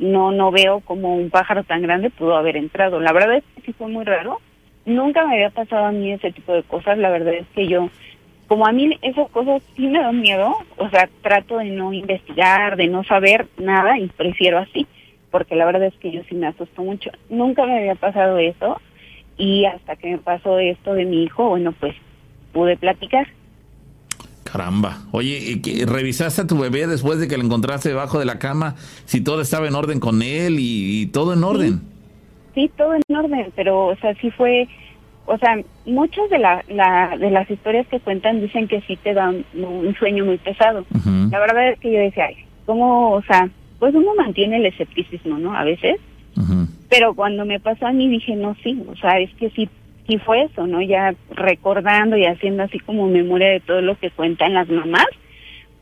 [0.00, 3.00] no, no veo como un pájaro tan grande pudo haber entrado.
[3.00, 4.40] La verdad es que sí fue muy raro.
[4.86, 6.98] Nunca me había pasado a mí ese tipo de cosas.
[6.98, 7.90] La verdad es que yo,
[8.48, 12.76] como a mí esas cosas sí me dan miedo, o sea, trato de no investigar,
[12.76, 14.86] de no saber nada y prefiero así,
[15.30, 17.10] porque la verdad es que yo sí me asusto mucho.
[17.28, 18.80] Nunca me había pasado eso
[19.36, 21.94] y hasta que me pasó esto de mi hijo, bueno, pues
[22.52, 23.28] pude platicar.
[24.50, 24.98] Caramba.
[25.12, 28.38] Oye, ¿y qué- ¿revisaste a tu bebé después de que lo encontraste debajo de la
[28.38, 28.74] cama?
[29.04, 31.80] Si todo estaba en orden con él y, y todo en orden.
[32.54, 34.66] Sí, todo en orden, pero, o sea, sí fue,
[35.26, 35.56] o sea,
[35.86, 39.94] muchas de, la, la- de las historias que cuentan dicen que sí te dan un
[39.98, 40.84] sueño muy pesado.
[41.30, 42.36] La verdad es que yo decía, ay,
[42.66, 43.48] ¿cómo, o sea,
[43.78, 45.54] pues uno mantiene el escepticismo, ¿no?
[45.56, 45.96] A veces,
[46.88, 49.68] pero cuando me pasó a mí dije, no, sí, o sea, es que sí,
[50.10, 50.82] sí fue eso, ¿no?
[50.82, 55.06] Ya recordando y haciendo así como memoria de todo lo que cuentan las mamás,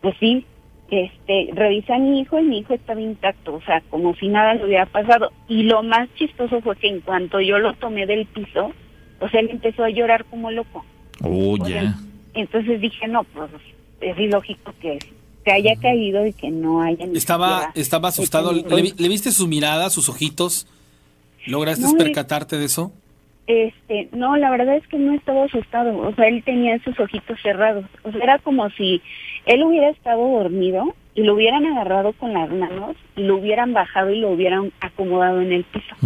[0.03, 0.45] pues sí,
[0.91, 4.55] este, revisé a mi hijo y mi hijo estaba intacto, o sea, como si nada
[4.55, 5.33] le hubiera pasado.
[5.49, 8.73] Y lo más chistoso fue que en cuanto yo lo tomé del piso,
[9.19, 10.85] o sea, él empezó a llorar como loco.
[11.23, 11.95] Oh, O sea, ya.
[12.35, 13.51] Entonces dije, no, pues
[14.03, 14.99] es ilógico que
[15.45, 18.53] se haya caído y que no haya ni Estaba, siquiera estaba asustado.
[18.53, 20.67] ¿Le, viste su mirada, sus ojitos?
[21.47, 22.93] ¿Lograste No, percatarte de eso?
[23.49, 27.39] Este, no, la verdad es que no estaba asustado, o sea, él tenía esos ojitos
[27.43, 29.01] cerrados, o sea, era como si
[29.47, 34.11] él hubiera estado dormido y lo hubieran agarrado con las manos y lo hubieran bajado
[34.11, 35.97] y lo hubieran acomodado en el piso.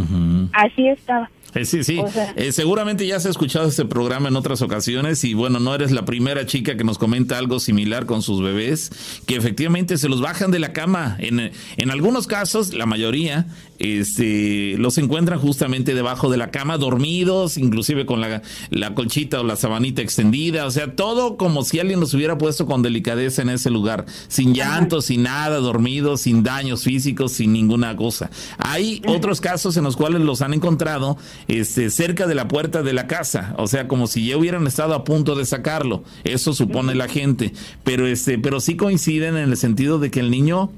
[0.53, 1.29] Así estaba.
[1.55, 1.99] Eh, sí, sí.
[1.99, 5.75] O sea- Eh, seguramente ya has escuchado este programa en otras ocasiones y bueno, no
[5.75, 10.09] eres la primera chica que nos comenta algo similar con sus bebés, que efectivamente se
[10.09, 11.17] los bajan de la cama.
[11.19, 13.45] En, en algunos casos, la mayoría,
[13.79, 19.45] este, los encuentran justamente debajo de la cama, dormidos, inclusive con la, la colchita o
[19.45, 23.51] la sabanita extendida, o sea, todo como si alguien los hubiera puesto con delicadeza en
[23.51, 28.31] ese lugar, sin llanto, sin nada, dormidos, sin daños físicos, sin ninguna cosa.
[28.59, 31.17] Hay otros casos en los cuales los han encontrado
[31.49, 34.95] este, cerca de la puerta de la casa, o sea, como si ya hubieran estado
[34.95, 36.05] a punto de sacarlo.
[36.25, 37.53] Eso supone la gente,
[37.85, 40.71] pero este, pero sí coinciden en el sentido de que el niño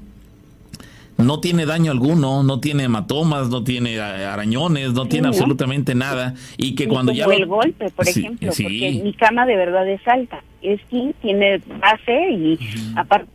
[1.17, 5.29] no tiene daño alguno, no tiene hematomas, no tiene a- arañones, no tiene ¿no?
[5.29, 8.63] absolutamente nada y que cuando como ya lo- el golpe, por Sí, ejemplo, sí.
[8.63, 12.59] porque mi cama de verdad es alta, es sí, tiene base y
[12.95, 13.29] aparte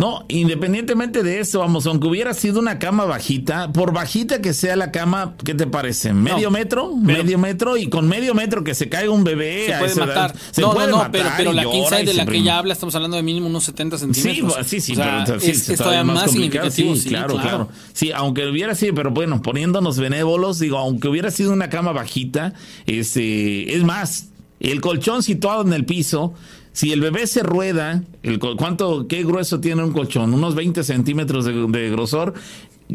[0.00, 4.74] No, independientemente de eso, vamos, aunque hubiera sido una cama bajita, por bajita que sea
[4.74, 6.12] la cama, ¿qué te parece?
[6.14, 6.96] ¿Medio No, metro?
[6.96, 7.76] ¿Medio metro?
[7.76, 10.34] Y con medio metro que se caiga un bebé Se puede matar.
[10.50, 12.58] se no, puede no, no, matar pero, pero la king size de la que ella
[12.58, 14.66] habla, estamos hablando de mínimo unos 70 Sí, centímetros.
[14.66, 16.94] sí, sí, O sea, pero sí, es, todavía más significativo.
[16.96, 17.68] Sí, Sí, claro, claro.
[17.92, 22.54] Sí, aunque hubiera sido, pero bueno, poniéndonos benévolos, digo, aunque hubiera sido una cama bajita,
[22.86, 24.28] este, es más,
[24.60, 26.34] el colchón situado en el piso,
[26.72, 30.32] si el bebé se rueda, el, ¿cuánto, qué grueso tiene un colchón?
[30.34, 32.34] Unos 20 centímetros de grosor.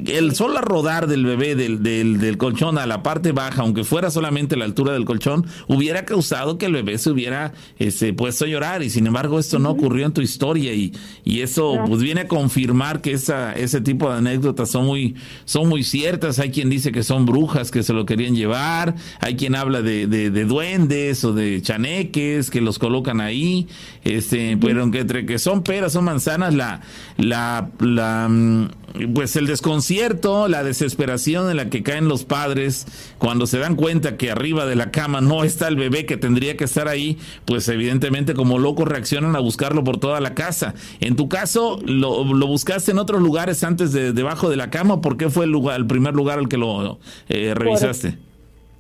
[0.08, 4.12] El solo rodar del bebé del, del, del colchón a la parte baja, aunque fuera
[4.12, 8.48] solamente la altura del colchón, hubiera causado que el bebé se hubiera este, puesto a
[8.48, 8.84] llorar.
[8.84, 10.74] Y sin embargo, esto no ocurrió en tu historia.
[10.74, 10.94] Y,
[11.24, 15.16] y eso pues viene a confirmar que esa, ese tipo de anécdotas son muy,
[15.46, 16.40] son muy ciertas.
[16.40, 18.96] Hay quien dice que son brujas que se lo querían llevar.
[19.22, 23.68] Hay quien habla de, de, de duendes o de chaneques que los colocan ahí.
[24.04, 26.82] Este, pero aunque entre que son peras, son manzanas, la,
[27.18, 28.68] la, la, mm,
[29.14, 32.86] pues el desconcierto, la desesperación en la que caen los padres
[33.18, 36.58] cuando se dan cuenta que arriba de la cama no está el bebé que tendría
[36.58, 40.74] que estar ahí, pues evidentemente como locos reaccionan a buscarlo por toda la casa.
[41.00, 45.02] En tu caso, ¿lo, lo buscaste en otros lugares antes de debajo de la cama?
[45.02, 47.00] ¿Por qué fue el lugar, el primer lugar al que lo
[47.30, 48.18] eh, revisaste?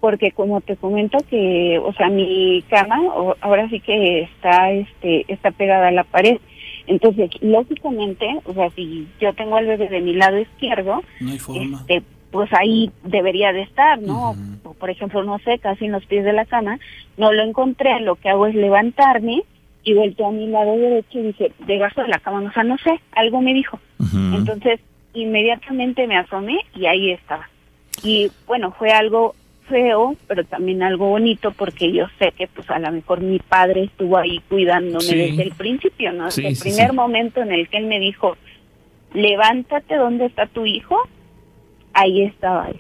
[0.01, 5.25] porque como te comento que, o sea, mi cama o- ahora sí que está, este,
[5.33, 6.37] está pegada a la pared.
[6.87, 11.39] Entonces, lógicamente, o sea, si yo tengo al bebé de mi lado izquierdo, No hay
[11.39, 11.79] forma.
[11.87, 14.35] este, pues ahí debería de estar, ¿no?
[14.63, 16.79] O, Por ejemplo, no sé, casi en los pies de la cama,
[17.17, 19.43] no lo encontré, lo que hago es levantarme
[19.83, 22.77] y volteo a mi lado derecho y dije, debajo de la cama, o sea, no
[22.79, 23.79] sé, algo me dijo.
[24.33, 24.79] Entonces,
[25.13, 27.49] inmediatamente me asomé y ahí estaba.
[28.03, 29.35] Y bueno, fue algo
[29.69, 33.83] feo, pero también algo bonito porque yo sé que pues a lo mejor mi padre
[33.85, 35.15] estuvo ahí cuidándome Sí.
[35.15, 36.31] desde el principio, ¿no?
[36.31, 38.37] Sí, Desde el primer momento en el que él me dijo,
[39.13, 40.97] levántate, ¿dónde está tu hijo?
[41.93, 42.79] Ahí estaba él.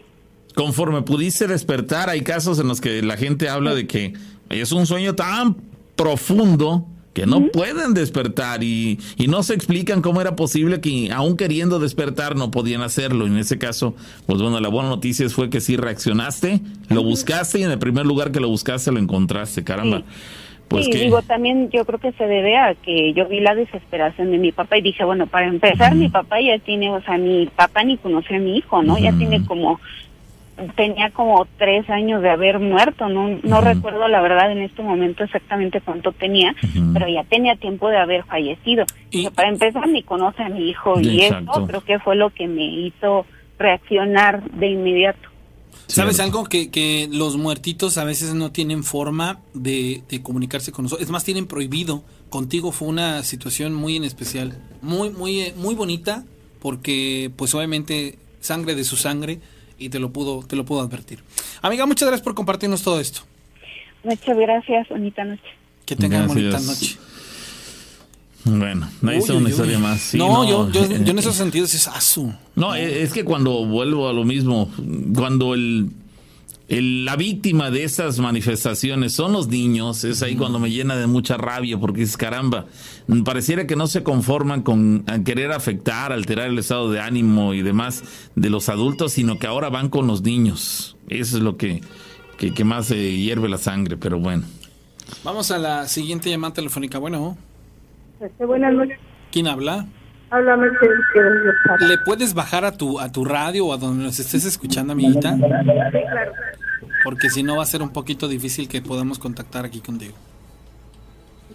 [0.55, 4.13] Conforme pudiste despertar, hay casos en los que la gente habla de que
[4.49, 5.55] es un sueño tan
[5.95, 6.85] profundo
[7.15, 11.79] que no pueden despertar y, y no se explican cómo era posible que aún queriendo
[11.79, 13.25] despertar no podían hacerlo.
[13.25, 13.95] En ese caso,
[14.27, 16.59] pues bueno, la buena noticia fue que sí reaccionaste,
[16.89, 20.03] lo buscaste y en el primer lugar que lo buscaste lo encontraste, caramba.
[20.67, 23.55] Pues sí, que digo, también yo creo que se debe a que yo vi la
[23.55, 27.17] desesperación de mi papá y dije, bueno, para empezar, mi papá ya tiene, o sea,
[27.17, 28.97] mi papá ni conoció a mi hijo, ¿no?
[28.97, 29.79] Ya tiene como,
[30.75, 35.23] tenía como tres años de haber muerto, no, no recuerdo la verdad en este momento
[35.23, 36.55] exactamente cuánto tenía,
[36.93, 38.85] pero ya tenía tiempo de haber fallecido.
[38.85, 41.51] O sea, para empezar, ni conoce a mi hijo y Exacto.
[41.51, 43.25] eso creo que fue lo que me hizo
[43.59, 45.29] reaccionar de inmediato.
[45.87, 46.45] ¿Sabes algo?
[46.45, 51.05] Que, que los muertitos a veces no tienen forma de, de comunicarse con nosotros.
[51.05, 52.03] Es más, tienen prohibido.
[52.29, 54.57] Contigo fue una situación muy en especial.
[54.81, 56.23] Muy, muy, eh, muy bonita.
[56.59, 59.39] Porque, pues obviamente, sangre de su sangre.
[59.77, 61.19] Y te lo pudo, te lo puedo advertir.
[61.61, 63.21] Amiga, muchas gracias por compartirnos todo esto.
[64.03, 65.41] Muchas gracias, bonita noche.
[65.85, 66.97] Que tengan bonita noche.
[68.47, 69.83] Bueno, Uy, sabe una uy, historia uy.
[69.83, 70.01] más.
[70.01, 72.31] Sí, no, yo, yo, eh, yo en esos sentidos es asu.
[72.55, 74.71] No, e- es que cuando vuelvo a lo mismo,
[75.15, 75.89] cuando el,
[76.67, 81.07] el- la víctima de estas manifestaciones son los niños, es ahí cuando me llena de
[81.07, 82.67] mucha rabia porque es caramba,
[83.23, 87.61] pareciera que no se conforman con a querer afectar, alterar el estado de ánimo y
[87.61, 90.97] demás de los adultos, sino que ahora van con los niños.
[91.09, 91.81] Eso es lo que,
[92.37, 94.43] que, que más eh, hierve la sangre, pero bueno.
[95.23, 96.97] Vamos a la siguiente llamada telefónica.
[96.97, 97.37] Bueno,
[98.19, 98.99] Este, buenas noches.
[99.31, 99.85] ¿quién habla?
[100.31, 100.97] Habla Mercedes
[101.81, 105.35] ¿Le puedes bajar a tu, a tu radio o a donde nos estés escuchando, amiguita?
[105.35, 106.31] Sí, claro.
[107.03, 110.15] Porque si no va a ser un poquito difícil que podamos contactar aquí contigo.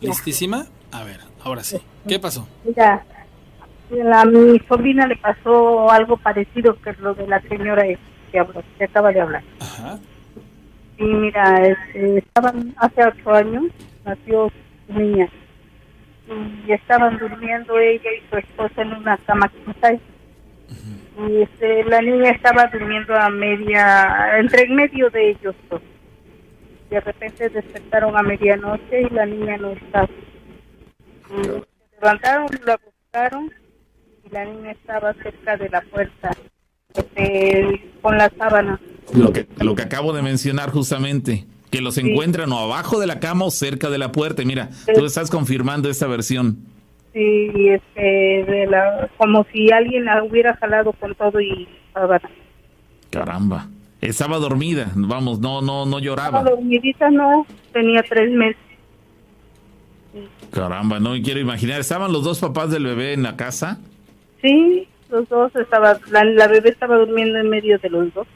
[0.00, 0.66] ¿Listísima?
[0.92, 1.78] A ver, ahora sí.
[2.06, 2.46] ¿Qué pasó?
[2.64, 3.04] Mira,
[4.14, 7.84] a mi sobrina le pasó algo parecido que lo de la señora
[8.30, 9.42] que, habló, que acaba de hablar.
[9.60, 9.98] Ajá.
[10.98, 13.64] Y mira, este, estaban hace ocho años,
[14.04, 14.52] nació
[14.86, 15.28] su niña.
[16.66, 20.00] Y estaban durmiendo ella y su esposa en una cama size.
[21.28, 25.82] Y este, la niña estaba durmiendo a media, entre en medio de ellos dos.
[26.88, 30.08] De repente despertaron a medianoche y la niña no estaba.
[31.30, 33.52] Se levantaron, la buscaron
[34.26, 36.30] y la niña estaba cerca de la puerta
[36.94, 38.80] este, con la sábana.
[39.14, 42.00] Lo que, lo que acabo de mencionar justamente, que los Sí.
[42.02, 44.42] encuentran o abajo de la cama o cerca de la puerta.
[44.44, 46.58] Mira, tú estás confirmando esta versión.
[47.12, 52.28] Sí, este, de la, como si alguien la hubiera jalado con todo y sábana.
[53.10, 53.68] Caramba.
[54.00, 56.38] Estaba dormida, vamos, no, no, no lloraba.
[56.38, 58.62] Estaba dormidita, no, tenía tres meses.
[60.50, 61.80] Caramba, no me quiero imaginar.
[61.80, 63.78] ¿Estaban los dos papás del bebé en la casa?
[64.42, 68.26] Sí, los dos estaban, la, la bebé estaba durmiendo en medio de los dos.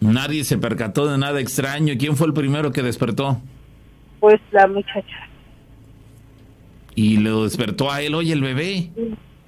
[0.00, 1.94] Nadie se percató de nada extraño.
[1.98, 3.38] ¿Quién fue el primero que despertó?
[4.20, 5.28] Pues la muchacha,
[6.94, 8.90] Y lo despertó a él, oye, el bebé.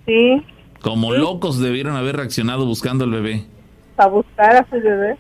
[0.06, 0.42] sí,
[0.80, 3.44] Como locos debieron haber reaccionado buscando el bebé.
[3.96, 5.16] a buscar a su bebé.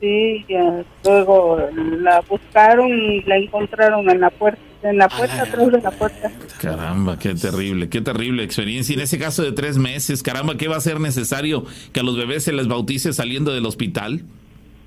[0.00, 1.58] Sí, ya, luego
[2.00, 6.32] la buscaron y la encontraron en la puerta, en la puerta, atrás de la puerta.
[6.58, 8.94] Caramba, qué terrible, qué terrible experiencia.
[8.94, 12.02] Y en ese caso de tres meses, caramba, ¿qué va a ser necesario que a
[12.02, 14.24] los bebés se les bautice saliendo del hospital?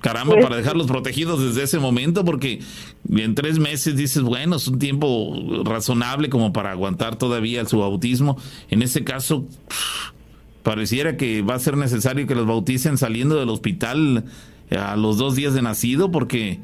[0.00, 2.58] Caramba, Pues- para dejarlos protegidos desde ese momento, porque
[3.08, 5.34] en tres meses dices, bueno, es un tiempo
[5.64, 8.36] razonable como para aguantar todavía su bautismo.
[8.68, 9.46] En ese caso,
[10.62, 14.24] pareciera que va a ser necesario que los bauticen saliendo del hospital
[14.70, 16.60] a los dos días de nacido, porque,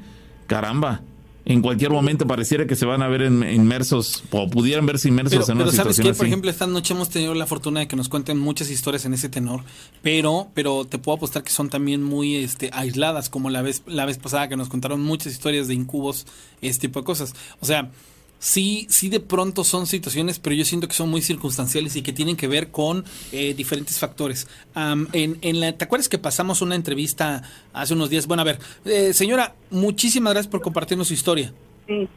[0.47, 1.03] caramba,
[1.45, 5.47] en cualquier momento pareciera que se van a ver inmersos, o pudieran verse inmersos Pero,
[5.47, 7.97] en una pero sabes que, por ejemplo, esta noche hemos tenido la fortuna de que
[7.97, 9.63] nos cuenten muchas historias en ese tenor,
[10.03, 14.05] pero, pero te puedo apostar que son también muy este, aisladas, como la vez, la
[14.05, 16.27] vez pasada que nos contaron muchas historias de incubos,
[16.61, 17.35] este tipo de cosas.
[17.61, 17.91] O sea,
[18.41, 22.13] sí, sí de pronto son situaciones, pero yo siento que son muy circunstanciales y que
[22.13, 24.49] tienen que ver con eh, diferentes factores.
[24.75, 27.43] Am, en, en la, ¿Te acuerdas que pasamos una entrevista
[27.73, 28.27] hace unos días?
[28.27, 31.53] Bueno, a ver, eh, señora, muchísimas gracias por compartirnos su historia.
[31.87, 32.09] Sí.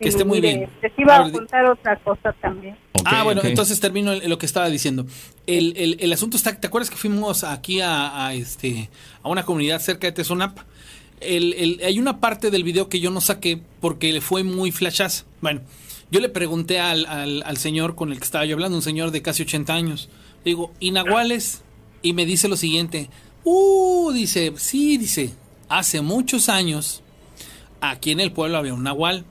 [0.00, 0.70] Que esté muy mire, bien.
[0.82, 2.76] Les iba A contar otra cosa también.
[3.04, 5.06] ah, bueno, entonces termino el- lo que estaba diciendo.
[5.46, 8.90] El, el- el asunto está, ¿te acuerdas que fuimos aquí a, a, este
[9.22, 10.58] a una comunidad cerca de Tezonap?
[11.22, 15.24] Hay una parte del video que yo no saqué porque le fue muy flashazo.
[15.40, 15.62] Bueno,
[16.10, 19.42] yo le pregunté al señor con el que estaba yo hablando, un señor de casi
[19.42, 20.08] 80 años.
[20.44, 21.62] Le digo, ¿y nahuales?
[22.02, 23.08] Y me dice lo siguiente.
[23.44, 25.32] Uh, dice, sí, dice,
[25.68, 27.02] hace muchos años
[27.80, 29.24] aquí en el pueblo había un nahual.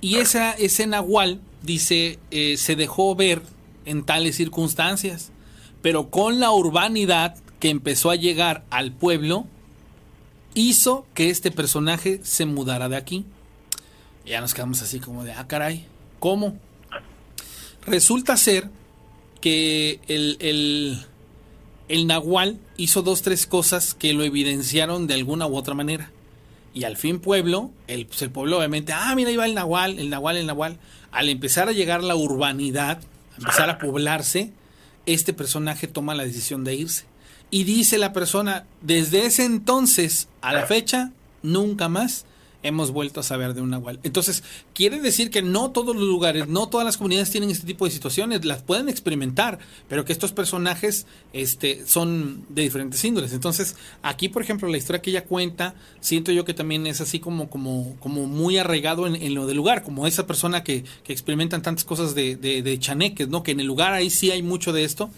[0.00, 3.42] Y esa, ese nahual, dice, eh, se dejó ver
[3.84, 5.32] en tales circunstancias.
[5.80, 9.46] Pero con la urbanidad que empezó a llegar al pueblo,
[10.54, 13.24] hizo que este personaje se mudara de aquí.
[14.24, 15.86] Y ya nos quedamos así como de, ah, caray,
[16.18, 16.56] ¿cómo?
[17.86, 18.70] Resulta ser
[19.40, 21.04] que el, el,
[21.88, 26.10] el nahual hizo dos, tres cosas que lo evidenciaron de alguna u otra manera.
[26.74, 29.98] Y al fin pueblo, el, pues el pueblo obviamente, ah, mira, ahí va el nahual,
[29.98, 30.78] el nahual, el nahual.
[31.10, 33.00] Al empezar a llegar la urbanidad,
[33.32, 34.52] a empezar a poblarse,
[35.04, 37.04] este personaje toma la decisión de irse.
[37.52, 41.12] Y dice la persona, desde ese entonces a la fecha,
[41.42, 42.24] nunca más
[42.62, 44.00] hemos vuelto a saber de un nahual.
[44.04, 44.42] Entonces,
[44.72, 47.90] quiere decir que no todos los lugares, no todas las comunidades tienen este tipo de
[47.90, 51.04] situaciones, las pueden experimentar, pero que estos personajes
[51.34, 53.34] este, son de diferentes índoles.
[53.34, 57.20] Entonces, aquí, por ejemplo, la historia que ella cuenta, siento yo que también es así
[57.20, 61.12] como, como, como muy arraigado en, en lo del lugar, como esa persona que, que
[61.12, 63.42] experimentan tantas cosas de, de, de chaneques, ¿no?
[63.42, 65.10] Que en el lugar ahí sí hay mucho de esto,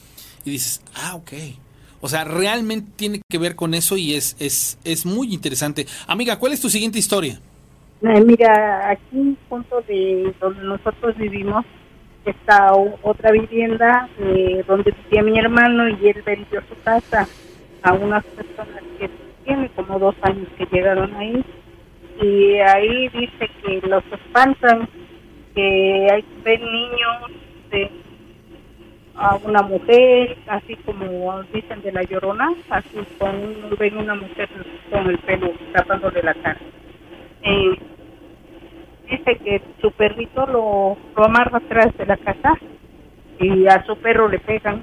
[0.44, 1.32] y dices, ah, ok.
[2.04, 5.86] O sea, realmente tiene que ver con eso y es, es, es muy interesante.
[6.06, 7.40] Amiga, ¿cuál es tu siguiente historia?
[8.02, 11.64] Eh, mira, aquí junto de donde nosotros vivimos
[12.26, 17.26] está otra vivienda eh, donde vivía mi hermano y él vendió su casa
[17.82, 19.08] a unas personas que
[19.46, 21.42] tiene como dos años que llegaron ahí
[22.20, 24.90] y ahí dice que los espantan,
[25.54, 27.30] que hay ven niños
[27.70, 28.03] de
[29.16, 34.48] a una mujer, así como dicen de la llorona, así con ven una mujer
[34.90, 36.58] con el pelo tapándole la cara.
[37.42, 37.78] Eh,
[39.08, 42.54] dice que su perrito lo, lo amarra atrás de la casa
[43.38, 44.82] y a su perro le pegan.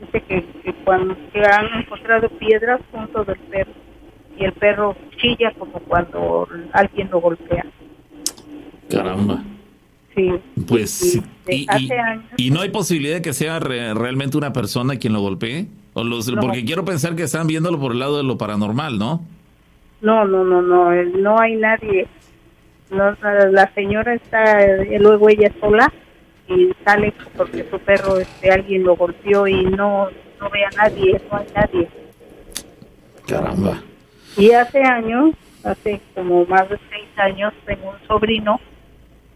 [0.00, 3.72] Dice que, que cuando que han encontrado piedras junto del perro
[4.38, 7.64] y el perro chilla como cuando alguien lo golpea.
[8.90, 9.42] Caramba.
[10.16, 10.32] Sí.
[10.66, 11.22] Pues sí.
[12.38, 15.66] y, no hay posibilidad de que sea re- realmente una persona quien lo golpee.
[15.92, 16.40] O los, No.
[16.40, 19.22] Porque quiero pensar que están viéndolo por el lado de lo paranormal, ¿no?
[20.00, 22.06] No, no, no, no, no hay nadie.
[22.90, 25.92] No, la la señora está, eh, luego ella sola
[26.48, 30.08] y sale porque su perro, este, alguien lo golpeó y no,
[30.40, 31.88] no ve a nadie, no hay nadie.
[33.26, 33.82] Caramba.
[34.36, 35.34] Y hace años,
[35.64, 38.60] hace como más de seis años, tengo un sobrino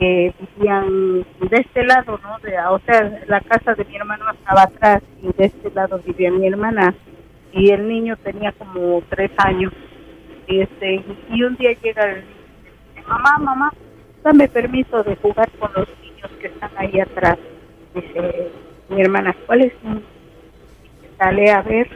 [0.01, 2.39] que vivían de este lado, ¿no?
[2.39, 6.31] De, o sea, la casa de mi hermano estaba atrás y de este lado vivía
[6.31, 6.94] mi hermana
[7.52, 9.72] y el niño tenía como tres años.
[10.47, 13.72] Este y un día llega el niño y dice, mamá, mamá,
[14.24, 17.39] dame permiso de jugar con los niños que están ahí atrás.
[17.94, 18.51] Dice
[18.89, 19.72] mi hermana, ¿cuál es?
[21.18, 21.86] Sale a ver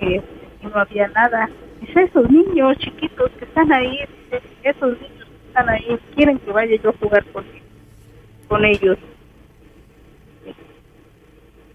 [0.00, 0.20] eh,
[0.62, 1.48] y no había nada.
[1.80, 4.00] Dice, esos niños chiquitos que están ahí,
[4.30, 5.17] dice, esos niños
[5.58, 7.44] están ahí, quieren que vaya yo a jugar con,
[8.48, 8.98] con ellos.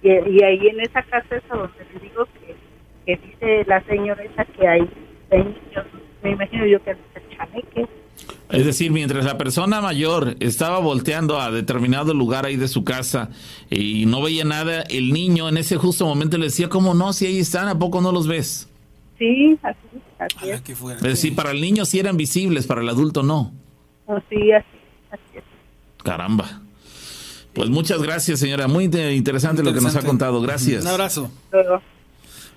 [0.02, 2.56] Y, y ahí en esa casa esa donde le digo que,
[3.06, 4.90] que dice la señora esa que hay,
[5.32, 5.86] hay niños,
[6.22, 7.88] me imagino yo que es el chaneque.
[8.50, 13.32] Es decir, mientras la persona mayor estaba volteando a determinado lugar ahí de su casa
[13.70, 17.12] y no veía nada, el niño en ese justo momento le decía, ¿cómo no?
[17.14, 18.70] Si ahí están, ¿a poco no los ves?
[19.18, 19.78] Sí, así,
[20.20, 20.62] así es.
[20.98, 23.52] Es decir, para el niño sí eran visibles, para el adulto no.
[24.08, 25.44] Así, así es.
[26.04, 26.62] Caramba.
[27.54, 28.68] Pues muchas gracias, señora.
[28.68, 30.42] Muy inte- interesante, lo que nos ha contado.
[30.42, 30.84] Gracias.
[30.84, 31.32] Un abrazo.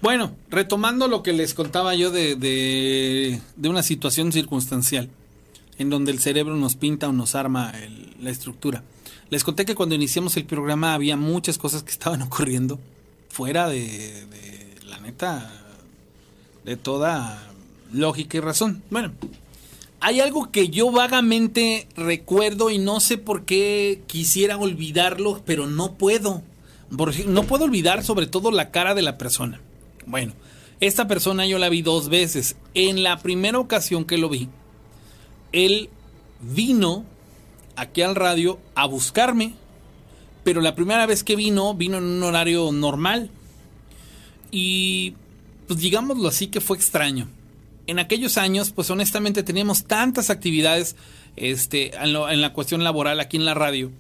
[0.02, 5.08] Bueno, retomando lo que les contaba yo de, de, de una situación circunstancial,
[5.78, 8.82] en donde el cerebro nos pinta o nos arma el- la estructura.
[9.30, 12.78] Les conté que cuando iniciamos el programa había muchas cosas que estaban ocurriendo
[13.28, 13.80] fuera de,
[14.26, 15.50] de la neta,
[16.64, 17.42] de toda
[17.92, 18.82] lógica y razón.
[18.90, 19.12] Bueno,
[20.06, 25.94] hay algo que yo vagamente recuerdo y no sé por qué quisiera olvidarlo, pero no
[25.94, 26.42] puedo.
[27.26, 29.60] No puedo olvidar sobre todo la cara de la persona.
[30.06, 30.32] Bueno,
[30.78, 32.54] esta persona yo la vi dos veces.
[32.74, 34.48] En la primera ocasión que lo vi,
[35.50, 35.90] él
[36.40, 37.04] vino
[37.74, 39.54] aquí al radio a buscarme.
[40.44, 43.28] Pero la primera vez que vino, vino en un horario normal.
[44.52, 45.14] Y
[45.66, 47.26] pues digámoslo así que fue extraño.
[47.86, 50.96] En aquellos años, pues honestamente teníamos tantas actividades
[51.36, 53.90] este, en, la cuestión laboral aquí en la radio,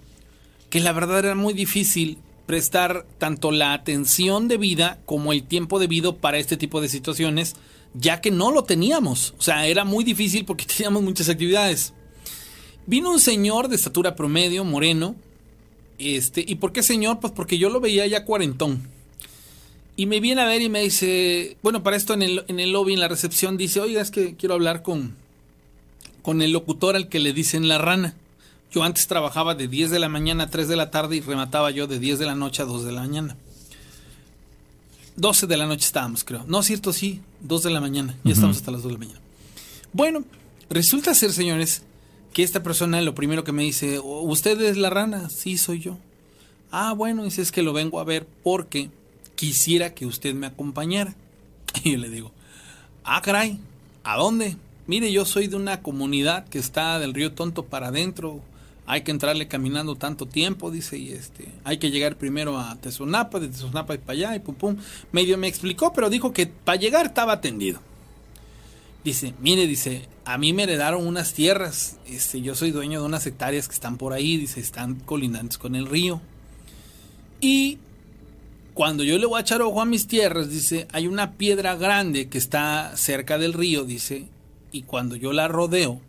[0.70, 6.16] que la verdad era muy difícil prestar tanto la atención debida como el tiempo debido
[6.16, 7.56] para este tipo de situaciones,
[7.94, 9.34] ya que no lo teníamos.
[9.38, 11.92] O sea, era muy difícil porque teníamos muchas actividades.
[12.86, 15.16] Vino un señor de estatura promedio, moreno.
[15.98, 17.20] Este, ¿y por qué señor?
[17.20, 18.95] Pues porque yo lo veía ya cuarentón.
[19.96, 22.72] Y me viene a ver y me dice, bueno, para esto en el, en el
[22.72, 25.16] lobby, en la recepción, dice, oiga, es que quiero hablar con,
[26.20, 28.14] con el locutor al que le dicen la rana.
[28.70, 31.70] Yo antes trabajaba de 10 de la mañana a 3 de la tarde y remataba
[31.70, 33.36] yo de 10 de la noche a 2 de la mañana.
[35.16, 36.44] 12 de la noche estábamos, creo.
[36.46, 38.18] No, cierto, sí, 2 de la mañana.
[38.22, 39.20] Ya estamos hasta las 2 de la mañana.
[39.94, 40.24] Bueno,
[40.68, 41.84] resulta ser, señores,
[42.34, 45.30] que esta persona lo primero que me dice, ¿usted es la rana?
[45.30, 45.96] Sí, soy yo.
[46.70, 48.90] Ah, bueno, dice, es que lo vengo a ver porque
[49.36, 51.14] quisiera que usted me acompañara.
[51.84, 52.32] Y le digo,
[53.04, 53.60] ah, caray,
[54.02, 54.56] ¿a dónde?
[54.86, 58.40] Mire, yo soy de una comunidad que está del río Tonto para adentro.
[58.86, 63.40] Hay que entrarle caminando tanto tiempo, dice, y este, hay que llegar primero a Tezonapa,
[63.40, 64.76] de Tezonapa y para allá, y pum pum.
[65.10, 67.80] Medio me explicó, pero dijo que para llegar estaba atendido.
[69.02, 73.26] Dice, mire, dice, a mí me heredaron unas tierras, este, yo soy dueño de unas
[73.26, 76.20] hectáreas que están por ahí, dice, están colindantes con el río.
[77.40, 77.78] Y
[78.76, 82.28] cuando yo le voy a echar ojo a mis tierras, dice, hay una piedra grande
[82.28, 84.28] que está cerca del río, dice,
[84.70, 86.02] y cuando yo la rodeo,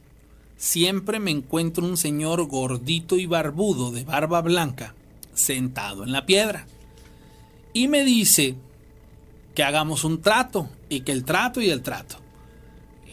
[0.57, 4.95] siempre me encuentro un señor gordito y barbudo de barba blanca
[5.33, 6.67] sentado en la piedra.
[7.71, 8.55] Y me dice
[9.55, 12.17] que hagamos un trato, y que el trato y el trato.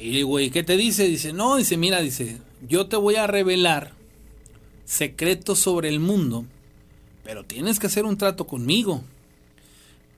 [0.00, 1.06] Y digo, ¿y qué te dice?
[1.06, 3.92] Dice, no, dice, mira, dice, yo te voy a revelar
[4.84, 6.44] secretos sobre el mundo,
[7.22, 9.04] pero tienes que hacer un trato conmigo.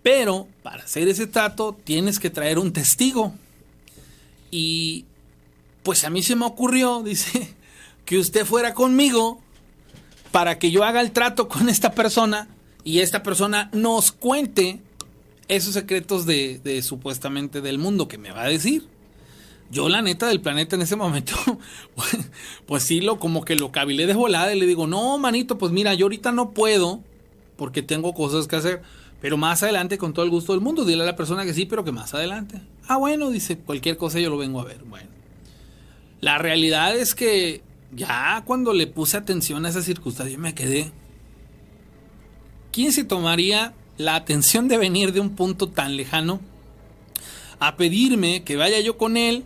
[0.06, 3.34] Pero para hacer ese trato tienes que traer un testigo.
[4.52, 5.04] Y
[5.82, 7.56] pues a mí se me ocurrió, dice,
[8.04, 9.40] que usted fuera conmigo
[10.30, 12.46] para que yo haga el trato con esta persona
[12.84, 14.78] y esta persona nos cuente
[15.48, 18.86] esos secretos de, supuestamente del mundo que me va a decir.
[19.72, 21.34] Yo la neta del planeta en ese momento,
[21.96, 22.16] pues,
[22.64, 25.72] pues sí, lo como que lo cabilé de volada y le digo, no, manito, pues
[25.72, 27.00] mira, yo ahorita no puedo
[27.56, 28.82] porque tengo cosas que hacer.
[29.20, 31.66] Pero más adelante, con todo el gusto del mundo, dile a la persona que sí,
[31.66, 32.60] pero que más adelante.
[32.86, 34.84] Ah, bueno, dice, cualquier cosa yo lo vengo a ver.
[34.84, 35.08] Bueno,
[36.20, 37.62] la realidad es que
[37.94, 40.90] ya cuando le puse atención a esa circunstancia me quedé.
[42.72, 46.40] ¿Quién se tomaría la atención de venir de un punto tan lejano
[47.58, 49.44] a pedirme que vaya yo con él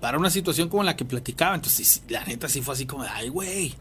[0.00, 1.54] para una situación como la que platicaba?
[1.54, 3.74] Entonces, la neta sí fue así como, ay, güey,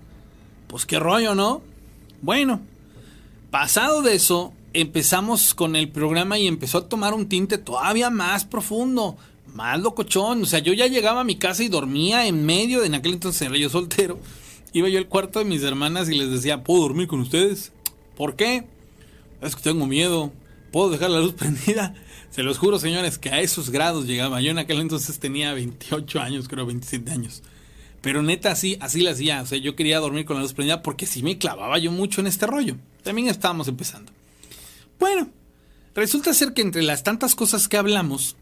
[0.67, 1.61] pues qué rollo, ¿no?
[2.21, 2.61] Bueno,
[3.51, 8.43] pasado de eso, empezamos con el programa y empezó a tomar un tinte todavía más
[8.43, 9.17] profundo,
[9.53, 10.43] más locochón.
[10.43, 13.13] O sea, yo ya llegaba a mi casa y dormía en medio, de, en aquel
[13.13, 14.19] entonces era yo soltero.
[14.73, 17.71] Iba yo al cuarto de mis hermanas y les decía, ¿puedo dormir con ustedes?
[18.17, 18.65] ¿Por qué?
[19.41, 20.33] Es que tengo miedo.
[20.71, 21.95] ¿Puedo dejar la luz prendida?
[22.29, 24.41] Se los juro, señores, que a esos grados llegaba.
[24.41, 27.43] Yo en aquel entonces tenía 28 años, creo 27 años.
[28.01, 29.41] Pero neta, así, así la hacía.
[29.41, 32.19] O sea, yo quería dormir con la luz prendida porque sí me clavaba yo mucho
[32.19, 32.75] en este rollo.
[33.03, 34.11] También estábamos empezando.
[34.99, 35.29] Bueno,
[35.93, 38.35] resulta ser que entre las tantas cosas que hablamos,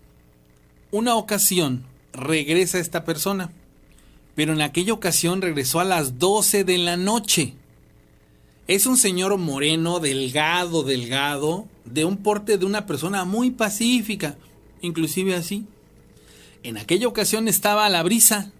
[0.91, 3.51] una ocasión regresa esta persona,
[4.35, 7.53] pero en aquella ocasión regresó a las 12 de la noche.
[8.67, 14.37] Es un señor moreno, delgado, delgado, de un porte de una persona muy pacífica,
[14.81, 15.65] inclusive así.
[16.63, 18.51] En aquella ocasión estaba a la brisa,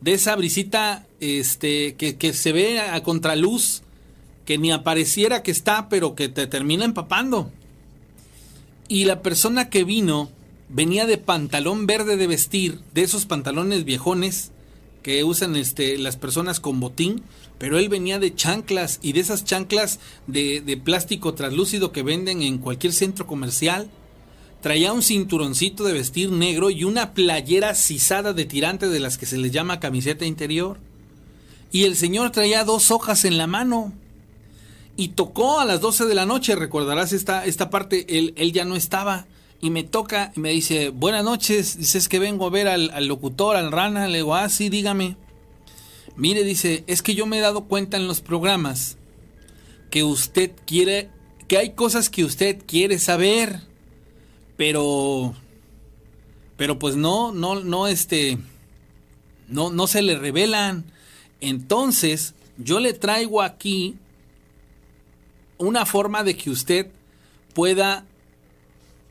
[0.00, 3.82] de esa brisita este, que, que se ve a contraluz,
[4.46, 7.50] que ni apareciera que está, pero que te termina empapando.
[8.88, 10.30] Y la persona que vino
[10.68, 14.52] venía de pantalón verde de vestir, de esos pantalones viejones
[15.02, 17.22] que usan este, las personas con botín,
[17.58, 22.42] pero él venía de chanclas y de esas chanclas de, de plástico translúcido que venden
[22.42, 23.88] en cualquier centro comercial.
[24.62, 29.26] Traía un cinturoncito de vestir negro y una playera sisada de tirante de las que
[29.26, 30.78] se les llama camiseta interior.
[31.70, 33.92] Y el señor traía dos hojas en la mano.
[34.96, 38.64] Y tocó a las 12 de la noche, recordarás esta, esta parte, él, él ya
[38.64, 39.26] no estaba.
[39.60, 43.56] Y me toca y me dice, buenas noches, dices que vengo a ver al, locutor,
[43.56, 44.08] al rana.
[44.08, 45.16] Le digo, ah, sí, dígame.
[46.16, 48.96] Mire, dice, es que yo me he dado cuenta en los programas
[49.90, 51.10] que usted quiere,
[51.46, 53.60] que hay cosas que usted quiere saber,
[54.56, 55.34] pero,
[56.56, 58.38] pero pues no, no, no, este,
[59.48, 60.84] no, no se le revelan.
[61.40, 63.96] Entonces, yo le traigo aquí
[65.58, 66.90] una forma de que usted
[67.54, 68.04] pueda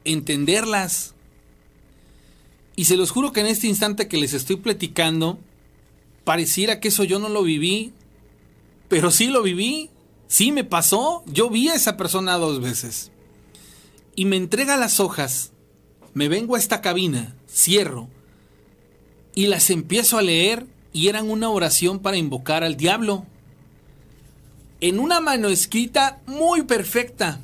[0.04, 1.14] entenderlas.
[2.76, 5.40] Y se los juro que en este instante que les estoy platicando,
[6.24, 7.94] pareciera que eso yo no lo viví,
[8.90, 9.90] pero sí lo viví,
[10.28, 13.12] sí me pasó, yo vi a esa persona dos veces.
[14.16, 15.52] Y me entrega las hojas,
[16.14, 18.10] me vengo a esta cabina, cierro,
[19.34, 23.26] y las empiezo a leer y eran una oración para invocar al diablo.
[24.88, 27.40] En una mano escrita muy perfecta.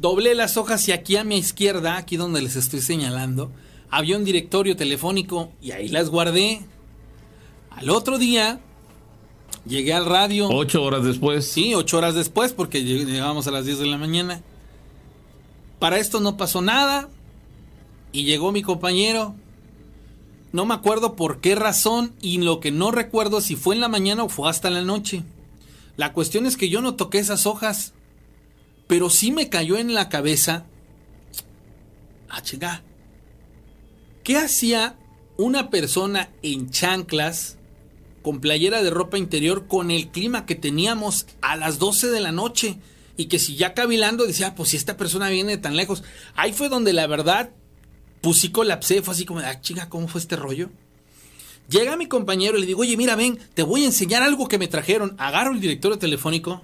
[0.00, 3.52] Doblé las hojas y aquí a mi izquierda, aquí donde les estoy señalando,
[3.90, 6.62] había un directorio telefónico y ahí las guardé.
[7.68, 8.60] Al otro día
[9.66, 10.48] llegué al radio.
[10.48, 11.46] Ocho horas después.
[11.46, 14.40] Sí, ocho horas después porque llegábamos a las 10 de la mañana.
[15.78, 17.10] Para esto no pasó nada
[18.10, 19.34] y llegó mi compañero.
[20.52, 23.88] No me acuerdo por qué razón y lo que no recuerdo si fue en la
[23.88, 25.24] mañana o fue hasta la noche.
[25.96, 27.92] La cuestión es que yo no toqué esas hojas,
[28.86, 30.66] pero sí me cayó en la cabeza.
[32.28, 32.82] Ah, chica.
[34.24, 34.98] ¿Qué hacía
[35.36, 37.58] una persona en chanclas
[38.22, 42.32] con playera de ropa interior con el clima que teníamos a las 12 de la
[42.32, 42.78] noche?
[43.16, 46.02] Y que si ya cavilando decía, ah, pues si esta persona viene de tan lejos.
[46.34, 47.50] Ahí fue donde la verdad,
[48.20, 50.70] pues colapsé, fue así como, ah, chica, ¿cómo fue este rollo?
[51.68, 54.58] Llega mi compañero y le digo, oye, mira, ven, te voy a enseñar algo que
[54.58, 55.14] me trajeron.
[55.18, 56.62] Agarro el directorio telefónico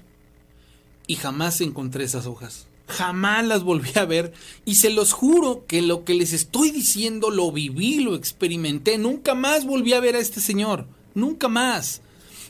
[1.07, 2.67] y jamás encontré esas hojas.
[2.87, 4.33] Jamás las volví a ver.
[4.65, 8.99] Y se los juro que lo que les estoy diciendo lo viví, lo experimenté.
[8.99, 10.87] Nunca más volví a ver a este señor.
[11.15, 12.03] Nunca más.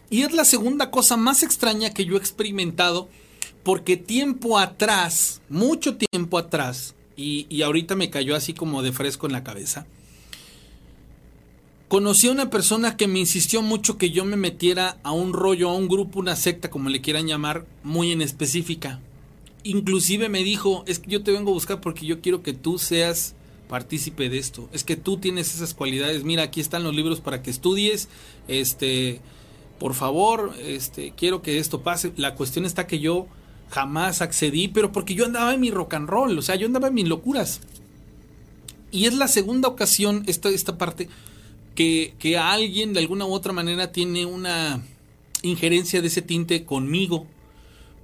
[0.08, 3.08] Y es la segunda cosa más extraña que yo he experimentado.
[3.62, 9.26] Porque tiempo atrás, mucho tiempo atrás, y, y ahorita me cayó así como de fresco
[9.26, 9.86] en la cabeza
[11.90, 15.70] Conocí a una persona que me insistió mucho que yo me metiera a un rollo,
[15.70, 19.00] a un grupo, una secta, como le quieran llamar, muy en específica.
[19.64, 22.78] Inclusive me dijo, es que yo te vengo a buscar porque yo quiero que tú
[22.78, 23.34] seas
[23.68, 24.68] partícipe de esto.
[24.72, 26.22] Es que tú tienes esas cualidades.
[26.22, 28.08] Mira, aquí están los libros para que estudies.
[28.46, 29.20] Este,
[29.80, 32.12] por favor, este, quiero que esto pase.
[32.16, 33.26] La cuestión está que yo
[33.68, 36.86] jamás accedí, pero porque yo andaba en mi rock and roll, o sea, yo andaba
[36.86, 37.62] en mis locuras.
[38.92, 41.08] Y es la segunda ocasión, esta, esta parte,
[42.18, 44.82] que, alguien de alguna u otra manera tiene una
[45.42, 47.26] injerencia de ese tinte conmigo.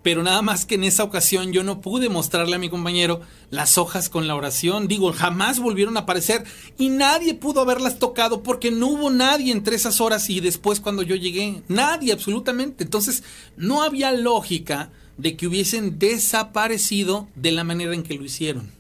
[0.02, 3.20] Pero nada más que en esa ocasión yo no pude mostrarle a mi compañero
[3.50, 4.86] las hojas con la oración.
[4.86, 6.44] Digo, jamás volvieron a aparecer
[6.78, 11.02] y nadie pudo haberlas tocado porque no hubo nadie entre esas horas y después cuando
[11.02, 11.62] yo llegué.
[11.66, 12.84] Nadie, absolutamente.
[12.84, 13.24] Entonces,
[13.56, 18.75] no había lógica de que hubiesen desaparecido de la manera en que lo hicieron.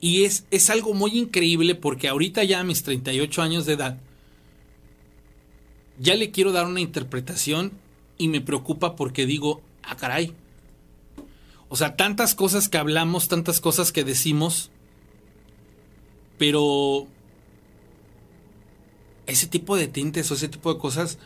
[0.00, 3.98] Y es, es algo muy increíble porque ahorita ya a mis 38 años de edad,
[5.98, 7.72] ya le quiero dar una interpretación
[8.16, 10.34] y me preocupa porque digo, ah, caray.
[11.68, 14.70] O sea, tantas cosas que hablamos, tantas cosas que decimos,
[16.38, 17.06] pero
[19.26, 21.18] ese tipo de tintes o ese tipo de cosas,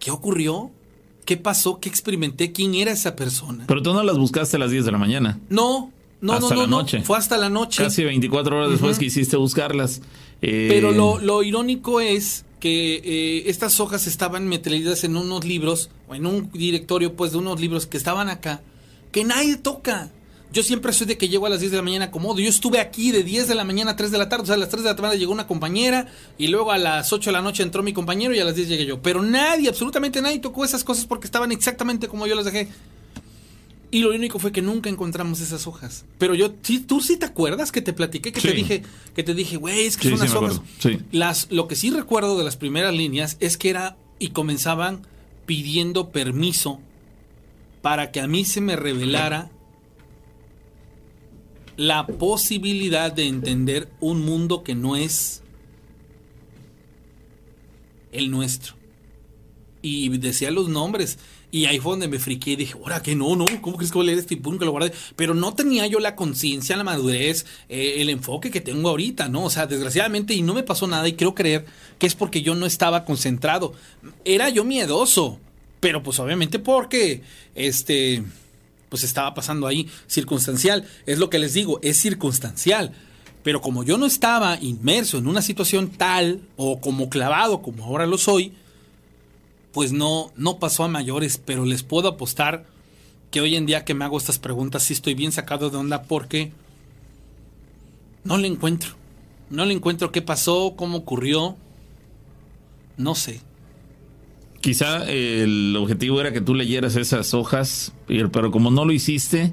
[0.00, 0.70] ¿qué ocurrió?
[1.24, 1.78] ¿Qué pasó?
[1.78, 2.52] ¿Qué experimenté?
[2.52, 3.64] ¿Quién era esa persona?
[3.68, 5.38] Pero tú no las buscaste a las 10 de la mañana.
[5.48, 7.02] No, no, hasta no, la no, noche.
[7.02, 7.82] Fue hasta la noche.
[7.82, 10.00] Casi 24 horas después que hiciste buscarlas.
[10.40, 15.90] Eh, Pero lo, lo, irónico es que eh, estas hojas estaban metidas en unos libros,
[16.06, 18.62] o en un directorio, pues, de unos libros que estaban acá,
[19.10, 20.12] que nadie toca.
[20.52, 22.38] Yo siempre soy de que llego a las 10 de la mañana acomodo.
[22.38, 24.44] Yo estuve aquí de 10 de la mañana a 3 de la tarde.
[24.44, 27.10] O sea, a las 3 de la tarde llegó una compañera y luego a las
[27.12, 29.00] 8 de la noche entró mi compañero y a las 10 llegué yo.
[29.00, 32.68] Pero nadie, absolutamente nadie tocó esas cosas porque estaban exactamente como yo las dejé.
[33.92, 36.06] Y lo único fue que nunca encontramos esas hojas.
[36.16, 38.82] Pero yo, sí, tú sí te acuerdas que te platiqué, que te dije,
[39.14, 40.62] que te dije, güey, es que Sí, son me hojas.
[41.12, 45.06] Las, lo que sí recuerdo de las primeras líneas es que era y comenzaban
[45.44, 46.80] pidiendo permiso
[47.82, 49.50] para que a mí se me revelara
[51.76, 55.42] la posibilidad de entender un mundo que no es
[58.10, 58.74] el nuestro.
[59.82, 61.18] Y decía los nombres.
[61.54, 63.98] Y ahí fue donde me friqué y dije, ahora que no, no, ¿cómo crees que
[63.98, 64.94] voy a leer este y que lo guardé?
[65.16, 69.44] Pero no tenía yo la conciencia, la madurez, eh, el enfoque que tengo ahorita, ¿no?
[69.44, 71.66] O sea, desgraciadamente, y no me pasó nada, y creo creer
[71.98, 73.74] que es porque yo no estaba concentrado.
[74.24, 75.38] Era yo miedoso,
[75.78, 77.20] pero pues obviamente porque,
[77.54, 78.24] este,
[78.88, 80.88] pues estaba pasando ahí circunstancial.
[81.04, 82.92] Es lo que les digo, es circunstancial.
[83.42, 88.06] Pero como yo no estaba inmerso en una situación tal o como clavado como ahora
[88.06, 88.54] lo soy,
[89.72, 92.66] pues no, no pasó a mayores, pero les puedo apostar
[93.30, 96.02] que hoy en día que me hago estas preguntas sí estoy bien sacado de onda
[96.02, 96.52] porque
[98.24, 98.90] no le encuentro.
[99.50, 101.56] No le encuentro qué pasó, cómo ocurrió.
[102.96, 103.40] No sé.
[104.60, 109.52] Quizá el objetivo era que tú leyeras esas hojas, pero como no lo hiciste,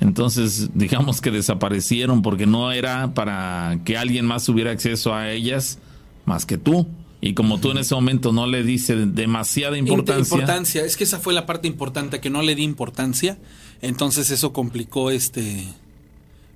[0.00, 5.78] entonces digamos que desaparecieron porque no era para que alguien más tuviera acceso a ellas
[6.26, 6.86] más que tú.
[7.20, 10.34] Y como tú en ese momento no le diste demasiada importancia.
[10.36, 13.38] Importancia, es que esa fue la parte importante, que no le di importancia.
[13.82, 15.64] Entonces eso complicó este.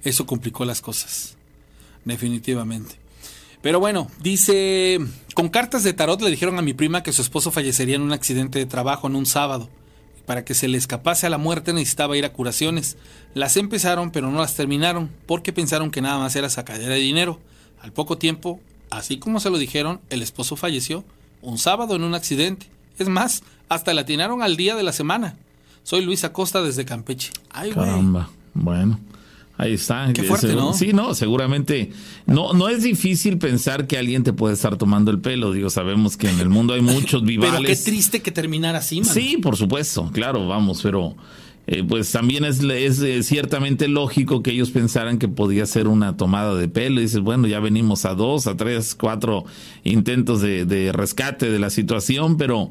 [0.05, 1.37] Eso complicó las cosas.
[2.05, 2.97] Definitivamente.
[3.61, 5.01] Pero bueno, dice.
[5.35, 8.13] Con cartas de tarot le dijeron a mi prima que su esposo fallecería en un
[8.13, 9.69] accidente de trabajo en un sábado.
[10.27, 12.97] Para que se le escapase a la muerte necesitaba ir a curaciones.
[13.35, 17.41] Las empezaron, pero no las terminaron, porque pensaron que nada más era sacadera de dinero.
[17.81, 18.61] Al poco tiempo,
[18.93, 21.03] Así como se lo dijeron, el esposo falleció
[21.41, 22.67] un sábado en un accidente.
[22.99, 25.37] Es más, hasta le atinaron al día de la semana.
[25.83, 27.31] Soy Luis Acosta desde Campeche.
[27.51, 28.29] Ay, Caramba.
[28.53, 29.01] Bueno.
[29.57, 30.13] Ahí está.
[30.13, 30.75] Qué fuerte, ¿no?
[30.75, 31.91] Sí, no, seguramente.
[32.27, 35.53] No, no es difícil pensar que alguien te puede estar tomando el pelo.
[35.53, 37.55] Digo, sabemos que en el mundo hay muchos vivales.
[37.61, 39.15] pero qué triste que terminara así, man.
[39.15, 41.17] Sí, por supuesto, claro, vamos, pero
[41.69, 46.17] eh, pues también es, es eh, ciertamente lógico que ellos pensaran que podía ser una
[46.17, 47.01] tomada de pelo.
[47.01, 49.45] Y dices, bueno, ya venimos a dos, a tres, cuatro
[49.85, 52.71] intentos de, rescate de la situación, pero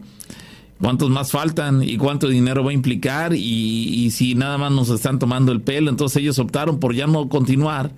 [0.81, 1.84] ¿cuántos más faltan?
[1.84, 3.34] ¿Y cuánto dinero va a implicar?
[3.34, 7.30] Y, si nada más nos están tomando el pelo, entonces ellos optaron por ya no
[7.30, 7.93] continuar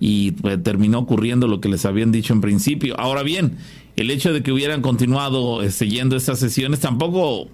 [0.00, 2.98] y pues, terminó ocurriendo lo que les habían dicho en principio.
[2.98, 3.58] Ahora bien,
[3.94, 7.48] el hecho de que hubieran continuado siguiendo estas sesiones tampoco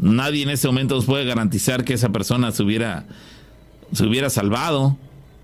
[0.00, 3.06] nadie en ese momento nos puede garantizar que esa persona se hubiera,
[3.92, 4.96] se hubiera salvado.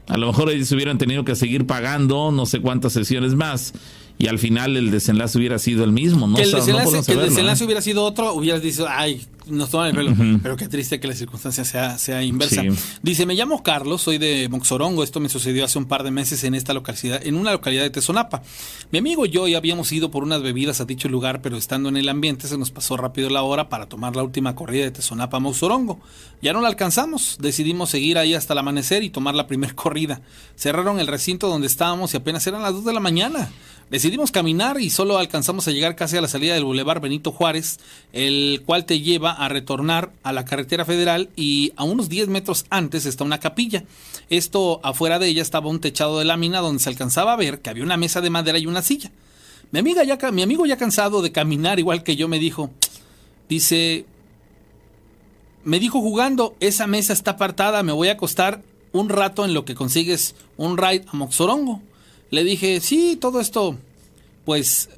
[0.08, 3.72] A lo mejor ellos hubieran tenido que seguir pagando no sé cuántas sesiones más
[4.18, 6.26] y al final el desenlace hubiera sido el mismo.
[6.26, 7.66] No que el desenlace, ¿eh?
[7.66, 10.38] hubiera sido otro, hubieras dicho, ay, nos toman el pelo.
[10.42, 12.62] Pero qué triste que la circunstancia sea, sea inversa.
[13.02, 15.02] Dice, me llamo Carlos, soy de Moxorongo.
[15.02, 17.90] Esto me sucedió hace un par de meses en esta localidad, en una localidad de
[17.90, 18.42] Tezonapa.
[18.90, 21.88] Mi amigo y yo ya habíamos ido por unas bebidas a dicho lugar, pero estando
[21.88, 24.90] en el ambiente se nos pasó rápido la hora para tomar la última corrida de
[24.90, 26.00] Tezonapa a Moxorongo.
[26.40, 30.20] Ya no la alcanzamos, decidimos seguir ahí hasta el amanecer y tomar la primera corrida.
[30.56, 33.50] Cerraron el recinto donde estábamos y apenas eran las 2 de la mañana.
[33.92, 37.78] Decidimos caminar y solo alcanzamos a llegar casi a la salida del Boulevard Benito Juárez,
[38.14, 42.64] el cual te lleva a retornar a la carretera federal y a unos 10 metros
[42.70, 43.84] antes está una capilla.
[44.30, 47.68] Esto afuera de ella estaba un techado de lámina donde se alcanzaba a ver que
[47.68, 49.12] había una mesa de madera y una silla.
[49.72, 52.70] Mi mi amigo ya cansado de caminar igual que yo me dijo,
[53.50, 54.06] dice,
[55.64, 58.62] me dijo jugando, esa mesa está apartada, me voy a acostar
[58.92, 61.82] un rato en lo que consigues un ride a Moxorongo.
[62.32, 63.76] Le dije, sí, todo esto,
[64.46, 64.88] pues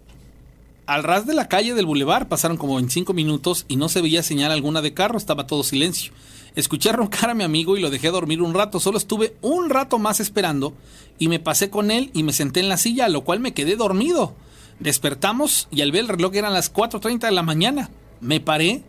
[0.86, 4.23] al ras de la calle del bulevar pasaron como 25 minutos y no se veía
[4.23, 6.12] señal alguna de carro, estaba todo silencio.
[6.55, 9.98] Escuché roncar a mi amigo y lo dejé dormir un rato, solo estuve un rato
[9.98, 10.74] más esperando
[11.19, 13.52] y me pasé con él y me senté en la silla, a lo cual me
[13.52, 14.36] quedé dormido.
[14.78, 17.90] Despertamos y al ver el reloj eran las 4.30 de la mañana.
[18.20, 18.85] Me paré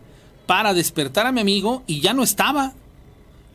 [0.46, 2.74] para despertar a mi amigo y ya no estaba.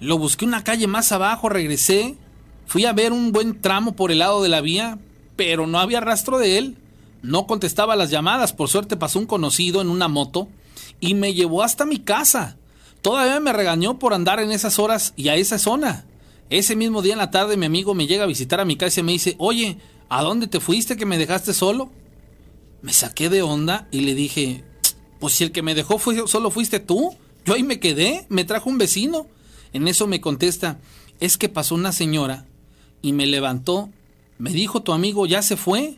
[0.01, 2.17] Lo busqué una calle más abajo, regresé
[2.65, 4.99] Fui a ver un buen tramo por el lado de la vía,
[5.35, 6.77] pero no había rastro de él.
[7.21, 8.53] No contestaba las llamadas.
[8.53, 10.47] Por suerte pasó un conocido en una moto
[10.99, 12.57] y me llevó hasta mi casa.
[13.01, 16.05] Todavía me regañó por andar en esas horas y a esa zona.
[16.49, 18.99] Ese mismo día en la tarde mi amigo me llega a visitar a mi casa
[18.99, 19.77] y me dice, oye,
[20.09, 21.91] ¿a dónde te fuiste que me dejaste solo?
[22.81, 24.63] Me saqué de onda y le dije,
[25.19, 27.15] pues si el que me dejó solo fuiste tú,
[27.45, 29.27] yo ahí me quedé, me trajo un vecino.
[29.73, 30.79] En eso me contesta,
[31.19, 32.45] es que pasó una señora
[33.01, 33.89] y me levantó.
[34.37, 35.95] Me dijo tu amigo ya se fue.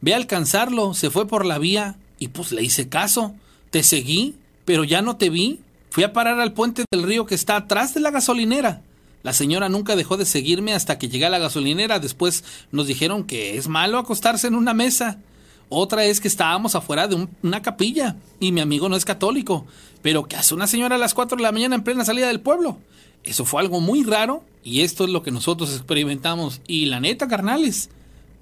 [0.00, 3.34] Ve a alcanzarlo, se fue por la vía y pues le hice caso.
[3.70, 4.34] Te seguí,
[4.64, 5.60] pero ya no te vi.
[5.90, 8.82] Fui a parar al puente del río que está atrás de la gasolinera.
[9.22, 11.98] La señora nunca dejó de seguirme hasta que llegué a la gasolinera.
[11.98, 15.18] Después nos dijeron que es malo acostarse en una mesa.
[15.68, 19.66] Otra es que estábamos afuera de una capilla y mi amigo no es católico,
[20.00, 22.40] pero que hace una señora a las 4 de la mañana en plena salida del
[22.40, 22.78] pueblo.
[23.24, 26.60] Eso fue algo muy raro y esto es lo que nosotros experimentamos.
[26.66, 27.90] Y la neta, carnales,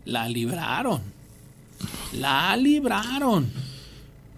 [0.05, 1.03] la libraron.
[2.13, 3.51] La libraron.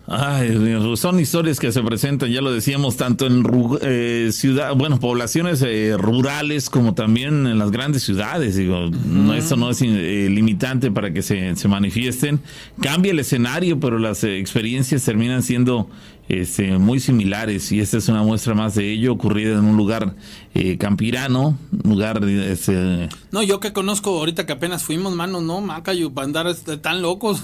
[0.09, 0.57] Ay,
[0.95, 3.43] son historias que se presentan, ya lo decíamos, tanto en
[3.83, 8.55] eh, ciudad, bueno, poblaciones eh, rurales como también en las grandes ciudades.
[8.55, 12.39] Digo, no, esto no es eh, limitante para que se, se, manifiesten.
[12.81, 15.91] Cambia el escenario, pero las experiencias terminan siendo
[16.29, 20.15] este, muy similares y esta es una muestra más de ello ocurrida en un lugar
[20.79, 23.09] campirano, lugar este...
[23.31, 27.03] No, yo que conozco ahorita que apenas fuimos, manos, no, Macayo, para andar este, tan
[27.03, 27.43] locos.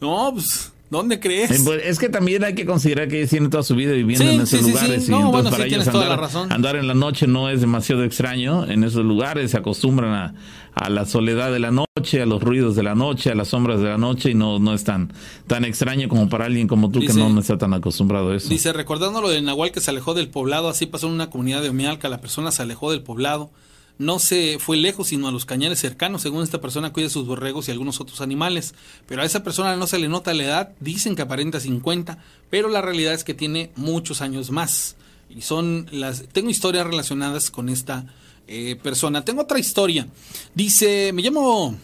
[0.00, 1.50] No, pues ¿Dónde crees?
[1.50, 4.24] Eh, pues, es que también hay que considerar que ellos tienen toda su vida viviendo
[4.24, 5.04] Sí, en esos sí, lugares.
[5.04, 5.12] sí.
[5.12, 8.66] Y entonces bueno, para ellos andar, andar en la noche no es demasiado extraño.
[8.66, 10.34] En esos lugares se acostumbran a,
[10.78, 13.80] a la soledad de la noche, a los ruidos de la noche, a las sombras
[13.80, 15.12] de la noche y no, no es tan,
[15.48, 18.48] tan extraño como para alguien como tú que no, no está tan acostumbrado a eso.
[18.48, 21.62] Dice, recordando lo del Nahual que se alejó del poblado, así pasó en una comunidad
[21.62, 23.50] de Omialca, la persona se alejó del poblado,
[23.98, 27.66] no se fue lejos, sino a los cañares cercanos, según esta persona cuida sus borregos
[27.66, 28.72] y algunos otros animales,
[29.06, 32.18] pero a esa persona no se le nota la edad, dicen que aparenta 50,
[32.50, 34.94] pero la realidad es que tiene muchos años más.
[35.28, 38.06] Y son las, tengo historias relacionadas con esta
[38.48, 39.24] eh, persona.
[39.24, 40.08] Tengo otra historia.
[40.54, 41.76] Dice, me llamo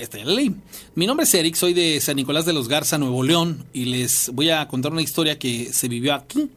[0.00, 0.54] esta ya la leí.
[0.94, 4.30] Mi nombre es Eric, soy de San Nicolás de los Garza, Nuevo León, y les
[4.32, 6.48] voy a contar una historia que se vivió aquí.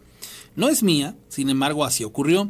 [0.55, 2.49] No es mía, sin embargo, así ocurrió.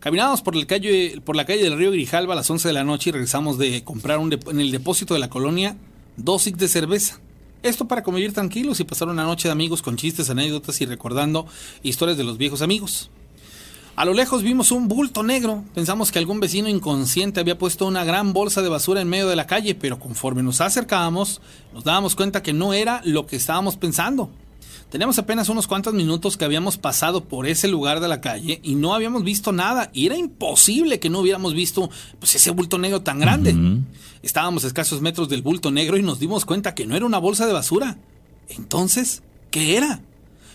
[0.00, 2.84] Caminábamos por, el calle, por la calle del río Grijalva a las 11 de la
[2.84, 5.78] noche y regresamos de comprar en el depósito de la colonia
[6.18, 7.20] dos de cerveza.
[7.62, 11.46] Esto para convivir tranquilos y pasar una noche de amigos con chistes, anécdotas y recordando
[11.82, 13.10] historias de los viejos amigos.
[13.96, 15.62] A lo lejos vimos un bulto negro.
[15.72, 19.36] Pensamos que algún vecino inconsciente había puesto una gran bolsa de basura en medio de
[19.36, 21.40] la calle, pero conforme nos acercábamos,
[21.72, 24.30] nos dábamos cuenta que no era lo que estábamos pensando.
[24.90, 28.74] Teníamos apenas unos cuantos minutos que habíamos pasado por ese lugar de la calle y
[28.74, 29.90] no habíamos visto nada.
[29.92, 31.88] Y era imposible que no hubiéramos visto
[32.18, 33.54] pues, ese bulto negro tan grande.
[34.22, 37.18] Estábamos a escasos metros del bulto negro y nos dimos cuenta que no era una
[37.18, 37.96] bolsa de basura.
[38.48, 40.00] Entonces, ¿qué era?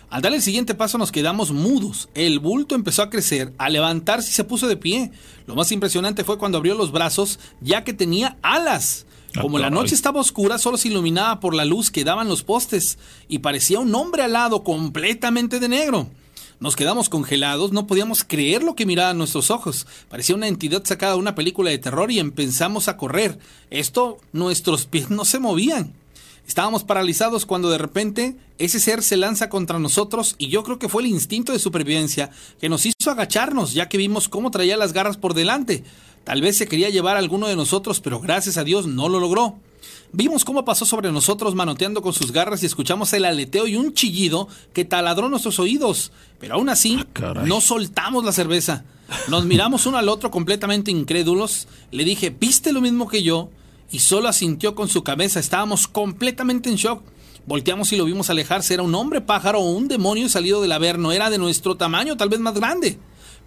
[0.10, 2.10] Al dar el siguiente paso nos quedamos mudos.
[2.16, 5.12] El bulto empezó a crecer, a levantarse y se puso de pie.
[5.46, 9.06] Lo más impresionante fue cuando abrió los brazos, ya que tenía alas.
[9.40, 12.98] Como la noche estaba oscura, solo se iluminaba por la luz que daban los postes,
[13.28, 16.10] y parecía un hombre alado completamente de negro.
[16.60, 19.86] Nos quedamos congelados, no podíamos creer lo que miraban nuestros ojos.
[20.10, 23.38] Parecía una entidad sacada de una película de terror y empezamos a correr.
[23.70, 25.94] Esto, nuestros pies no se movían.
[26.50, 30.90] Estábamos paralizados cuando de repente ese ser se lanza contra nosotros y yo creo que
[30.90, 34.92] fue el instinto de supervivencia que nos hizo agacharnos ya que vimos cómo traía las
[34.92, 35.84] garras por delante.
[36.24, 39.20] Tal vez se quería llevar a alguno de nosotros, pero gracias a Dios no lo
[39.20, 39.58] logró.
[40.12, 43.94] Vimos cómo pasó sobre nosotros manoteando con sus garras y escuchamos el aleteo y un
[43.94, 46.12] chillido que taladró nuestros oídos.
[46.40, 46.98] Pero aún así,
[47.46, 48.86] no soltamos la cerveza.
[49.28, 51.68] Nos miramos uno al otro completamente incrédulos.
[51.92, 53.52] Le dije, ¿viste lo mismo que yo?
[53.92, 55.40] Y solo asintió con su cabeza.
[55.40, 57.04] Estábamos completamente en shock.
[57.46, 58.74] Volteamos y lo vimos alejarse.
[58.74, 61.12] Era un hombre pájaro o un demonio salido del averno.
[61.12, 63.00] Era de nuestro tamaño, tal vez más grande.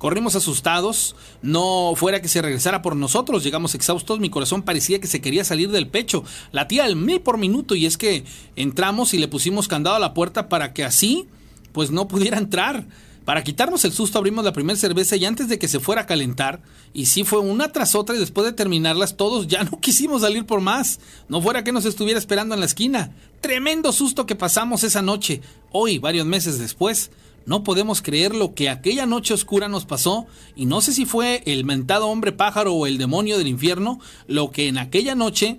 [0.03, 5.07] Corrimos asustados, no fuera que se regresara por nosotros, llegamos exhaustos, mi corazón parecía que
[5.07, 8.25] se quería salir del pecho, latía al mil por minuto y es que
[8.57, 11.29] entramos y le pusimos candado a la puerta para que así,
[11.71, 12.89] pues no pudiera entrar.
[13.25, 16.07] Para quitarnos el susto abrimos la primera cerveza y antes de que se fuera a
[16.07, 16.61] calentar,
[16.93, 20.45] y sí fue una tras otra y después de terminarlas todos ya no quisimos salir
[20.45, 23.13] por más, no fuera que nos estuviera esperando en la esquina.
[23.41, 25.41] Tremendo susto que pasamos esa noche.
[25.71, 27.11] Hoy, varios meses después,
[27.47, 30.27] no podemos creer lo que aquella noche oscura nos pasó
[30.57, 34.51] y no sé si fue el mentado hombre pájaro o el demonio del infierno lo
[34.51, 35.59] que en aquella noche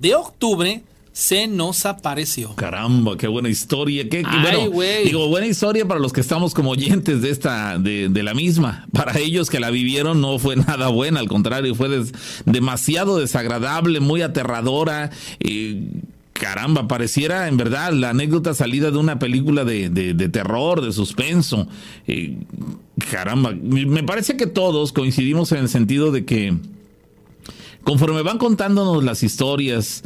[0.00, 0.84] de octubre
[1.14, 2.54] se nos apareció.
[2.56, 4.08] Caramba, qué buena historia.
[4.08, 8.08] Qué, Ay, bueno, digo, buena historia para los que estamos como oyentes de esta, de,
[8.08, 8.86] de la misma.
[8.92, 12.12] Para ellos que la vivieron no fue nada buena, al contrario, fue des-
[12.46, 15.10] demasiado desagradable, muy aterradora.
[15.38, 15.84] eh,
[16.32, 20.92] caramba, pareciera en verdad la anécdota salida de una película de, de- de terror, de
[20.92, 21.68] suspenso.
[22.08, 22.38] Eh,
[23.12, 26.54] caramba, me parece que todos coincidimos en el sentido de que
[27.84, 30.02] conforme van contándonos las historias,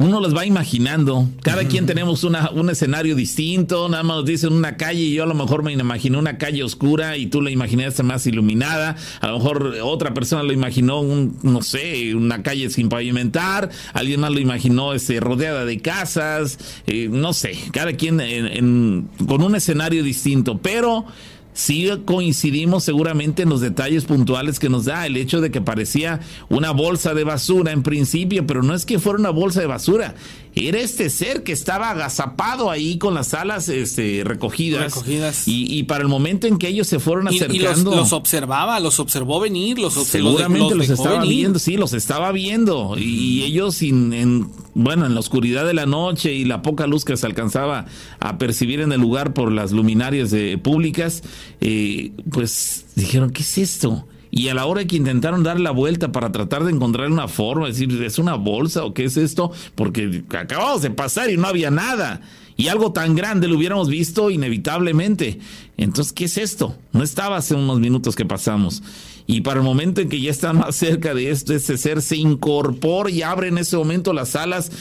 [0.00, 1.28] uno las va imaginando.
[1.42, 3.88] Cada quien tenemos una, un escenario distinto.
[3.88, 6.64] Nada más nos dicen una calle y yo a lo mejor me imaginé una calle
[6.64, 8.96] oscura y tú la imaginaste más iluminada.
[9.20, 13.68] A lo mejor otra persona lo imaginó, un, no sé, una calle sin pavimentar.
[13.92, 16.58] Alguien más lo imaginó este, rodeada de casas.
[16.86, 20.58] eh, no sé, cada quien en- en- con un escenario distinto.
[20.62, 21.04] Pero
[21.52, 26.20] sí coincidimos seguramente en los detalles puntuales que nos da el hecho de que parecía
[26.48, 30.14] una bolsa de basura en principio, pero no es que fuera una bolsa de basura,
[30.54, 34.94] era este ser que estaba agazapado ahí con las alas este, recogidas.
[34.94, 35.46] Recogidas.
[35.46, 37.90] Y, y para el momento en que ellos se fueron Y, y acercando.
[37.90, 41.36] los, los observaba, los observó venir, los, los- Seguramente los, estaba venir.
[41.36, 42.96] viendo, sí, los estaba viendo.
[42.98, 46.86] Y, y ellos sin, en, bueno, en la oscuridad de la noche y la poca
[46.86, 47.86] luz que se alcanzaba
[48.18, 51.22] a percibir en el lugar por las luminarias eh, públicas,
[51.60, 54.06] eh, pues dijeron, ¿qué es esto?
[54.30, 57.66] Y a la hora que intentaron dar la vuelta para tratar de encontrar una forma,
[57.66, 59.50] decir, ¿es una bolsa o qué es esto?
[59.74, 62.20] Porque acabamos de pasar y no había nada.
[62.56, 65.38] y algo tan grande lo hubiéramos visto inevitablemente.
[65.78, 66.76] Entonces, ¿qué es esto?
[66.92, 68.82] No estaba hace unos minutos que pasamos.
[69.26, 72.16] Y para el momento en que ya está más cerca de esto, ese ser se
[72.16, 74.72] incorpora y abre en ese momento las alas.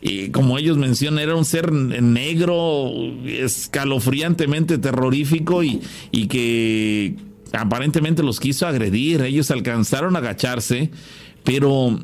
[0.00, 2.90] Y como ellos mencionan, era un ser negro,
[3.26, 7.16] escalofriantemente terrorífico y, y que
[7.52, 9.22] aparentemente los quiso agredir.
[9.22, 10.90] Ellos alcanzaron a agacharse,
[11.44, 11.98] pero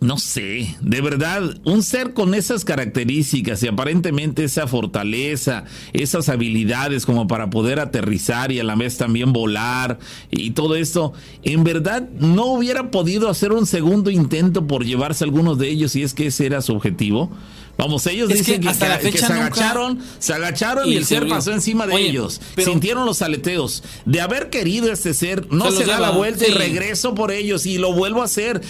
[0.00, 7.04] no sé, de verdad, un ser con esas características y aparentemente esa fortaleza, esas habilidades
[7.04, 9.98] como para poder aterrizar y a la vez también volar
[10.30, 15.58] y todo esto, en verdad no hubiera podido hacer un segundo intento por llevarse algunos
[15.58, 17.32] de ellos si es que ese era su objetivo.
[17.78, 21.52] Vamos, ellos dicen que, hasta la fecha se agacharon, se agacharon y, el ser pasó
[21.52, 22.40] encima de ellos.
[22.56, 23.84] Sintieron los aleteos.
[24.04, 27.78] De haber querido este ser, no se, da la vuelta y regreso por ellos y
[27.78, 28.60] lo vuelvo a hacer.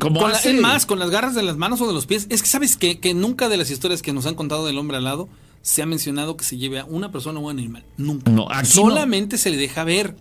[0.00, 0.52] Como con hace...
[0.54, 2.26] más, con las garras de las manos o de los pies.
[2.28, 4.96] Es que sabes que, que nunca de las historias que nos han contado del hombre
[4.96, 5.28] al lado
[5.62, 7.84] se ha mencionado que se lleve a una persona o un animal.
[7.96, 8.30] Nunca.
[8.32, 10.16] No, Solamente se le deja ver.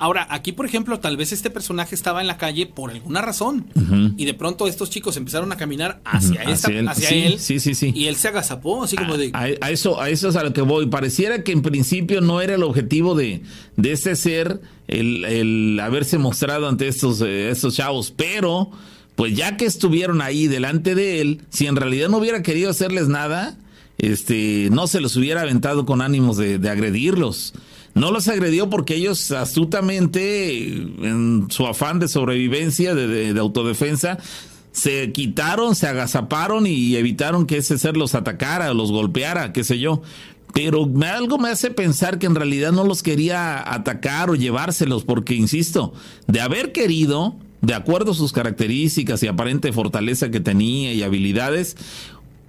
[0.00, 3.66] Ahora, aquí, por ejemplo, tal vez este personaje estaba en la calle por alguna razón.
[4.16, 8.06] Y de pronto estos chicos empezaron a caminar hacia, hacia, él, sí, sí, sí, Y
[8.06, 9.30] él se agazapó, así como de.
[9.34, 10.86] A, eso, a eso es a lo que voy.
[10.86, 13.42] Pareciera que en principio no era el objetivo de,
[13.76, 18.70] de este ser el, el haberse mostrado ante estos, eh, estos chavos, pero.
[19.16, 23.08] Pues ya que estuvieron ahí delante de él, si en realidad no hubiera querido hacerles
[23.08, 23.58] nada,
[23.98, 27.52] este, no se los hubiera aventado con ánimos de, de agredirlos.
[27.98, 34.18] No los agredió porque ellos astutamente, en su afán de sobrevivencia, de, autodefensa,
[34.70, 39.80] se quitaron, se agazaparon y evitaron que ese ser los atacara, los golpeara, qué sé
[39.80, 40.02] yo.
[40.54, 45.34] Pero algo me hace pensar que en realidad no los quería atacar o llevárselos, porque,
[45.34, 45.92] insisto,
[46.28, 51.76] de haber querido, de acuerdo a sus características y aparente fortaleza que tenía y habilidades,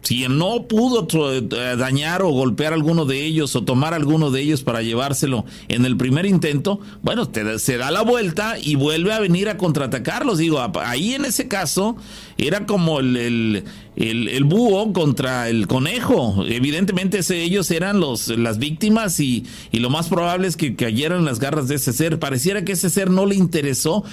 [0.01, 4.31] si no pudo eh, dañar o golpear a alguno de ellos o tomar a alguno
[4.31, 9.13] de ellos para llevárselo en el primer intento, bueno, se da la vuelta y vuelve
[9.13, 10.37] a venir a contraatacarlos.
[10.37, 11.97] Digo, ahí en ese caso
[12.37, 13.63] era como el,
[13.95, 16.45] el, búho contra el conejo.
[16.47, 21.39] Evidentemente ellos eran los, las víctimas y, y lo más probable es que cayeran las
[21.39, 22.19] garras de ese ser.
[22.19, 24.03] Pareciera que ese ser no le interesó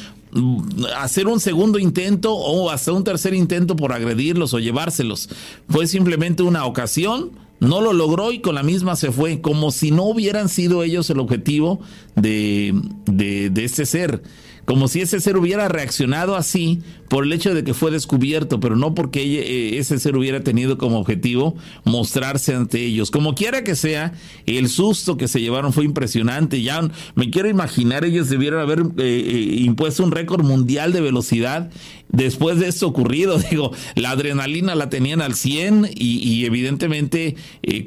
[0.97, 5.29] hacer un segundo intento o hasta un tercer intento por agredirlos o llevárselos.
[5.69, 9.91] Fue simplemente una ocasión, no lo logró y con la misma se fue, como si
[9.91, 11.81] no hubieran sido ellos el objetivo
[12.15, 12.75] de,
[13.07, 14.23] de, de este ser
[14.67, 18.77] como si ese ser hubiera reaccionado así por el hecho de que fue descubierto, pero
[18.77, 23.13] no porque eh, ese ser hubiera tenido como objetivo mostrarse ante ellos.
[23.13, 24.13] Como quiera que sea,
[24.45, 26.63] el susto que se llevaron fue impresionante.
[26.63, 26.81] Ya
[27.15, 31.71] me quiero imaginar, ellos debieron haber eh, eh, impuesto un récord mundial de velocidad
[32.09, 33.39] después de esto ocurrido.
[33.51, 37.37] Digo, la adrenalina la tenían al 100 y, evidentemente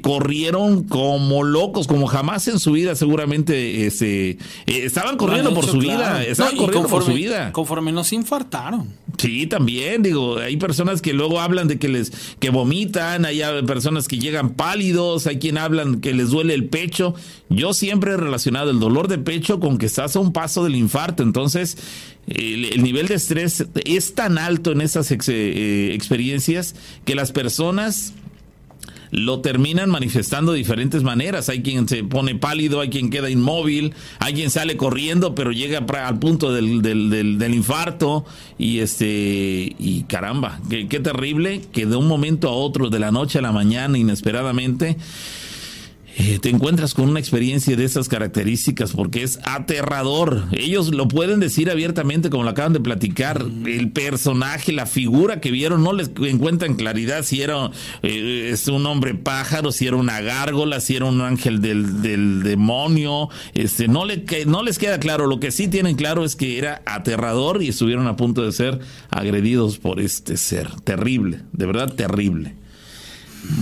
[0.02, 6.22] corrieron como locos, como jamás en su vida seguramente este, estaban corriendo por su vida.
[6.24, 7.52] Estaban conforme, su vida.
[7.52, 8.88] Conforme nos infartaron.
[9.18, 14.08] Sí, también, digo, hay personas que luego hablan de que les que vomitan, hay personas
[14.08, 17.14] que llegan pálidos, hay quien hablan que les duele el pecho.
[17.48, 20.76] Yo siempre he relacionado el dolor de pecho con que estás a un paso del
[20.76, 21.76] infarto, entonces
[22.30, 26.74] el, nivel de estrés es tan alto en esas eh, experiencias
[27.04, 28.14] que las personas
[29.10, 31.48] lo terminan manifestando de diferentes maneras.
[31.48, 35.78] Hay quien se pone pálido, hay quien queda inmóvil, hay quien sale corriendo, pero llega
[35.78, 38.24] al punto del, del, infarto.
[38.58, 43.40] Y este, y caramba, qué terrible que de un momento a otro, de la noche
[43.40, 44.96] a la mañana, inesperadamente,
[46.22, 50.44] eh, te encuentras con una experiencia de esas características porque es aterrador.
[50.52, 53.42] Ellos lo pueden decir abiertamente como lo acaban de platicar.
[53.64, 57.70] El personaje, la figura que vieron, no les encuentran claridad si era
[58.02, 62.42] eh, es un hombre pájaro, si era una gárgola, si era un ángel del, del
[62.42, 63.30] demonio.
[63.54, 65.26] Este, no, le, no les queda claro.
[65.26, 68.78] Lo que sí tienen claro es que era aterrador y estuvieron a punto de ser
[69.08, 70.68] agredidos por este ser.
[70.82, 72.56] Terrible, de verdad terrible.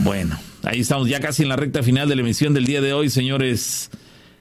[0.02, 0.47] Bueno.
[0.68, 3.08] Ahí estamos ya casi en la recta final de la emisión del día de hoy,
[3.08, 3.90] señores.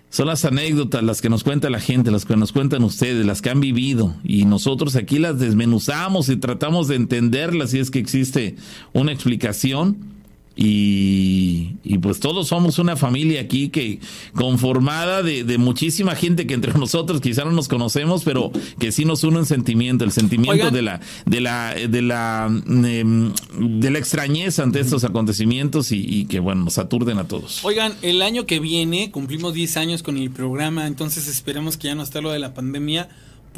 [0.10, 3.42] Son las anécdotas las que nos cuenta la gente, las que nos cuentan ustedes, las
[3.42, 4.14] que han vivido.
[4.26, 8.58] Y nosotros aquí las desmenuzamos y tratamos de entenderlas si es que existe
[8.92, 10.17] una explicación
[10.60, 14.00] y, pues todos somos una familia aquí que
[14.34, 19.24] conformada de, muchísima gente que entre nosotros quizá no nos conocemos, pero que sí nos
[19.24, 24.64] une un sentimiento, el sentimiento de la, de la, de la, em, de la extrañeza
[24.64, 27.64] ante estos acontecimientos y, que bueno, nos aturden a todos.
[27.64, 31.96] Oigan, el año que viene cumplimos 10 años con el programa, entonces esperamos que ya
[31.96, 33.10] no esté lo de la pandemia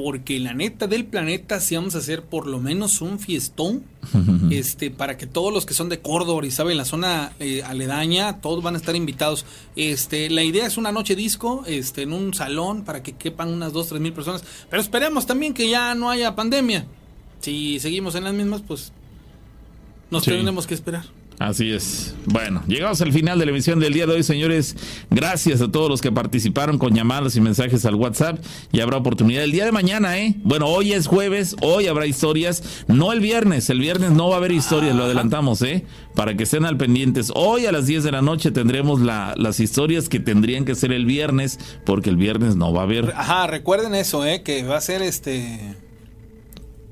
[0.02, 3.84] porque la neta del planeta si vamos a hacer por lo menos un fiestón
[4.50, 8.40] este para que todos los que son de Córdoba y saben la zona eh, aledaña
[8.40, 9.46] todos van a estar invitados.
[9.76, 13.74] Este la idea es una noche disco este en un salón para que quepan unas
[13.74, 14.42] dos tres mil personas.
[14.70, 16.86] Pero esperemos también que ya no haya pandemia.
[17.42, 18.94] Si seguimos en las mismas pues
[20.12, 20.32] nos Sí.
[20.32, 21.04] tendremos que esperar
[21.40, 22.16] Así es.
[22.26, 24.76] Bueno, llegamos al final de la emisión del día de hoy, señores.
[25.10, 28.40] Gracias a todos los que participaron con llamadas y mensajes al WhatsApp.
[28.74, 30.36] Y habrá oportunidad el día de mañana, ¿eh?
[30.44, 32.84] Bueno, hoy es jueves, hoy habrá historias.
[32.90, 35.86] No el viernes, el viernes no va a haber historias, lo adelantamos, ¿eh?
[36.14, 37.32] Para que estén al pendientes.
[37.34, 40.92] Hoy a las 10 de la noche tendremos la- las historias que tendrían que ser
[40.92, 43.14] el viernes, porque el viernes no va a haber.
[43.16, 45.58] ajá recuerden eso eh que va a ser este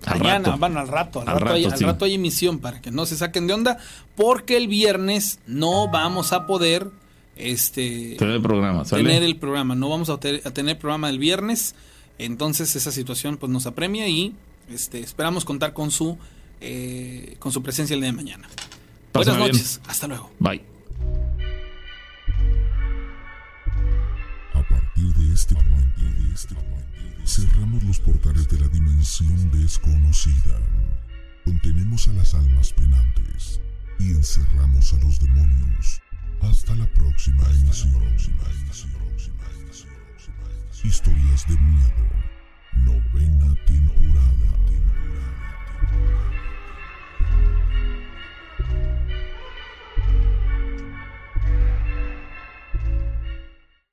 [0.07, 0.57] Al Mañana, rato.
[0.57, 1.83] van al rato, al, Al rato, rato, hay, al sí.
[1.85, 3.77] rato hay emisión para que no se saquen de onda,
[4.15, 6.87] porque el viernes no vamos a poder
[7.35, 9.03] este Tener programa, ¿sale?
[9.03, 11.75] tener el programa, no vamos a, te- a tener programa el viernes,
[12.17, 14.33] entonces esa situación pues nos apremia y
[14.71, 16.17] este esperamos contar con su
[16.61, 18.47] eh, con su presencia el día de mañana.
[19.13, 19.47] Buenas bien.
[19.51, 20.31] noches, hasta luego.
[20.39, 20.61] Bye.
[24.53, 26.66] A partir de este momento, de este momento,
[27.27, 30.59] cerramos los portales de la dimensión desconocida.
[31.43, 33.59] Contenemos a las almas penantes
[33.99, 36.01] y encerramos a los demonios.
[36.41, 38.01] Hasta la próxima emisión.
[40.83, 42.07] Historias de miedo.
[42.85, 44.37] Novena temporada.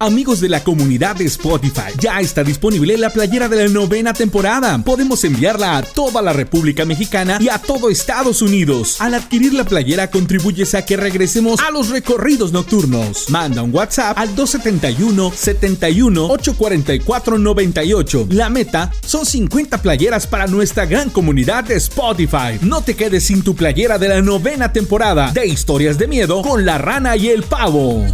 [0.04, 4.76] Amigos de la comunidad de Spotify, ya está disponible la playera de la novena temporada.
[4.84, 9.00] Podemos enviarla a toda la República Mexicana y a todo Estados Unidos.
[9.00, 13.30] Al adquirir la playera contribuyes a que regresemos a los recorridos nocturnos.
[13.30, 18.26] Manda un WhatsApp al 271 71 844 98.
[18.28, 22.58] La meta son 50 playeras para nuestra gran comunidad de Spotify.
[22.60, 26.66] No te quedes sin tu playera de la novena temporada de Historias de Miedo con
[26.66, 28.04] la rana y el pavo.